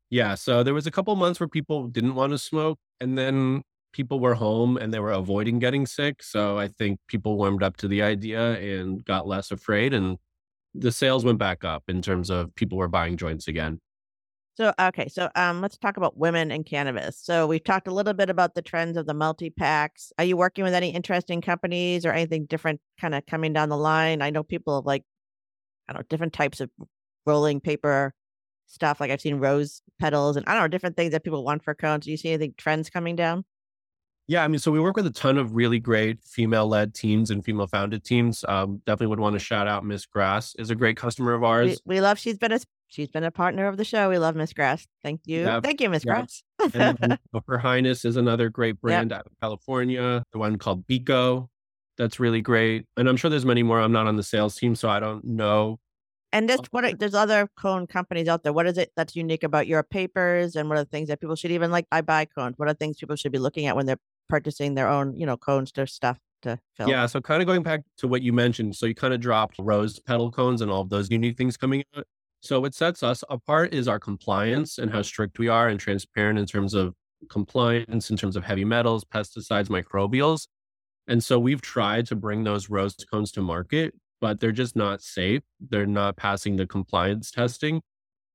Yeah. 0.10 0.36
So 0.36 0.62
there 0.62 0.74
was 0.74 0.88
a 0.88 0.92
couple 0.92 1.16
months 1.16 1.40
where 1.40 1.48
people 1.48 1.88
didn't 1.88 2.16
want 2.16 2.32
to 2.32 2.38
smoke, 2.38 2.80
and 3.00 3.18
then 3.18 3.62
people 3.94 4.20
were 4.20 4.36
home 4.36 4.78
and 4.78 4.94
they 4.94 5.00
were 5.00 5.12
avoiding 5.12 5.60
getting 5.60 5.86
sick. 5.86 6.22
So 6.22 6.58
I 6.58 6.68
think 6.68 7.00
people 7.08 7.38
warmed 7.38 7.64
up 7.64 7.78
to 7.78 7.88
the 7.88 8.02
idea 8.02 8.54
and 8.54 9.04
got 9.06 9.28
less 9.28 9.52
afraid. 9.52 9.94
And 9.94 10.18
the 10.74 10.92
sales 10.92 11.26
went 11.26 11.40
back 11.40 11.64
up 11.64 11.84
in 11.88 12.02
terms 12.02 12.30
of 12.30 12.54
people 12.56 12.78
were 12.78 12.88
buying 12.88 13.18
joints 13.18 13.48
again. 13.48 13.80
So 14.56 14.74
okay, 14.82 15.08
so 15.08 15.30
um, 15.36 15.62
let's 15.62 15.78
talk 15.78 15.98
about 15.98 16.18
women 16.18 16.50
and 16.50 16.66
cannabis. 16.66 17.20
So 17.22 17.46
we've 17.46 17.64
talked 17.64 17.88
a 17.88 17.94
little 17.94 18.14
bit 18.14 18.32
about 18.32 18.56
the 18.56 18.64
trends 18.64 18.98
of 18.98 19.06
the 19.06 19.14
multi 19.14 19.52
packs. 19.52 20.12
Are 20.18 20.26
you 20.26 20.36
working 20.36 20.64
with 20.64 20.74
any 20.74 20.90
interesting 20.90 21.42
companies 21.42 22.08
or 22.08 22.12
anything 22.12 22.46
different, 22.46 22.82
kind 23.00 23.14
of 23.14 23.24
coming 23.28 23.54
down 23.54 23.70
the 23.70 23.78
line? 23.78 24.24
I 24.24 24.32
know 24.32 24.42
people 24.42 24.82
like, 24.84 25.04
I 25.88 25.94
don't 25.94 26.02
know, 26.02 26.06
different 26.10 26.34
types 26.34 26.60
of 26.60 26.72
rolling 27.28 27.60
paper 27.60 28.16
stuff. 28.66 29.00
Like 29.00 29.12
I've 29.12 29.22
seen 29.22 29.36
rose 29.36 29.84
petals 30.00 30.38
and 30.38 30.46
I 30.48 30.54
don't 30.54 30.64
know 30.64 30.68
different 30.70 30.98
things 30.98 31.12
that 31.12 31.24
people 31.24 31.44
want 31.44 31.64
for 31.64 31.76
cones. 31.76 32.06
Do 32.06 32.12
you 32.12 32.18
see 32.18 32.30
anything 32.30 32.56
trends 32.58 32.90
coming 32.90 33.16
down? 33.16 33.46
Yeah, 34.30 34.44
I 34.44 34.48
mean, 34.50 34.60
so 34.60 34.72
we 34.72 34.80
work 34.82 34.98
with 34.98 35.08
a 35.08 35.12
ton 35.12 35.38
of 35.38 35.56
really 35.56 35.80
great 35.80 36.22
female-led 36.22 36.94
teams 36.94 37.32
and 37.32 37.44
female-founded 37.44 38.04
teams. 38.04 38.44
Um, 38.46 38.82
definitely 38.86 39.08
would 39.08 39.22
want 39.22 39.34
to 39.36 39.40
shout 39.40 39.68
out 39.68 39.86
Miss 39.86 40.06
Grass 40.06 40.54
is 40.56 40.70
a 40.70 40.76
great 40.76 40.98
customer 40.98 41.34
of 41.34 41.46
ours. 41.46 41.80
We, 41.86 41.96
we, 41.96 42.02
love 42.02 42.20
she's 42.20 42.38
been 42.38 42.52
a 42.52 42.60
she's 42.88 43.08
been 43.08 43.24
a 43.24 43.32
partner 43.32 43.68
of 43.68 43.78
the 43.78 43.86
show. 43.86 44.10
We 44.10 44.18
love 44.18 44.36
Miss 44.36 44.52
Grass. 44.52 44.86
Thank 45.02 45.22
you, 45.26 45.44
yeah, 45.44 45.62
thank 45.62 45.80
you, 45.80 45.90
Miss 45.90 46.04
yeah. 46.04 46.14
Grass. 46.14 46.44
and 46.74 47.18
Her 47.48 47.58
Highness 47.58 48.04
is 48.04 48.18
another 48.18 48.50
great 48.50 48.82
brand 48.82 49.12
yep. 49.12 49.20
out 49.20 49.26
of 49.28 49.32
California. 49.42 50.24
The 50.34 50.40
one 50.40 50.58
called 50.58 50.86
Bico, 50.88 51.48
that's 51.98 52.20
really 52.20 52.42
great. 52.42 52.86
And 52.98 53.08
I'm 53.08 53.16
sure 53.16 53.30
there's 53.30 53.46
many 53.46 53.64
more. 53.64 53.80
I'm 53.80 53.94
not 53.94 54.08
on 54.08 54.18
the 54.18 54.24
sales 54.24 54.58
team, 54.58 54.76
so 54.76 54.90
I 54.90 55.00
don't 55.00 55.24
know 55.24 55.80
and 56.34 56.50
this, 56.50 56.60
what 56.72 56.84
are, 56.84 56.94
there's 56.94 57.14
other 57.14 57.50
cone 57.58 57.88
companies 57.88 58.28
out 58.28 58.44
there. 58.44 58.52
What 58.52 58.68
is 58.68 58.78
it 58.78 58.92
that's 58.96 59.16
unique 59.16 59.44
about 59.44 59.66
your 59.66 59.82
papers, 59.84 60.56
and 60.56 60.68
what 60.68 60.78
are 60.78 60.84
the 60.84 60.90
things 60.90 61.08
that 61.08 61.22
people 61.22 61.36
should 61.36 61.52
even 61.52 61.72
like? 61.72 61.88
I 61.92 62.02
buy 62.02 62.26
cones. 62.26 62.56
What 62.58 62.68
are 62.68 62.74
things 62.74 62.98
people 62.98 63.16
should 63.16 63.32
be 63.32 63.40
looking 63.40 63.66
at 63.66 63.76
when 63.76 63.86
they're 63.86 64.00
purchasing 64.28 64.76
their 64.76 64.88
own, 64.88 65.16
you 65.16 65.26
know, 65.26 65.38
cones 65.38 65.72
to 65.74 65.88
stuff 65.88 66.18
to 66.44 66.60
fill. 66.76 66.90
Yeah. 66.90 67.06
So 67.06 67.22
kind 67.22 67.42
of 67.42 67.48
going 67.48 67.64
back 67.64 67.82
to 67.98 68.08
what 68.08 68.22
you 68.22 68.34
mentioned. 68.34 68.76
So 68.76 68.86
you 68.86 68.96
kind 68.96 69.14
of 69.14 69.20
dropped 69.20 69.56
rose 69.60 70.00
petal 70.00 70.32
cones 70.32 70.62
and 70.62 70.72
all 70.72 70.82
of 70.82 70.90
those 70.90 71.10
unique 71.10 71.38
things 71.38 71.58
coming 71.58 71.84
out. 71.96 72.06
So 72.42 72.60
what 72.60 72.76
sets 72.76 73.02
us 73.02 73.24
apart 73.30 73.74
is 73.74 73.88
our 73.88 74.00
compliance 74.00 74.78
and 74.78 74.92
how 74.92 75.02
strict 75.02 75.40
we 75.40 75.48
are 75.48 75.68
and 75.68 75.80
transparent 75.80 76.38
in 76.38 76.46
terms 76.46 76.74
of 76.74 76.94
compliance, 77.30 78.12
in 78.12 78.18
terms 78.18 78.36
of 78.36 78.44
heavy 78.44 78.66
metals, 78.66 79.04
pesticides, 79.04 79.70
microbials. 79.70 80.48
And 81.08 81.24
so 81.24 81.40
we've 81.40 81.62
tried 81.62 82.06
to 82.08 82.16
bring 82.16 82.44
those 82.44 82.70
rose 82.70 82.96
cones 83.12 83.32
to 83.32 83.42
market 83.42 83.96
but 84.20 84.40
they're 84.40 84.52
just 84.52 84.76
not 84.76 85.02
safe. 85.02 85.44
They're 85.60 85.86
not 85.86 86.18
passing 86.18 86.56
the 86.56 86.66
compliance 86.66 87.32
testing. 87.32 87.82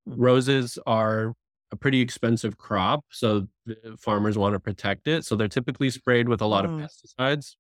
Roses 0.07 0.78
are 0.86 1.34
a 1.73 1.77
pretty 1.77 2.01
expensive 2.01 2.57
crop, 2.59 3.05
so 3.11 3.49
the 3.66 3.97
farmers 3.99 4.39
want 4.39 4.53
to 4.53 4.61
protect 4.61 5.09
it. 5.09 5.25
So 5.25 5.35
they're 5.35 5.49
typically 5.49 5.91
sprayed 5.91 6.29
with 6.29 6.41
a 6.43 6.47
lot 6.47 6.64
Mm. 6.64 6.85
of 6.85 6.91
pesticides. 6.91 7.57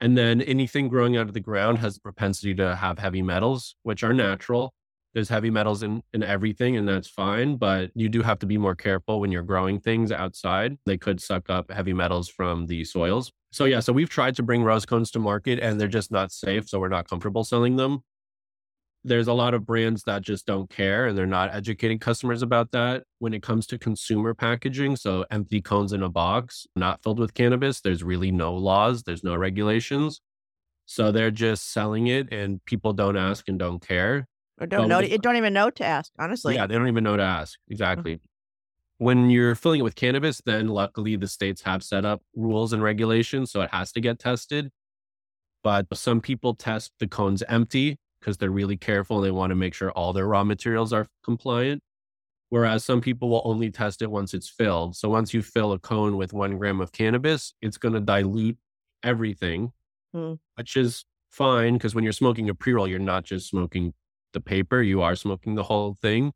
And 0.00 0.16
then 0.16 0.40
anything 0.42 0.88
growing 0.88 1.16
out 1.16 1.26
of 1.26 1.34
the 1.34 1.40
ground 1.40 1.78
has 1.78 1.96
a 1.96 2.00
propensity 2.00 2.54
to 2.54 2.76
have 2.76 2.98
heavy 3.00 3.20
metals, 3.22 3.74
which 3.82 4.04
are 4.04 4.14
natural. 4.14 4.72
There's 5.14 5.28
heavy 5.28 5.50
metals 5.50 5.82
in, 5.82 6.02
in 6.14 6.22
everything, 6.22 6.76
and 6.76 6.86
that's 6.88 7.08
fine. 7.08 7.56
But 7.56 7.90
you 7.94 8.08
do 8.08 8.22
have 8.22 8.38
to 8.40 8.46
be 8.46 8.56
more 8.58 8.76
careful 8.76 9.18
when 9.20 9.32
you're 9.32 9.42
growing 9.42 9.80
things 9.80 10.12
outside. 10.12 10.78
They 10.86 10.96
could 10.98 11.20
suck 11.20 11.50
up 11.50 11.72
heavy 11.72 11.92
metals 11.94 12.28
from 12.28 12.66
the 12.66 12.84
soils. 12.84 13.32
So, 13.50 13.64
yeah, 13.64 13.80
so 13.80 13.92
we've 13.92 14.10
tried 14.10 14.36
to 14.36 14.42
bring 14.44 14.62
rose 14.62 14.86
cones 14.86 15.10
to 15.12 15.18
market 15.18 15.58
and 15.58 15.80
they're 15.80 15.88
just 15.88 16.12
not 16.12 16.30
safe. 16.30 16.68
So, 16.68 16.78
we're 16.78 16.88
not 16.88 17.08
comfortable 17.08 17.42
selling 17.42 17.74
them. 17.76 18.04
There's 19.04 19.28
a 19.28 19.32
lot 19.32 19.54
of 19.54 19.64
brands 19.64 20.02
that 20.04 20.22
just 20.22 20.44
don't 20.46 20.68
care 20.68 21.06
and 21.06 21.16
they're 21.16 21.26
not 21.26 21.54
educating 21.54 21.98
customers 21.98 22.42
about 22.42 22.72
that. 22.72 23.04
When 23.20 23.32
it 23.32 23.42
comes 23.42 23.66
to 23.68 23.78
consumer 23.78 24.34
packaging, 24.34 24.96
so 24.96 25.24
empty 25.30 25.62
cones 25.62 25.92
in 25.92 26.02
a 26.02 26.08
box, 26.08 26.66
not 26.74 27.02
filled 27.02 27.18
with 27.18 27.32
cannabis, 27.32 27.80
there's 27.80 28.02
really 28.02 28.32
no 28.32 28.54
laws, 28.54 29.04
there's 29.04 29.24
no 29.24 29.36
regulations. 29.36 30.20
So 30.86 31.12
they're 31.12 31.30
just 31.30 31.72
selling 31.72 32.06
it 32.06 32.32
and 32.32 32.64
people 32.64 32.92
don't 32.92 33.16
ask 33.16 33.48
and 33.48 33.58
don't 33.58 33.80
care. 33.86 34.26
Or 34.60 34.66
don't 34.66 34.88
know. 34.88 35.00
don't 35.00 35.36
even 35.36 35.52
know 35.52 35.70
to 35.70 35.84
ask. 35.84 36.10
Honestly. 36.18 36.56
yeah, 36.56 36.66
they 36.66 36.74
don't 36.74 36.88
even 36.88 37.04
know 37.04 37.16
to 37.16 37.22
ask. 37.22 37.58
Mm. 37.58 37.72
Exactly. 37.72 38.20
When 38.96 39.30
you're 39.30 39.54
filling 39.54 39.80
it 39.80 39.84
with 39.84 39.94
cannabis, 39.94 40.42
then 40.44 40.68
luckily 40.68 41.14
the 41.14 41.28
states 41.28 41.62
have 41.62 41.84
set 41.84 42.04
up 42.04 42.20
rules 42.34 42.72
and 42.72 42.82
regulations, 42.82 43.52
so 43.52 43.60
it 43.60 43.70
has 43.72 43.92
to 43.92 44.00
get 44.00 44.18
tested. 44.18 44.70
But 45.62 45.86
some 45.94 46.20
people 46.20 46.54
test 46.54 46.92
the 46.98 47.06
cones 47.06 47.44
empty 47.48 47.98
because 48.20 48.36
they're 48.36 48.50
really 48.50 48.76
careful 48.76 49.18
and 49.18 49.26
they 49.26 49.30
want 49.30 49.50
to 49.50 49.54
make 49.54 49.74
sure 49.74 49.90
all 49.92 50.12
their 50.12 50.26
raw 50.26 50.44
materials 50.44 50.92
are 50.92 51.06
compliant. 51.24 51.82
Whereas 52.50 52.84
some 52.84 53.00
people 53.02 53.28
will 53.28 53.42
only 53.44 53.70
test 53.70 54.00
it 54.00 54.10
once 54.10 54.32
it's 54.32 54.48
filled. 54.48 54.96
So 54.96 55.10
once 55.10 55.34
you 55.34 55.42
fill 55.42 55.72
a 55.72 55.78
cone 55.78 56.16
with 56.16 56.32
one 56.32 56.56
gram 56.56 56.80
of 56.80 56.92
cannabis, 56.92 57.52
it's 57.60 57.76
going 57.76 57.94
to 57.94 58.00
dilute 58.00 58.56
everything, 59.02 59.72
Hmm. 60.14 60.34
which 60.56 60.76
is 60.76 61.04
fine 61.30 61.74
because 61.74 61.94
when 61.94 62.04
you're 62.04 62.12
smoking 62.14 62.48
a 62.48 62.54
pre 62.54 62.72
roll, 62.72 62.88
you're 62.88 62.98
not 62.98 63.24
just 63.24 63.48
smoking 63.50 63.92
the 64.32 64.40
paper, 64.40 64.80
you 64.80 65.02
are 65.02 65.14
smoking 65.14 65.54
the 65.56 65.64
whole 65.64 65.94
thing. 65.94 66.32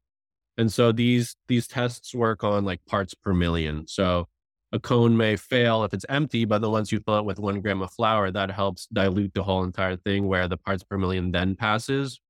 And 0.59 0.70
so 0.70 0.93
these 0.93 1.37
these 1.49 1.66
tests 1.66 2.14
work 2.14 2.45
on 2.45 2.64
like 2.64 2.85
parts 2.85 3.14
per 3.14 3.33
million. 3.33 3.87
So 3.87 4.28
a 4.73 4.81
cone 4.81 5.16
may 5.16 5.37
fail 5.37 5.85
if 5.85 5.93
it's 5.93 6.07
empty, 6.09 6.45
but 6.45 6.62
then 6.62 6.70
once 6.70 6.91
you 6.91 7.01
fill 7.01 7.18
it 7.18 7.25
with 7.25 7.39
one 7.39 7.61
gram 7.61 7.83
of 7.83 7.93
flower, 7.93 8.31
that 8.31 8.51
helps 8.51 8.87
dilute 8.87 9.35
the 9.35 9.43
whole 9.43 9.64
entire 9.64 9.97
thing 9.97 10.27
where 10.27 10.49
the 10.49 10.57
parts 10.57 10.83
per 10.83 10.97
million 10.97 11.31
then 11.31 11.55
passes. 11.55 12.20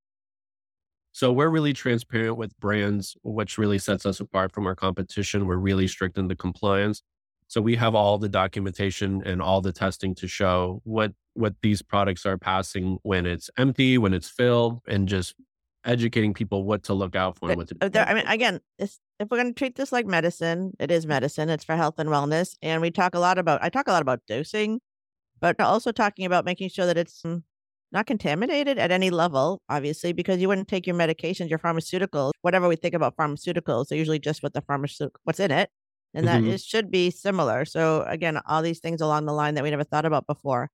So 1.12 1.30
we're 1.30 1.50
really 1.50 1.72
transparent 1.72 2.36
with 2.36 2.58
brands, 2.58 3.16
which 3.22 3.58
really 3.58 3.78
sets 3.78 4.06
us 4.06 4.18
apart 4.18 4.52
from 4.52 4.66
our 4.66 4.74
competition. 4.74 5.46
We're 5.46 5.56
really 5.56 5.86
strict 5.86 6.18
in 6.18 6.26
the 6.26 6.34
compliance. 6.34 7.02
So 7.48 7.60
we 7.60 7.76
have 7.76 7.94
all 7.94 8.16
the 8.16 8.30
documentation 8.30 9.22
and 9.26 9.42
all 9.42 9.60
the 9.60 9.72
testing 9.72 10.14
to 10.16 10.26
show 10.26 10.80
what 10.84 11.12
what 11.34 11.54
these 11.62 11.80
products 11.80 12.26
are 12.26 12.38
passing 12.38 12.98
when 13.02 13.24
it's 13.26 13.50
empty, 13.56 13.98
when 13.98 14.14
it's 14.14 14.28
filled, 14.28 14.80
and 14.88 15.06
just 15.06 15.34
educating 15.84 16.34
people 16.34 16.64
what 16.64 16.82
to 16.84 16.94
look 16.94 17.14
out 17.16 17.36
for 17.38 17.48
and 17.50 17.56
what 17.58 17.68
to 17.68 17.76
Uh, 17.80 17.88
there- 17.88 18.06
I 18.06 18.14
mean, 18.14 18.26
again, 18.26 18.60
if 18.78 18.98
we're 19.20 19.36
going 19.38 19.48
to 19.48 19.58
treat 19.58 19.76
this 19.76 19.92
like 19.92 20.06
medicine, 20.06 20.72
it 20.78 20.90
is 20.90 21.06
medicine. 21.06 21.48
It's 21.48 21.64
for 21.64 21.76
health 21.76 21.98
and 21.98 22.08
wellness, 22.08 22.56
and 22.62 22.80
we 22.82 22.90
talk 22.90 23.14
a 23.14 23.18
lot 23.18 23.38
about. 23.38 23.62
I 23.62 23.68
talk 23.68 23.88
a 23.88 23.92
lot 23.92 24.02
about 24.02 24.20
dosing, 24.26 24.80
but 25.40 25.60
also 25.60 25.92
talking 25.92 26.24
about 26.26 26.44
making 26.44 26.68
sure 26.70 26.86
that 26.86 26.96
it's 26.98 27.22
mm, 27.22 27.42
not 27.92 28.06
contaminated 28.06 28.78
at 28.78 28.90
any 28.90 29.10
level. 29.10 29.60
Obviously, 29.68 30.12
because 30.12 30.40
you 30.40 30.48
wouldn't 30.48 30.68
take 30.68 30.86
your 30.86 30.96
medications, 30.96 31.50
your 31.50 31.58
pharmaceuticals, 31.58 32.32
whatever 32.42 32.68
we 32.68 32.76
think 32.76 32.94
about 32.94 33.16
pharmaceuticals, 33.16 33.88
they're 33.88 33.98
usually 33.98 34.18
just 34.20 34.42
what 34.42 34.54
the 34.54 34.62
pharmaceutical, 34.62 35.20
what's 35.24 35.40
in 35.40 35.50
it, 35.50 35.70
and 36.14 36.26
that 36.26 36.42
Mhm. 36.42 36.52
it 36.52 36.60
should 36.60 36.90
be 36.90 37.10
similar. 37.10 37.64
So 37.64 38.02
again, 38.08 38.38
all 38.46 38.62
these 38.62 38.80
things 38.80 39.00
along 39.00 39.26
the 39.26 39.32
line 39.32 39.54
that 39.54 39.64
we 39.64 39.70
never 39.70 39.84
thought 39.84 40.04
about 40.06 40.26
before. 40.26 40.70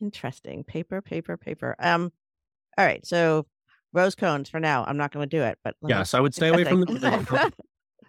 Interesting. 0.00 0.64
Paper, 0.64 1.00
paper, 1.02 1.36
paper. 1.36 1.76
Um. 1.78 2.12
All 2.78 2.84
right. 2.86 3.04
So 3.06 3.46
rose 3.92 4.14
cones 4.14 4.48
for 4.48 4.60
now. 4.60 4.84
I'm 4.84 4.96
not 4.96 5.12
going 5.12 5.28
to 5.28 5.36
do 5.36 5.42
it, 5.42 5.58
but 5.64 5.74
let 5.82 5.88
me- 5.88 5.94
Yes, 5.94 6.14
I 6.14 6.20
would 6.20 6.34
stay 6.34 6.48
away 6.48 6.64
from 6.64 6.80
the 6.80 7.52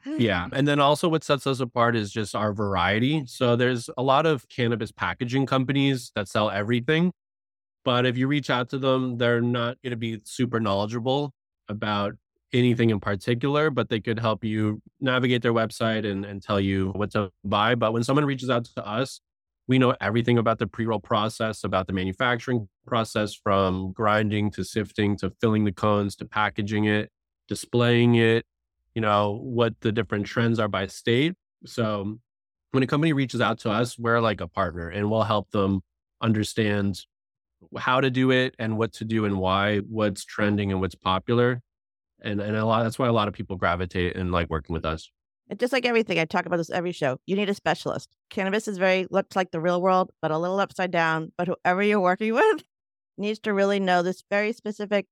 Yeah. 0.06 0.48
And 0.52 0.68
then 0.68 0.80
also 0.80 1.08
what 1.08 1.24
sets 1.24 1.48
us 1.48 1.60
apart 1.60 1.96
is 1.96 2.12
just 2.12 2.36
our 2.36 2.54
variety. 2.54 3.26
So 3.26 3.56
there's 3.56 3.90
a 3.98 4.04
lot 4.04 4.26
of 4.26 4.48
cannabis 4.50 4.92
packaging 4.92 5.46
companies 5.46 6.12
that 6.16 6.28
sell 6.28 6.50
everything. 6.50 7.12
But 7.86 8.06
if 8.06 8.18
you 8.18 8.28
reach 8.28 8.50
out 8.50 8.70
to 8.70 8.78
them, 8.78 9.18
they're 9.18 9.42
not 9.42 9.78
going 9.82 9.92
to 9.92 9.98
be 9.98 10.20
super 10.26 10.60
knowledgeable 10.60 11.34
about 11.70 12.14
anything 12.54 12.90
in 12.92 13.00
particular, 13.00 13.70
but 13.70 13.90
they 13.90 14.00
could 14.00 14.20
help 14.20 14.44
you 14.44 14.82
navigate 15.02 15.42
their 15.42 15.54
website 15.54 16.10
and, 16.10 16.24
and 16.24 16.42
tell 16.42 16.60
you 16.60 16.90
what 16.96 17.12
to 17.12 17.30
buy. 17.44 17.76
But 17.76 17.94
when 17.94 18.04
someone 18.04 18.26
reaches 18.26 18.50
out 18.50 18.66
to 18.66 18.86
us, 18.86 19.20
we 19.68 19.80
know 19.80 19.96
everything 20.02 20.38
about 20.38 20.60
the 20.60 20.68
pre 20.68 20.86
roll 20.86 21.00
process, 21.00 21.64
about 21.64 21.88
the 21.88 21.94
manufacturing 21.94 22.68
process 22.86 23.34
from 23.34 23.92
grinding 23.92 24.52
to 24.52 24.64
sifting 24.64 25.18
to 25.18 25.32
filling 25.42 25.64
the 25.66 25.72
cones 25.72 26.16
to 26.18 26.26
packaging 26.26 26.86
it, 26.86 27.10
displaying 27.48 28.16
it, 28.16 28.46
you 28.94 29.02
know, 29.02 29.40
what 29.42 29.80
the 29.82 29.92
different 29.92 30.26
trends 30.26 30.60
are 30.60 30.68
by 30.68 30.88
state. 30.88 31.34
So 31.66 32.20
when 32.72 32.84
a 32.84 32.88
company 32.88 33.14
reaches 33.14 33.42
out 33.42 33.60
to 33.60 33.72
us, 33.72 33.98
we're 33.98 34.20
like 34.20 34.42
a 34.42 34.48
partner 34.48 34.90
and 34.90 35.10
we'll 35.10 35.24
help 35.24 35.50
them 35.52 35.82
understand 36.22 37.00
how 37.78 38.02
to 38.02 38.10
do 38.10 38.32
it 38.32 38.56
and 38.60 38.78
what 38.78 38.94
to 38.94 39.06
do 39.06 39.26
and 39.26 39.38
why, 39.38 39.80
what's 39.80 40.26
trending 40.26 40.72
and 40.72 40.82
what's 40.82 40.96
popular. 40.96 41.62
And 42.22 42.40
and 42.40 42.56
a 42.56 42.66
lot 42.66 42.84
that's 42.84 42.98
why 42.98 43.08
a 43.08 43.14
lot 43.14 43.28
of 43.28 43.34
people 43.34 43.58
gravitate 43.58 44.16
and 44.16 44.32
like 44.32 44.50
working 44.50 44.74
with 44.74 44.86
us. 44.86 45.10
And 45.50 45.60
just 45.60 45.74
like 45.74 45.86
everything, 45.86 46.20
I 46.20 46.26
talk 46.26 46.46
about 46.46 46.58
this 46.58 46.70
every 46.70 46.94
show. 46.94 47.18
You 47.26 47.36
need 47.36 47.50
a 47.50 47.54
specialist. 47.54 48.10
Cannabis 48.30 48.68
is 48.68 48.78
very 48.78 49.08
looks 49.10 49.36
like 49.36 49.52
the 49.52 49.60
real 49.60 49.82
world, 49.82 50.12
but 50.22 50.32
a 50.32 50.38
little 50.38 50.60
upside 50.60 50.92
down. 50.92 51.34
But 51.38 51.48
whoever 51.48 51.84
you're 51.84 52.00
working 52.00 52.34
with 52.34 52.64
needs 53.18 53.40
to 53.40 53.54
really 53.54 53.80
know 53.80 54.02
this 54.02 54.24
very 54.30 54.54
specific, 54.54 55.08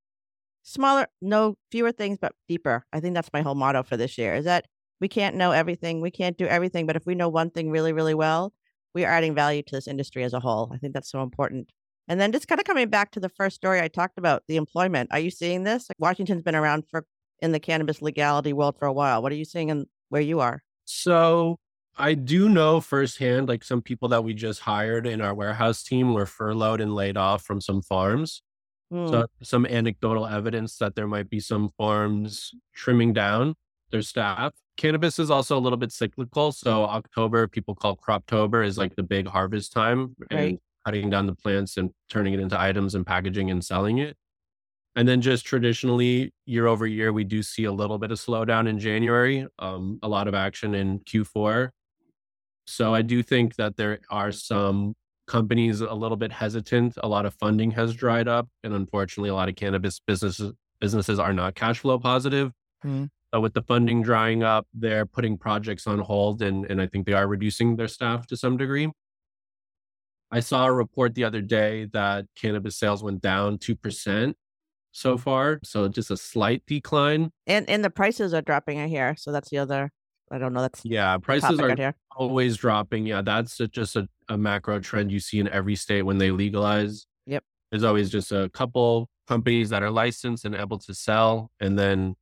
smaller, 0.64 1.08
no 1.22 1.56
fewer 1.72 1.92
things, 1.92 2.18
but 2.20 2.34
deeper. 2.48 2.86
I 2.94 3.00
think 3.00 3.16
that's 3.16 3.34
my 3.34 3.42
whole 3.42 3.56
motto 3.56 3.84
for 3.84 3.98
this 3.98 4.18
year. 4.18 4.36
Is 4.36 4.46
that 4.46 4.66
we 5.00 5.08
can't 5.08 5.36
know 5.36 5.52
everything, 5.52 6.02
we 6.02 6.12
can't 6.12 6.38
do 6.38 6.46
everything, 6.46 6.86
but 6.86 6.96
if 6.96 7.06
we 7.06 7.16
know 7.16 7.30
one 7.30 7.50
thing 7.50 7.72
really, 7.72 7.94
really 7.94 8.14
well, 8.14 8.54
we 8.94 9.04
are 9.04 9.12
adding 9.12 9.34
value 9.34 9.64
to 9.64 9.76
this 9.76 9.88
industry 9.88 10.24
as 10.24 10.34
a 10.34 10.40
whole. 10.40 10.72
I 10.74 10.78
think 10.78 10.94
that's 10.94 11.10
so 11.10 11.22
important. 11.24 11.70
And 12.08 12.20
then 12.20 12.32
just 12.32 12.48
kind 12.48 12.60
of 12.60 12.66
coming 12.66 12.90
back 12.90 13.12
to 13.12 13.20
the 13.20 13.30
first 13.30 13.56
story 13.56 13.80
I 13.80 13.88
talked 13.88 14.18
about, 14.18 14.44
the 14.48 14.58
employment. 14.58 15.10
Are 15.14 15.20
you 15.20 15.32
seeing 15.32 15.64
this? 15.64 15.90
Like 15.90 15.96
Washington's 16.00 16.42
been 16.42 16.56
around 16.56 16.84
for 16.90 17.06
in 17.40 17.52
the 17.52 17.60
cannabis 17.60 18.02
legality 18.02 18.54
world 18.54 18.76
for 18.78 18.86
a 18.86 18.94
while. 18.94 19.22
What 19.22 19.32
are 19.32 19.36
you 19.36 19.46
seeing 19.46 19.70
in 19.70 19.86
where 20.10 20.22
you 20.22 20.40
are? 20.40 20.62
So 20.86 21.58
I 21.98 22.14
do 22.14 22.50
know 22.50 22.80
firsthand, 22.82 23.48
like 23.48 23.64
some 23.64 23.82
people 23.82 24.08
that 24.10 24.24
we 24.24 24.34
just 24.34 24.62
hired 24.62 25.06
in 25.06 25.22
our 25.22 25.34
warehouse 25.34 25.84
team 25.84 26.14
were 26.14 26.26
furloughed 26.26 26.82
and 26.82 26.96
laid 26.96 27.18
off 27.18 27.44
from 27.44 27.62
some 27.62 27.82
farms. 27.82 28.42
Hmm. 28.92 29.08
So 29.08 29.26
some 29.42 29.66
anecdotal 29.66 30.26
evidence 30.28 30.78
that 30.78 30.96
there 30.96 31.08
might 31.08 31.30
be 31.30 31.40
some 31.40 31.70
farms 31.78 32.54
trimming 32.74 33.14
down 33.14 33.56
their 33.92 34.02
staff. 34.02 34.54
Cannabis 34.78 35.20
is 35.20 35.30
also 35.30 35.58
a 35.58 35.60
little 35.62 35.78
bit 35.78 35.92
cyclical. 35.92 36.52
So 36.52 36.86
October, 36.86 37.48
people 37.48 37.76
call 37.76 37.98
Croptober, 37.98 38.66
is 38.66 38.78
like 38.78 38.96
the 38.96 39.04
big 39.04 39.28
harvest 39.28 39.74
time 39.74 40.16
and 40.30 40.54
Right. 40.54 40.60
cutting 40.86 41.10
down 41.10 41.28
the 41.28 41.36
plants 41.36 41.78
and 41.78 41.92
turning 42.10 42.34
it 42.34 42.40
into 42.40 42.60
items 42.60 42.96
and 42.96 43.06
packaging 43.06 43.52
and 43.52 43.64
selling 43.64 43.98
it. 44.00 44.18
And 44.96 45.08
then 45.08 45.22
just 45.22 45.46
traditionally, 45.46 46.34
year 46.46 46.68
over 46.68 46.86
year, 46.88 47.14
we 47.14 47.24
do 47.24 47.44
see 47.44 47.64
a 47.64 47.72
little 47.72 47.98
bit 47.98 48.12
of 48.12 48.18
slowdown 48.18 48.68
in 48.68 48.80
January, 48.80 49.48
um, 49.60 50.00
a 50.04 50.10
lot 50.10 50.28
of 50.28 50.34
action 50.34 50.76
in 50.76 51.00
Q4. 51.00 51.72
So 52.72 52.96
I 52.96 53.02
do 53.02 53.22
think 53.22 53.58
that 53.58 53.76
there 53.76 54.00
are 54.10 54.32
some 54.32 54.96
companies 55.28 55.82
a 55.82 55.94
little 55.94 56.16
bit 56.16 56.32
hesitant. 56.32 56.94
A 57.04 57.08
lot 57.08 57.26
of 57.26 57.34
funding 57.34 57.72
has 57.72 57.94
dried 57.94 58.30
up, 58.30 58.48
and 58.64 58.74
unfortunately, 58.74 59.30
a 59.30 59.36
lot 59.36 59.50
of 59.50 59.56
cannabis 59.56 60.00
businesses 60.00 60.54
businesses 60.80 61.20
are 61.20 61.34
not 61.34 61.54
cash 61.54 61.80
flow 61.80 62.00
positive. 62.00 62.52
Mm-hmm. 62.84 63.06
So 63.34 63.40
with 63.40 63.54
the 63.54 63.62
funding 63.62 64.02
drying 64.02 64.42
up, 64.42 64.68
they're 64.74 65.06
putting 65.06 65.38
projects 65.38 65.86
on 65.86 66.00
hold, 66.00 66.42
and 66.42 66.66
and 66.66 66.82
I 66.82 66.88
think 66.88 67.06
they 67.06 67.14
are 67.14 67.28
reducing 67.28 67.76
their 67.76 67.90
staff 67.90 68.26
to 68.28 68.38
some 68.38 68.56
degree. 68.56 68.90
I 70.32 70.40
saw 70.40 70.66
a 70.66 70.72
report 70.72 71.14
the 71.14 71.26
other 71.26 71.42
day 71.42 71.88
that 71.92 72.26
cannabis 72.36 72.78
sales 72.78 73.04
went 73.04 73.22
down 73.22 73.58
two 73.58 73.76
percent 73.76 74.38
so 74.94 75.16
mm. 75.16 75.20
far, 75.20 75.60
so 75.64 75.90
just 75.90 76.10
a 76.10 76.18
slight 76.18 76.64
decline. 76.66 77.32
and 77.48 77.70
and 77.70 77.84
the 77.84 77.90
prices 77.90 78.34
are 78.34 78.42
dropping. 78.42 78.80
I 78.80 78.88
hear. 78.88 79.16
So 79.18 79.34
that's 79.34 79.50
the 79.50 79.58
other. 79.58 79.92
I 80.32 80.38
don't 80.38 80.54
know. 80.54 80.62
That's 80.62 80.84
Yeah, 80.86 81.18
prices 81.18 81.60
are 81.60 81.94
always 82.16 82.58
dropping. 82.58 83.06
Yeah, 83.06 83.22
that's 83.22 83.60
a, 83.60 83.68
just 83.68 83.96
a, 83.96 84.08
a 84.30 84.38
macro 84.38 84.80
trend 84.80 85.12
you 85.12 85.20
see 85.20 85.40
in 85.40 85.50
every 85.50 85.76
state 85.76 86.04
when 86.04 86.18
they 86.18 86.32
legalize. 86.32 87.06
Yep. 87.28 87.44
There's 87.70 87.84
always 87.84 88.10
just 88.10 88.32
a 88.32 88.50
couple 88.54 89.10
companies 89.28 89.70
that 89.70 89.84
are 89.84 89.92
licensed 89.92 90.46
and 90.46 90.56
able 90.56 90.80
to 90.80 90.94
sell, 90.94 91.52
and 91.60 91.78
then 91.78 92.16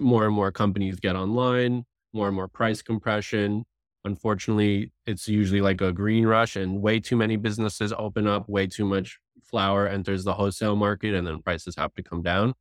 more 0.00 0.24
and 0.24 0.34
more 0.34 0.50
companies 0.50 0.98
get 0.98 1.16
online, 1.16 1.84
more 2.12 2.28
and 2.28 2.34
more 2.34 2.48
price 2.48 2.82
compression. 2.82 3.64
Unfortunately, 4.04 4.92
it's 5.04 5.28
usually 5.28 5.60
like 5.60 5.80
a 5.80 5.92
green 5.92 6.26
rush, 6.26 6.56
and 6.56 6.80
way 6.80 6.98
too 6.98 7.16
many 7.16 7.36
businesses 7.36 7.92
open 7.98 8.26
up, 8.26 8.48
way 8.48 8.66
too 8.66 8.86
much 8.86 9.18
flower 9.46 9.86
enters 9.86 10.24
the 10.24 10.34
wholesale 10.34 10.76
market 10.76 11.14
and 11.14 11.26
then 11.26 11.40
prices 11.40 11.76
have 11.76 11.94
to 11.94 12.02
come 12.02 12.22
down. 12.22 12.54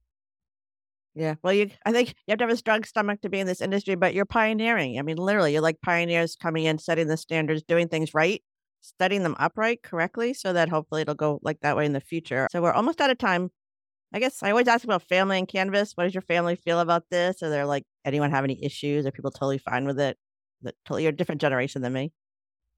Yeah. 1.16 1.36
Well, 1.44 1.54
you, 1.54 1.70
I 1.86 1.94
think 1.94 2.10
you 2.10 2.32
have 2.32 2.40
to 2.40 2.44
have 2.44 2.54
a 2.54 2.58
strong 2.58 2.84
stomach 2.84 3.22
to 3.22 3.30
be 3.30 3.40
in 3.40 3.48
this 3.48 3.62
industry, 3.62 3.96
but 3.96 4.14
you're 4.14 4.26
pioneering. 4.26 5.00
I 5.00 5.02
mean, 5.02 5.16
literally, 5.16 5.54
you're 5.54 5.62
like 5.62 5.80
pioneers 5.82 6.36
coming 6.36 6.66
in, 6.66 6.78
setting 6.78 7.08
the 7.08 7.16
standards, 7.16 7.64
doing 7.64 7.88
things 7.88 8.14
right, 8.14 8.44
setting 9.00 9.24
them 9.24 9.36
upright 9.40 9.82
correctly 9.82 10.34
so 10.34 10.52
that 10.52 10.68
hopefully 10.68 11.02
it'll 11.02 11.16
go 11.16 11.40
like 11.42 11.62
that 11.62 11.78
way 11.78 11.86
in 11.86 11.94
the 11.94 12.02
future. 12.02 12.48
So 12.52 12.62
we're 12.62 12.74
almost 12.74 13.00
out 13.00 13.10
of 13.10 13.18
time. 13.18 13.50
I 14.14 14.20
guess 14.20 14.44
I 14.44 14.50
always 14.50 14.68
ask 14.68 14.84
about 14.84 15.04
family 15.04 15.38
and 15.38 15.48
cannabis. 15.48 15.94
What 15.96 16.04
does 16.04 16.14
your 16.14 16.22
family 16.22 16.56
feel 16.56 16.80
about 16.82 17.04
this? 17.10 17.42
Are 17.42 17.50
there 17.50 17.66
like 17.66 17.84
anyone 18.04 18.32
have 18.32 18.44
any 18.44 18.64
issues? 18.64 19.06
Are 19.06 19.12
people 19.12 19.32
totally 19.32 19.58
fine 19.58 19.86
with 19.86 20.00
it? 20.00 20.18
That 20.64 20.76
totally 20.86 21.04
you're 21.04 21.14
a 21.14 21.16
different 21.16 21.42
generation 21.42 21.82
than 21.82 21.94
me. 21.94 22.12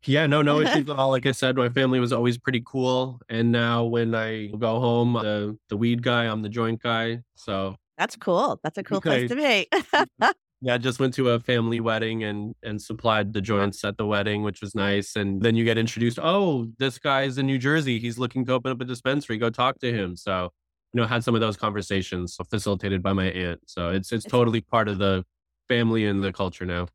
Yeah, 0.03 0.27
no, 0.27 0.43
no 0.43 0.61
issues 0.61 0.89
at 0.89 0.95
all. 0.95 1.09
Like 1.09 1.25
I 1.25 1.31
said, 1.33 1.55
my 1.55 1.69
family 1.69 1.99
was 1.99 2.13
always 2.13 2.38
pretty 2.38 2.61
cool. 2.65 3.19
And 3.29 3.51
now 3.51 3.83
when 3.85 4.13
I 4.13 4.47
go 4.47 4.79
home, 4.79 5.13
the 5.13 5.57
the 5.69 5.77
weed 5.77 6.03
guy, 6.03 6.25
I'm 6.25 6.43
the 6.43 6.49
joint 6.49 6.81
guy. 6.81 7.21
So 7.35 7.75
that's 7.97 8.15
cool. 8.15 8.59
That's 8.63 8.77
a 8.77 8.83
cool 8.83 9.01
place 9.01 9.29
to 9.29 9.35
be. 9.35 9.67
yeah, 10.61 10.75
I 10.75 10.77
just 10.77 10.99
went 10.99 11.13
to 11.15 11.29
a 11.31 11.39
family 11.39 11.79
wedding 11.79 12.23
and 12.23 12.55
and 12.63 12.81
supplied 12.81 13.33
the 13.33 13.41
joints 13.41 13.83
at 13.83 13.97
the 13.97 14.05
wedding, 14.05 14.43
which 14.43 14.61
was 14.61 14.75
nice. 14.75 15.15
And 15.15 15.41
then 15.41 15.55
you 15.55 15.63
get 15.63 15.77
introduced. 15.77 16.19
Oh, 16.21 16.67
this 16.77 16.99
guy's 16.99 17.37
in 17.37 17.45
New 17.45 17.57
Jersey. 17.57 17.99
He's 17.99 18.17
looking 18.17 18.45
to 18.45 18.53
open 18.53 18.71
up 18.71 18.81
a 18.81 18.85
dispensary. 18.85 19.37
Go 19.37 19.49
talk 19.49 19.79
to 19.79 19.91
him. 19.91 20.15
So 20.15 20.51
you 20.93 21.01
know, 21.01 21.07
had 21.07 21.23
some 21.23 21.35
of 21.35 21.41
those 21.41 21.57
conversations 21.57 22.37
facilitated 22.49 23.03
by 23.03 23.13
my 23.13 23.25
aunt. 23.25 23.61
So 23.67 23.89
it's 23.89 24.11
it's 24.11 24.25
totally 24.25 24.61
part 24.61 24.87
of 24.87 24.97
the 24.97 25.25
family 25.67 26.05
and 26.05 26.23
the 26.23 26.31
culture 26.31 26.65
now. 26.65 26.87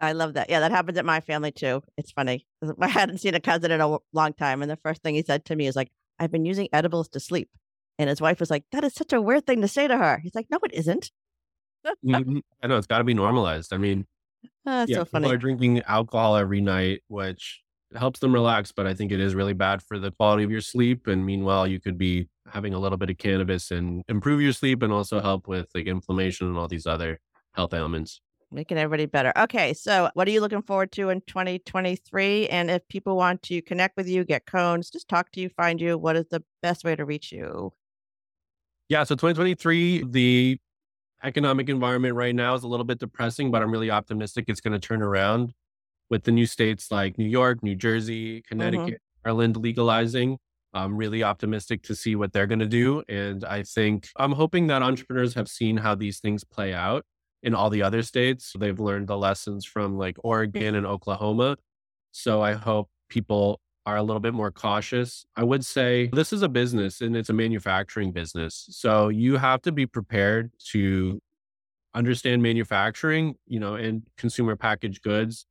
I 0.00 0.12
love 0.12 0.34
that. 0.34 0.50
Yeah, 0.50 0.60
that 0.60 0.72
happens 0.72 0.98
at 0.98 1.04
my 1.04 1.20
family 1.20 1.52
too. 1.52 1.82
It's 1.96 2.10
funny. 2.10 2.46
I 2.80 2.88
hadn't 2.88 3.18
seen 3.18 3.34
a 3.34 3.40
cousin 3.40 3.70
in 3.70 3.80
a 3.80 3.98
long 4.12 4.32
time, 4.32 4.62
and 4.62 4.70
the 4.70 4.76
first 4.76 5.02
thing 5.02 5.14
he 5.14 5.22
said 5.22 5.44
to 5.46 5.56
me 5.56 5.66
is 5.66 5.76
like, 5.76 5.90
"I've 6.18 6.32
been 6.32 6.44
using 6.44 6.68
edibles 6.72 7.08
to 7.10 7.20
sleep." 7.20 7.50
And 7.98 8.08
his 8.08 8.20
wife 8.20 8.40
was 8.40 8.50
like, 8.50 8.64
"That 8.72 8.84
is 8.84 8.94
such 8.94 9.12
a 9.12 9.20
weird 9.20 9.46
thing 9.46 9.60
to 9.60 9.68
say 9.68 9.86
to 9.86 9.96
her." 9.96 10.18
He's 10.18 10.34
like, 10.34 10.46
"No, 10.50 10.58
it 10.64 10.72
isn't." 10.74 11.10
mm-hmm. 11.86 12.38
I 12.62 12.66
know 12.66 12.76
it's 12.76 12.86
got 12.86 12.98
to 12.98 13.04
be 13.04 13.14
normalized. 13.14 13.72
I 13.72 13.76
mean, 13.76 14.06
oh, 14.66 14.84
yeah, 14.88 14.98
so 14.98 15.04
funny. 15.04 15.24
people 15.24 15.34
are 15.34 15.38
drinking 15.38 15.82
alcohol 15.82 16.36
every 16.36 16.60
night, 16.60 17.02
which 17.08 17.62
helps 17.94 18.20
them 18.20 18.32
relax, 18.32 18.72
but 18.72 18.86
I 18.86 18.94
think 18.94 19.12
it 19.12 19.20
is 19.20 19.34
really 19.34 19.52
bad 19.52 19.82
for 19.82 19.98
the 19.98 20.10
quality 20.10 20.44
of 20.44 20.50
your 20.50 20.60
sleep. 20.60 21.06
And 21.06 21.26
meanwhile, 21.26 21.66
you 21.66 21.80
could 21.80 21.98
be 21.98 22.28
having 22.50 22.72
a 22.72 22.78
little 22.78 22.98
bit 22.98 23.10
of 23.10 23.18
cannabis 23.18 23.70
and 23.70 24.02
improve 24.08 24.40
your 24.40 24.52
sleep 24.52 24.82
and 24.82 24.92
also 24.92 25.20
help 25.20 25.46
with 25.46 25.68
like 25.74 25.86
inflammation 25.86 26.46
and 26.46 26.56
all 26.56 26.68
these 26.68 26.86
other 26.86 27.20
health 27.54 27.74
ailments 27.74 28.20
making 28.52 28.78
everybody 28.78 29.06
better. 29.06 29.32
Okay, 29.36 29.72
so 29.72 30.10
what 30.14 30.28
are 30.28 30.30
you 30.30 30.40
looking 30.40 30.62
forward 30.62 30.92
to 30.92 31.08
in 31.08 31.22
2023? 31.22 32.48
And 32.48 32.70
if 32.70 32.86
people 32.88 33.16
want 33.16 33.42
to 33.44 33.62
connect 33.62 33.96
with 33.96 34.08
you, 34.08 34.24
get 34.24 34.46
cones, 34.46 34.90
just 34.90 35.08
talk 35.08 35.32
to 35.32 35.40
you, 35.40 35.48
find 35.48 35.80
you, 35.80 35.98
what 35.98 36.16
is 36.16 36.26
the 36.30 36.42
best 36.60 36.84
way 36.84 36.94
to 36.94 37.04
reach 37.04 37.32
you? 37.32 37.72
Yeah, 38.92 39.04
so 39.04 39.14
2023, 39.14 40.04
the 40.04 40.58
economic 41.24 41.70
environment 41.70 42.14
right 42.14 42.34
now 42.34 42.52
is 42.52 42.62
a 42.62 42.68
little 42.68 42.84
bit 42.84 42.98
depressing, 42.98 43.50
but 43.50 43.62
I'm 43.62 43.70
really 43.70 43.90
optimistic 43.90 44.44
it's 44.48 44.60
going 44.60 44.78
to 44.78 44.78
turn 44.78 45.00
around 45.00 45.54
with 46.10 46.24
the 46.24 46.30
new 46.30 46.44
states 46.44 46.92
like 46.92 47.16
New 47.16 47.24
York, 47.24 47.62
New 47.62 47.74
Jersey, 47.74 48.40
mm-hmm. 48.40 48.48
Connecticut, 48.50 48.96
mm-hmm. 48.96 49.20
Maryland 49.24 49.56
legalizing. 49.56 50.36
I'm 50.74 50.94
really 50.94 51.22
optimistic 51.22 51.82
to 51.84 51.96
see 51.96 52.16
what 52.16 52.34
they're 52.34 52.46
going 52.46 52.58
to 52.58 52.66
do. 52.66 53.02
And 53.08 53.46
I 53.46 53.62
think 53.62 54.10
I'm 54.16 54.32
hoping 54.32 54.66
that 54.66 54.82
entrepreneurs 54.82 55.32
have 55.36 55.48
seen 55.48 55.78
how 55.78 55.94
these 55.94 56.20
things 56.20 56.44
play 56.44 56.74
out 56.74 57.06
in 57.42 57.54
all 57.54 57.70
the 57.70 57.82
other 57.82 58.02
states. 58.02 58.52
They've 58.58 58.78
learned 58.78 59.08
the 59.08 59.16
lessons 59.16 59.64
from 59.64 59.96
like 59.96 60.18
Oregon 60.22 60.74
and 60.74 60.84
Oklahoma. 60.84 61.56
So 62.10 62.42
I 62.42 62.52
hope 62.52 62.90
people 63.08 63.58
are 63.84 63.96
a 63.96 64.02
little 64.02 64.20
bit 64.20 64.34
more 64.34 64.50
cautious. 64.50 65.26
I 65.36 65.44
would 65.44 65.64
say 65.64 66.08
this 66.12 66.32
is 66.32 66.42
a 66.42 66.48
business 66.48 67.00
and 67.00 67.16
it's 67.16 67.28
a 67.28 67.32
manufacturing 67.32 68.12
business. 68.12 68.66
So 68.70 69.08
you 69.08 69.36
have 69.36 69.62
to 69.62 69.72
be 69.72 69.86
prepared 69.86 70.52
to 70.70 71.20
understand 71.94 72.42
manufacturing, 72.42 73.36
you 73.46 73.60
know, 73.60 73.74
and 73.74 74.02
consumer 74.16 74.56
packaged 74.56 75.02
goods. 75.02 75.46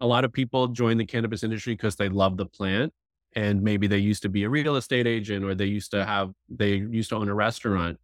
A 0.00 0.06
lot 0.06 0.24
of 0.24 0.32
people 0.32 0.68
join 0.68 0.98
the 0.98 1.06
cannabis 1.06 1.42
industry 1.42 1.74
because 1.74 1.96
they 1.96 2.08
love 2.08 2.36
the 2.36 2.46
plant 2.46 2.92
and 3.34 3.62
maybe 3.62 3.86
they 3.86 3.98
used 3.98 4.22
to 4.22 4.28
be 4.28 4.44
a 4.44 4.50
real 4.50 4.76
estate 4.76 5.06
agent 5.06 5.44
or 5.44 5.54
they 5.54 5.64
used 5.64 5.90
to 5.92 6.04
have 6.04 6.32
they 6.48 6.74
used 6.74 7.08
to 7.10 7.16
own 7.16 7.28
a 7.28 7.34
restaurant 7.34 7.98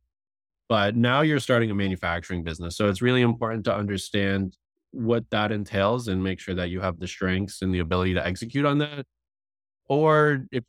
but 0.72 0.96
now 0.96 1.20
you're 1.20 1.38
starting 1.38 1.70
a 1.70 1.74
manufacturing 1.74 2.42
business. 2.42 2.78
So 2.78 2.88
it's 2.88 3.03
really 3.03 3.20
important 3.20 3.64
to 3.66 3.74
understand 3.74 4.57
what 4.92 5.28
that 5.28 5.53
entails 5.53 6.09
and 6.09 6.24
make 6.24 6.40
sure 6.40 6.55
that 6.55 6.70
you 6.70 6.80
have 6.80 6.98
the 6.98 7.07
strengths 7.07 7.61
and 7.61 7.74
the 7.74 7.80
ability 7.80 8.14
to 8.14 8.26
execute 8.26 8.64
on 8.64 8.78
that. 8.78 9.05
Or 9.88 10.46
if 10.52 10.64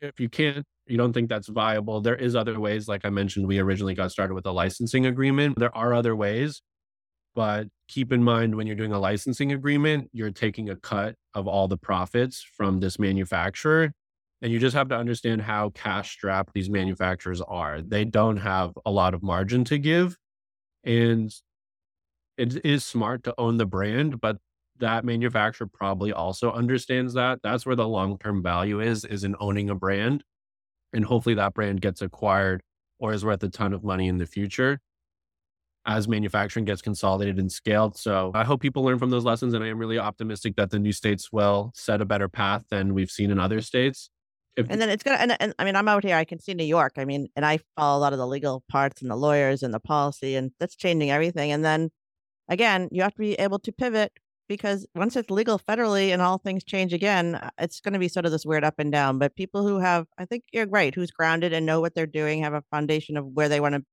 if 0.00 0.20
you 0.20 0.28
can't, 0.28 0.64
you 0.86 0.98
don't 0.98 1.12
think 1.12 1.28
that's 1.28 1.48
viable, 1.48 2.00
there 2.00 2.16
is 2.16 2.36
other 2.36 2.60
ways. 2.60 2.88
Like 2.88 3.04
I 3.04 3.10
mentioned, 3.10 3.46
we 3.46 3.58
originally 3.58 3.94
got 3.94 4.12
started 4.12 4.34
with 4.34 4.46
a 4.46 4.52
licensing 4.52 5.06
agreement. 5.06 5.58
There 5.58 5.74
are 5.74 5.94
other 5.94 6.14
ways, 6.14 6.60
but 7.34 7.68
keep 7.88 8.12
in 8.12 8.22
mind 8.22 8.54
when 8.54 8.66
you're 8.66 8.76
doing 8.76 8.92
a 8.92 8.98
licensing 8.98 9.52
agreement, 9.52 10.10
you're 10.12 10.30
taking 10.30 10.68
a 10.68 10.76
cut 10.76 11.14
of 11.34 11.46
all 11.48 11.68
the 11.68 11.78
profits 11.78 12.44
from 12.56 12.80
this 12.80 12.98
manufacturer 12.98 13.92
and 14.42 14.52
you 14.52 14.58
just 14.58 14.74
have 14.74 14.88
to 14.88 14.96
understand 14.96 15.42
how 15.42 15.70
cash 15.70 16.12
strapped 16.12 16.54
these 16.54 16.70
manufacturers 16.70 17.40
are. 17.42 17.82
They 17.82 18.04
don't 18.04 18.38
have 18.38 18.72
a 18.86 18.90
lot 18.90 19.14
of 19.14 19.22
margin 19.22 19.64
to 19.64 19.78
give. 19.78 20.16
And 20.82 21.30
it 22.38 22.64
is 22.64 22.84
smart 22.84 23.22
to 23.24 23.34
own 23.36 23.58
the 23.58 23.66
brand, 23.66 24.20
but 24.20 24.38
that 24.80 25.04
manufacturer 25.04 25.66
probably 25.66 26.12
also 26.12 26.52
understands 26.52 27.14
that. 27.14 27.40
That's 27.42 27.64
where 27.64 27.76
the 27.76 27.88
long 27.88 28.18
term 28.18 28.42
value 28.42 28.80
is, 28.80 29.04
is 29.04 29.24
in 29.24 29.36
owning 29.40 29.70
a 29.70 29.74
brand. 29.74 30.24
And 30.92 31.04
hopefully 31.04 31.36
that 31.36 31.54
brand 31.54 31.80
gets 31.80 32.02
acquired 32.02 32.62
or 32.98 33.12
is 33.12 33.24
worth 33.24 33.42
a 33.42 33.48
ton 33.48 33.72
of 33.72 33.84
money 33.84 34.08
in 34.08 34.18
the 34.18 34.26
future 34.26 34.80
as 35.86 36.06
manufacturing 36.06 36.64
gets 36.64 36.82
consolidated 36.82 37.38
and 37.38 37.50
scaled. 37.50 37.96
So 37.96 38.32
I 38.34 38.44
hope 38.44 38.60
people 38.60 38.84
learn 38.84 38.98
from 38.98 39.10
those 39.10 39.24
lessons. 39.24 39.54
And 39.54 39.64
I 39.64 39.68
am 39.68 39.78
really 39.78 39.98
optimistic 39.98 40.56
that 40.56 40.70
the 40.70 40.78
new 40.78 40.92
states 40.92 41.32
will 41.32 41.72
set 41.74 42.00
a 42.00 42.04
better 42.04 42.28
path 42.28 42.64
than 42.70 42.92
we've 42.92 43.10
seen 43.10 43.30
in 43.30 43.38
other 43.38 43.60
states. 43.60 44.10
If, 44.56 44.66
and 44.68 44.80
then 44.80 44.90
it's 44.90 45.02
gonna 45.02 45.16
and, 45.16 45.36
and 45.40 45.54
I 45.58 45.64
mean 45.64 45.76
I'm 45.76 45.88
out 45.88 46.04
here, 46.04 46.16
I 46.16 46.24
can 46.24 46.40
see 46.40 46.54
New 46.54 46.64
York. 46.64 46.94
I 46.96 47.04
mean, 47.04 47.28
and 47.36 47.46
I 47.46 47.60
follow 47.76 47.98
a 47.98 48.00
lot 48.00 48.12
of 48.12 48.18
the 48.18 48.26
legal 48.26 48.64
parts 48.68 49.00
and 49.00 49.10
the 49.10 49.16
lawyers 49.16 49.62
and 49.62 49.72
the 49.72 49.80
policy, 49.80 50.34
and 50.34 50.50
that's 50.58 50.74
changing 50.74 51.10
everything. 51.10 51.52
And 51.52 51.64
then 51.64 51.90
again, 52.48 52.88
you 52.90 53.02
have 53.02 53.14
to 53.14 53.20
be 53.20 53.34
able 53.34 53.60
to 53.60 53.72
pivot 53.72 54.12
because 54.50 54.84
once 54.96 55.14
it's 55.14 55.30
legal 55.30 55.60
federally 55.60 56.08
and 56.08 56.20
all 56.20 56.36
things 56.36 56.64
change 56.64 56.92
again, 56.92 57.36
uh, 57.36 57.50
it's 57.60 57.80
going 57.80 57.92
to 57.92 58.00
be 58.00 58.08
sort 58.08 58.26
of 58.26 58.32
this 58.32 58.44
weird 58.44 58.64
up 58.64 58.74
and 58.78 58.90
down. 58.90 59.16
But 59.16 59.36
people 59.36 59.64
who 59.64 59.78
have, 59.78 60.08
I 60.18 60.24
think 60.24 60.42
you're 60.52 60.66
right, 60.66 60.92
who's 60.92 61.12
grounded 61.12 61.52
and 61.52 61.64
know 61.64 61.80
what 61.80 61.94
they're 61.94 62.04
doing, 62.04 62.42
have 62.42 62.52
a 62.52 62.64
foundation 62.68 63.16
of 63.16 63.24
where 63.26 63.48
they 63.48 63.60
want 63.60 63.76
to 63.76 63.84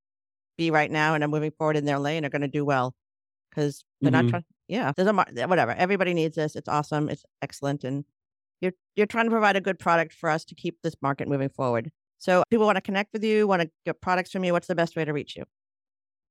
be 0.57 0.71
right 0.71 0.89
now 0.89 1.13
and 1.13 1.23
are 1.23 1.27
moving 1.27 1.51
forward 1.51 1.77
in 1.77 1.85
their 1.85 1.99
lane 1.99 2.25
are 2.25 2.29
going 2.29 2.41
to 2.41 2.47
do 2.47 2.65
well 2.65 2.95
because 3.51 3.85
they're 4.01 4.11
mm-hmm. 4.11 4.25
not 4.25 4.31
trying. 4.31 4.45
Yeah, 4.67 4.91
there's 4.97 5.07
a 5.07 5.47
whatever. 5.47 5.73
Everybody 5.73 6.15
needs 6.15 6.35
this. 6.35 6.55
It's 6.55 6.67
awesome. 6.67 7.07
It's 7.07 7.23
excellent, 7.43 7.83
and 7.83 8.03
you're 8.59 8.73
you're 8.95 9.05
trying 9.05 9.25
to 9.25 9.31
provide 9.31 9.55
a 9.55 9.61
good 9.61 9.77
product 9.77 10.11
for 10.11 10.27
us 10.27 10.43
to 10.45 10.55
keep 10.55 10.81
this 10.81 10.95
market 11.03 11.27
moving 11.27 11.49
forward. 11.49 11.91
So 12.17 12.41
people 12.49 12.65
want 12.65 12.77
to 12.77 12.81
connect 12.81 13.13
with 13.13 13.23
you, 13.23 13.47
want 13.47 13.61
to 13.61 13.69
get 13.85 14.01
products 14.01 14.31
from 14.31 14.43
you. 14.43 14.53
What's 14.53 14.65
the 14.65 14.73
best 14.73 14.95
way 14.95 15.05
to 15.05 15.13
reach 15.13 15.37
you? 15.37 15.43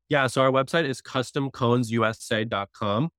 Yeah, 0.08 0.26
so 0.26 0.42
our 0.42 0.50
website 0.50 0.84
is 0.84 1.00
customconesusa.com. 1.00 3.10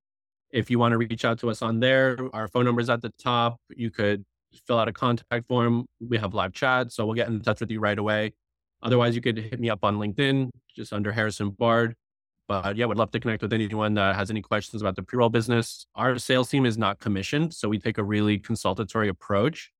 If 0.51 0.69
you 0.69 0.79
want 0.79 0.93
to 0.93 0.97
reach 0.97 1.25
out 1.25 1.39
to 1.39 1.49
us 1.49 1.61
on 1.61 1.79
there, 1.79 2.17
our 2.33 2.47
phone 2.47 2.65
number 2.65 2.81
is 2.81 2.89
at 2.89 3.01
the 3.01 3.11
top. 3.21 3.59
You 3.75 3.91
could 3.91 4.23
fill 4.65 4.79
out 4.79 4.87
a 4.87 4.93
contact 4.93 5.47
form. 5.47 5.85
We 5.99 6.17
have 6.17 6.33
live 6.33 6.53
chat, 6.53 6.91
so 6.91 7.05
we'll 7.05 7.15
get 7.15 7.27
in 7.27 7.41
touch 7.41 7.59
with 7.59 7.69
you 7.69 7.79
right 7.79 7.97
away. 7.97 8.33
Otherwise, 8.81 9.15
you 9.15 9.21
could 9.21 9.37
hit 9.37 9.59
me 9.59 9.69
up 9.69 9.83
on 9.83 9.97
LinkedIn, 9.97 10.49
just 10.75 10.93
under 10.93 11.11
Harrison 11.11 11.49
Bard. 11.49 11.95
But 12.47 12.77
yeah, 12.77 12.85
would 12.85 12.97
love 12.97 13.11
to 13.11 13.19
connect 13.19 13.41
with 13.41 13.51
anyone 13.51 13.93
that 13.95 14.15
has 14.15 14.29
any 14.29 14.41
questions 14.41 14.81
about 14.81 14.95
the 14.95 15.03
pre 15.03 15.17
roll 15.17 15.29
business. 15.29 15.85
Our 15.95 16.17
sales 16.17 16.49
team 16.49 16.65
is 16.65 16.77
not 16.77 16.99
commissioned, 16.99 17.53
so 17.53 17.67
we 17.67 17.77
take 17.77 17.97
a 17.97 18.03
really 18.03 18.39
consultatory 18.39 19.09
approach. 19.09 19.71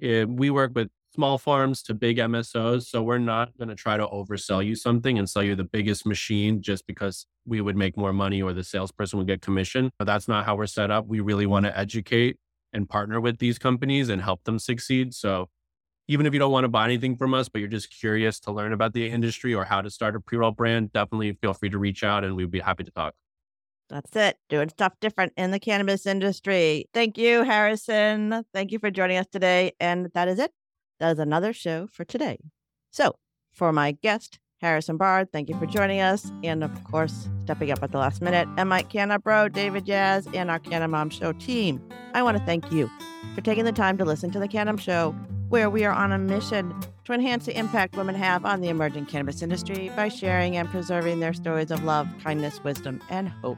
It, 0.00 0.28
we 0.28 0.48
work 0.48 0.72
with 0.74 0.88
small 1.18 1.36
farms 1.36 1.82
to 1.82 1.94
big 1.94 2.18
MSOs, 2.18 2.84
so 2.84 3.02
we're 3.02 3.18
not 3.18 3.50
going 3.58 3.68
to 3.68 3.74
try 3.74 3.96
to 3.96 4.06
oversell 4.06 4.64
you 4.64 4.76
something 4.76 5.18
and 5.18 5.28
sell 5.28 5.42
you 5.42 5.56
the 5.56 5.64
biggest 5.64 6.06
machine 6.06 6.62
just 6.62 6.86
because 6.86 7.26
we 7.44 7.60
would 7.60 7.74
make 7.74 7.96
more 7.96 8.12
money 8.12 8.40
or 8.40 8.52
the 8.52 8.62
salesperson 8.62 9.18
would 9.18 9.26
get 9.26 9.42
commission. 9.42 9.90
But 9.98 10.04
that's 10.04 10.28
not 10.28 10.44
how 10.44 10.54
we're 10.54 10.66
set 10.66 10.92
up. 10.92 11.08
We 11.08 11.18
really 11.18 11.44
want 11.44 11.66
to 11.66 11.76
educate 11.76 12.36
and 12.72 12.88
partner 12.88 13.20
with 13.20 13.38
these 13.38 13.58
companies 13.58 14.08
and 14.08 14.22
help 14.22 14.44
them 14.44 14.60
succeed. 14.60 15.12
So 15.12 15.48
even 16.06 16.24
if 16.24 16.32
you 16.32 16.38
don't 16.38 16.52
want 16.52 16.62
to 16.62 16.68
buy 16.68 16.84
anything 16.84 17.16
from 17.16 17.34
us, 17.34 17.48
but 17.48 17.58
you're 17.58 17.68
just 17.68 17.90
curious 17.90 18.38
to 18.38 18.52
learn 18.52 18.72
about 18.72 18.92
the 18.92 19.10
industry 19.10 19.52
or 19.52 19.64
how 19.64 19.82
to 19.82 19.90
start 19.90 20.14
a 20.14 20.20
pre 20.20 20.38
roll 20.38 20.52
brand, 20.52 20.92
definitely 20.92 21.36
feel 21.42 21.52
free 21.52 21.70
to 21.70 21.78
reach 21.78 22.04
out 22.04 22.22
and 22.22 22.36
we'd 22.36 22.52
be 22.52 22.60
happy 22.60 22.84
to 22.84 22.92
talk. 22.92 23.14
That's 23.90 24.14
it. 24.14 24.36
Doing 24.48 24.68
stuff 24.68 24.92
different 25.00 25.32
in 25.36 25.50
the 25.50 25.58
cannabis 25.58 26.06
industry. 26.06 26.84
Thank 26.94 27.18
you, 27.18 27.42
Harrison. 27.42 28.44
Thank 28.54 28.70
you 28.70 28.78
for 28.78 28.92
joining 28.92 29.16
us 29.16 29.26
today. 29.32 29.72
And 29.80 30.10
that 30.14 30.28
is 30.28 30.38
it. 30.38 30.52
That 31.00 31.12
is 31.12 31.18
another 31.18 31.52
show 31.52 31.88
for 31.92 32.04
today. 32.04 32.38
So, 32.90 33.16
for 33.52 33.72
my 33.72 33.92
guest, 33.92 34.38
Harrison 34.60 34.96
Bard, 34.96 35.30
thank 35.32 35.48
you 35.48 35.58
for 35.58 35.66
joining 35.66 36.00
us. 36.00 36.32
And 36.42 36.64
of 36.64 36.84
course, 36.84 37.28
stepping 37.44 37.70
up 37.70 37.82
at 37.82 37.92
the 37.92 37.98
last 37.98 38.20
minute, 38.20 38.48
and 38.56 38.68
Mike 38.68 38.88
Canna 38.88 39.18
Bro, 39.18 39.50
David 39.50 39.86
Jazz, 39.86 40.26
and 40.34 40.50
our 40.50 40.58
Canna 40.58 40.88
Mom 40.88 41.10
Show 41.10 41.32
team. 41.32 41.80
I 42.14 42.22
want 42.22 42.36
to 42.36 42.44
thank 42.44 42.72
you 42.72 42.90
for 43.34 43.40
taking 43.40 43.64
the 43.64 43.72
time 43.72 43.96
to 43.98 44.04
listen 44.04 44.30
to 44.32 44.38
the 44.38 44.48
Canna 44.48 44.76
Show 44.78 45.14
where 45.48 45.70
we 45.70 45.84
are 45.84 45.94
on 45.94 46.12
a 46.12 46.18
mission 46.18 46.74
to 47.04 47.12
enhance 47.12 47.46
the 47.46 47.56
impact 47.56 47.96
women 47.96 48.14
have 48.14 48.44
on 48.44 48.60
the 48.60 48.68
emerging 48.68 49.06
cannabis 49.06 49.40
industry 49.40 49.90
by 49.96 50.08
sharing 50.08 50.56
and 50.56 50.68
preserving 50.68 51.20
their 51.20 51.32
stories 51.32 51.70
of 51.70 51.82
love, 51.84 52.06
kindness, 52.22 52.62
wisdom, 52.62 53.00
and 53.08 53.28
hope. 53.28 53.56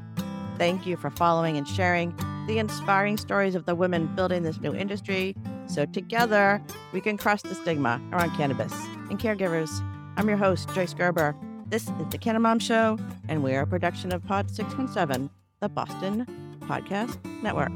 Thank 0.56 0.86
you 0.86 0.96
for 0.96 1.10
following 1.10 1.56
and 1.56 1.66
sharing 1.66 2.14
the 2.46 2.58
inspiring 2.58 3.16
stories 3.16 3.54
of 3.54 3.66
the 3.66 3.74
women 3.74 4.14
building 4.14 4.42
this 4.44 4.60
new 4.60 4.72
industry 4.72 5.34
so 5.70 5.86
together 5.86 6.62
we 6.92 7.00
can 7.00 7.16
crush 7.16 7.42
the 7.42 7.54
stigma 7.54 8.00
around 8.12 8.36
cannabis 8.36 8.72
and 9.08 9.18
caregivers. 9.18 9.70
I'm 10.16 10.28
your 10.28 10.38
host, 10.38 10.68
Joyce 10.74 10.94
Gerber. 10.94 11.36
This 11.66 11.84
is 11.84 12.08
the 12.10 12.18
Canna 12.18 12.40
Mom 12.40 12.58
Show, 12.58 12.98
and 13.28 13.42
we 13.44 13.54
are 13.54 13.62
a 13.62 13.66
production 13.66 14.12
of 14.12 14.24
Pod 14.24 14.50
617, 14.50 15.30
the 15.60 15.68
Boston 15.68 16.26
Podcast 16.62 17.16
Network. 17.42 17.70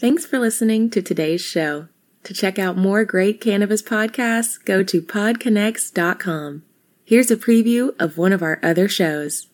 Thanks 0.00 0.24
for 0.24 0.38
listening 0.38 0.90
to 0.90 1.02
today's 1.02 1.40
show. 1.40 1.88
To 2.22 2.32
check 2.32 2.58
out 2.58 2.76
more 2.76 3.04
great 3.04 3.40
cannabis 3.40 3.82
podcasts, 3.82 4.64
go 4.64 4.84
to 4.84 5.02
podconnects.com. 5.02 6.62
Here's 7.08 7.30
a 7.30 7.38
preview 7.38 7.94
of 7.98 8.18
one 8.18 8.34
of 8.34 8.42
our 8.42 8.60
other 8.62 8.86
shows. 8.86 9.46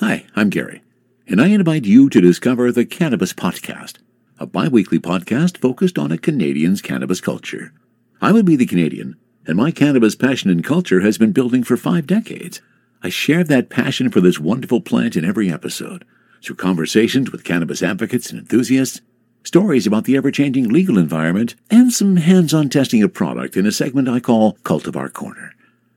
Hi, 0.00 0.26
I'm 0.36 0.50
Gary, 0.50 0.82
and 1.26 1.40
I 1.40 1.46
invite 1.46 1.86
you 1.86 2.10
to 2.10 2.20
discover 2.20 2.70
the 2.70 2.84
Cannabis 2.84 3.32
Podcast, 3.32 4.00
a 4.38 4.44
bi 4.44 4.68
weekly 4.68 4.98
podcast 4.98 5.56
focused 5.56 5.98
on 5.98 6.12
a 6.12 6.18
Canadian's 6.18 6.82
cannabis 6.82 7.22
culture. 7.22 7.72
I 8.20 8.32
would 8.32 8.44
be 8.44 8.56
the 8.56 8.66
Canadian, 8.66 9.16
and 9.46 9.56
my 9.56 9.70
cannabis 9.70 10.14
passion 10.14 10.50
and 10.50 10.62
culture 10.62 11.00
has 11.00 11.16
been 11.16 11.32
building 11.32 11.64
for 11.64 11.78
five 11.78 12.06
decades. 12.06 12.60
I 13.02 13.08
share 13.08 13.44
that 13.44 13.70
passion 13.70 14.10
for 14.10 14.20
this 14.20 14.38
wonderful 14.38 14.82
plant 14.82 15.16
in 15.16 15.24
every 15.24 15.50
episode 15.50 16.04
through 16.44 16.56
conversations 16.56 17.32
with 17.32 17.44
cannabis 17.44 17.82
advocates 17.82 18.30
and 18.30 18.38
enthusiasts 18.38 19.00
stories 19.42 19.86
about 19.86 20.04
the 20.04 20.18
ever 20.18 20.30
changing 20.30 20.68
legal 20.68 20.98
environment, 20.98 21.54
and 21.70 21.94
some 21.94 22.16
hands 22.16 22.52
on 22.52 22.68
testing 22.68 23.02
of 23.02 23.14
product 23.14 23.56
in 23.56 23.64
a 23.64 23.72
segment 23.72 24.06
I 24.06 24.20
call 24.20 24.58
Cultivar 24.64 25.10
Corner. 25.10 25.54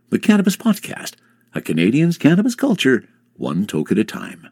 The 0.09 0.19
Cannabis 0.19 0.55
Podcast, 0.55 1.15
a 1.55 1.61
Canadian's 1.61 2.19
cannabis 2.19 2.53
culture, 2.53 3.09
one 3.37 3.65
toke 3.65 3.91
at 3.91 3.97
a 3.97 4.03
time. 4.03 4.49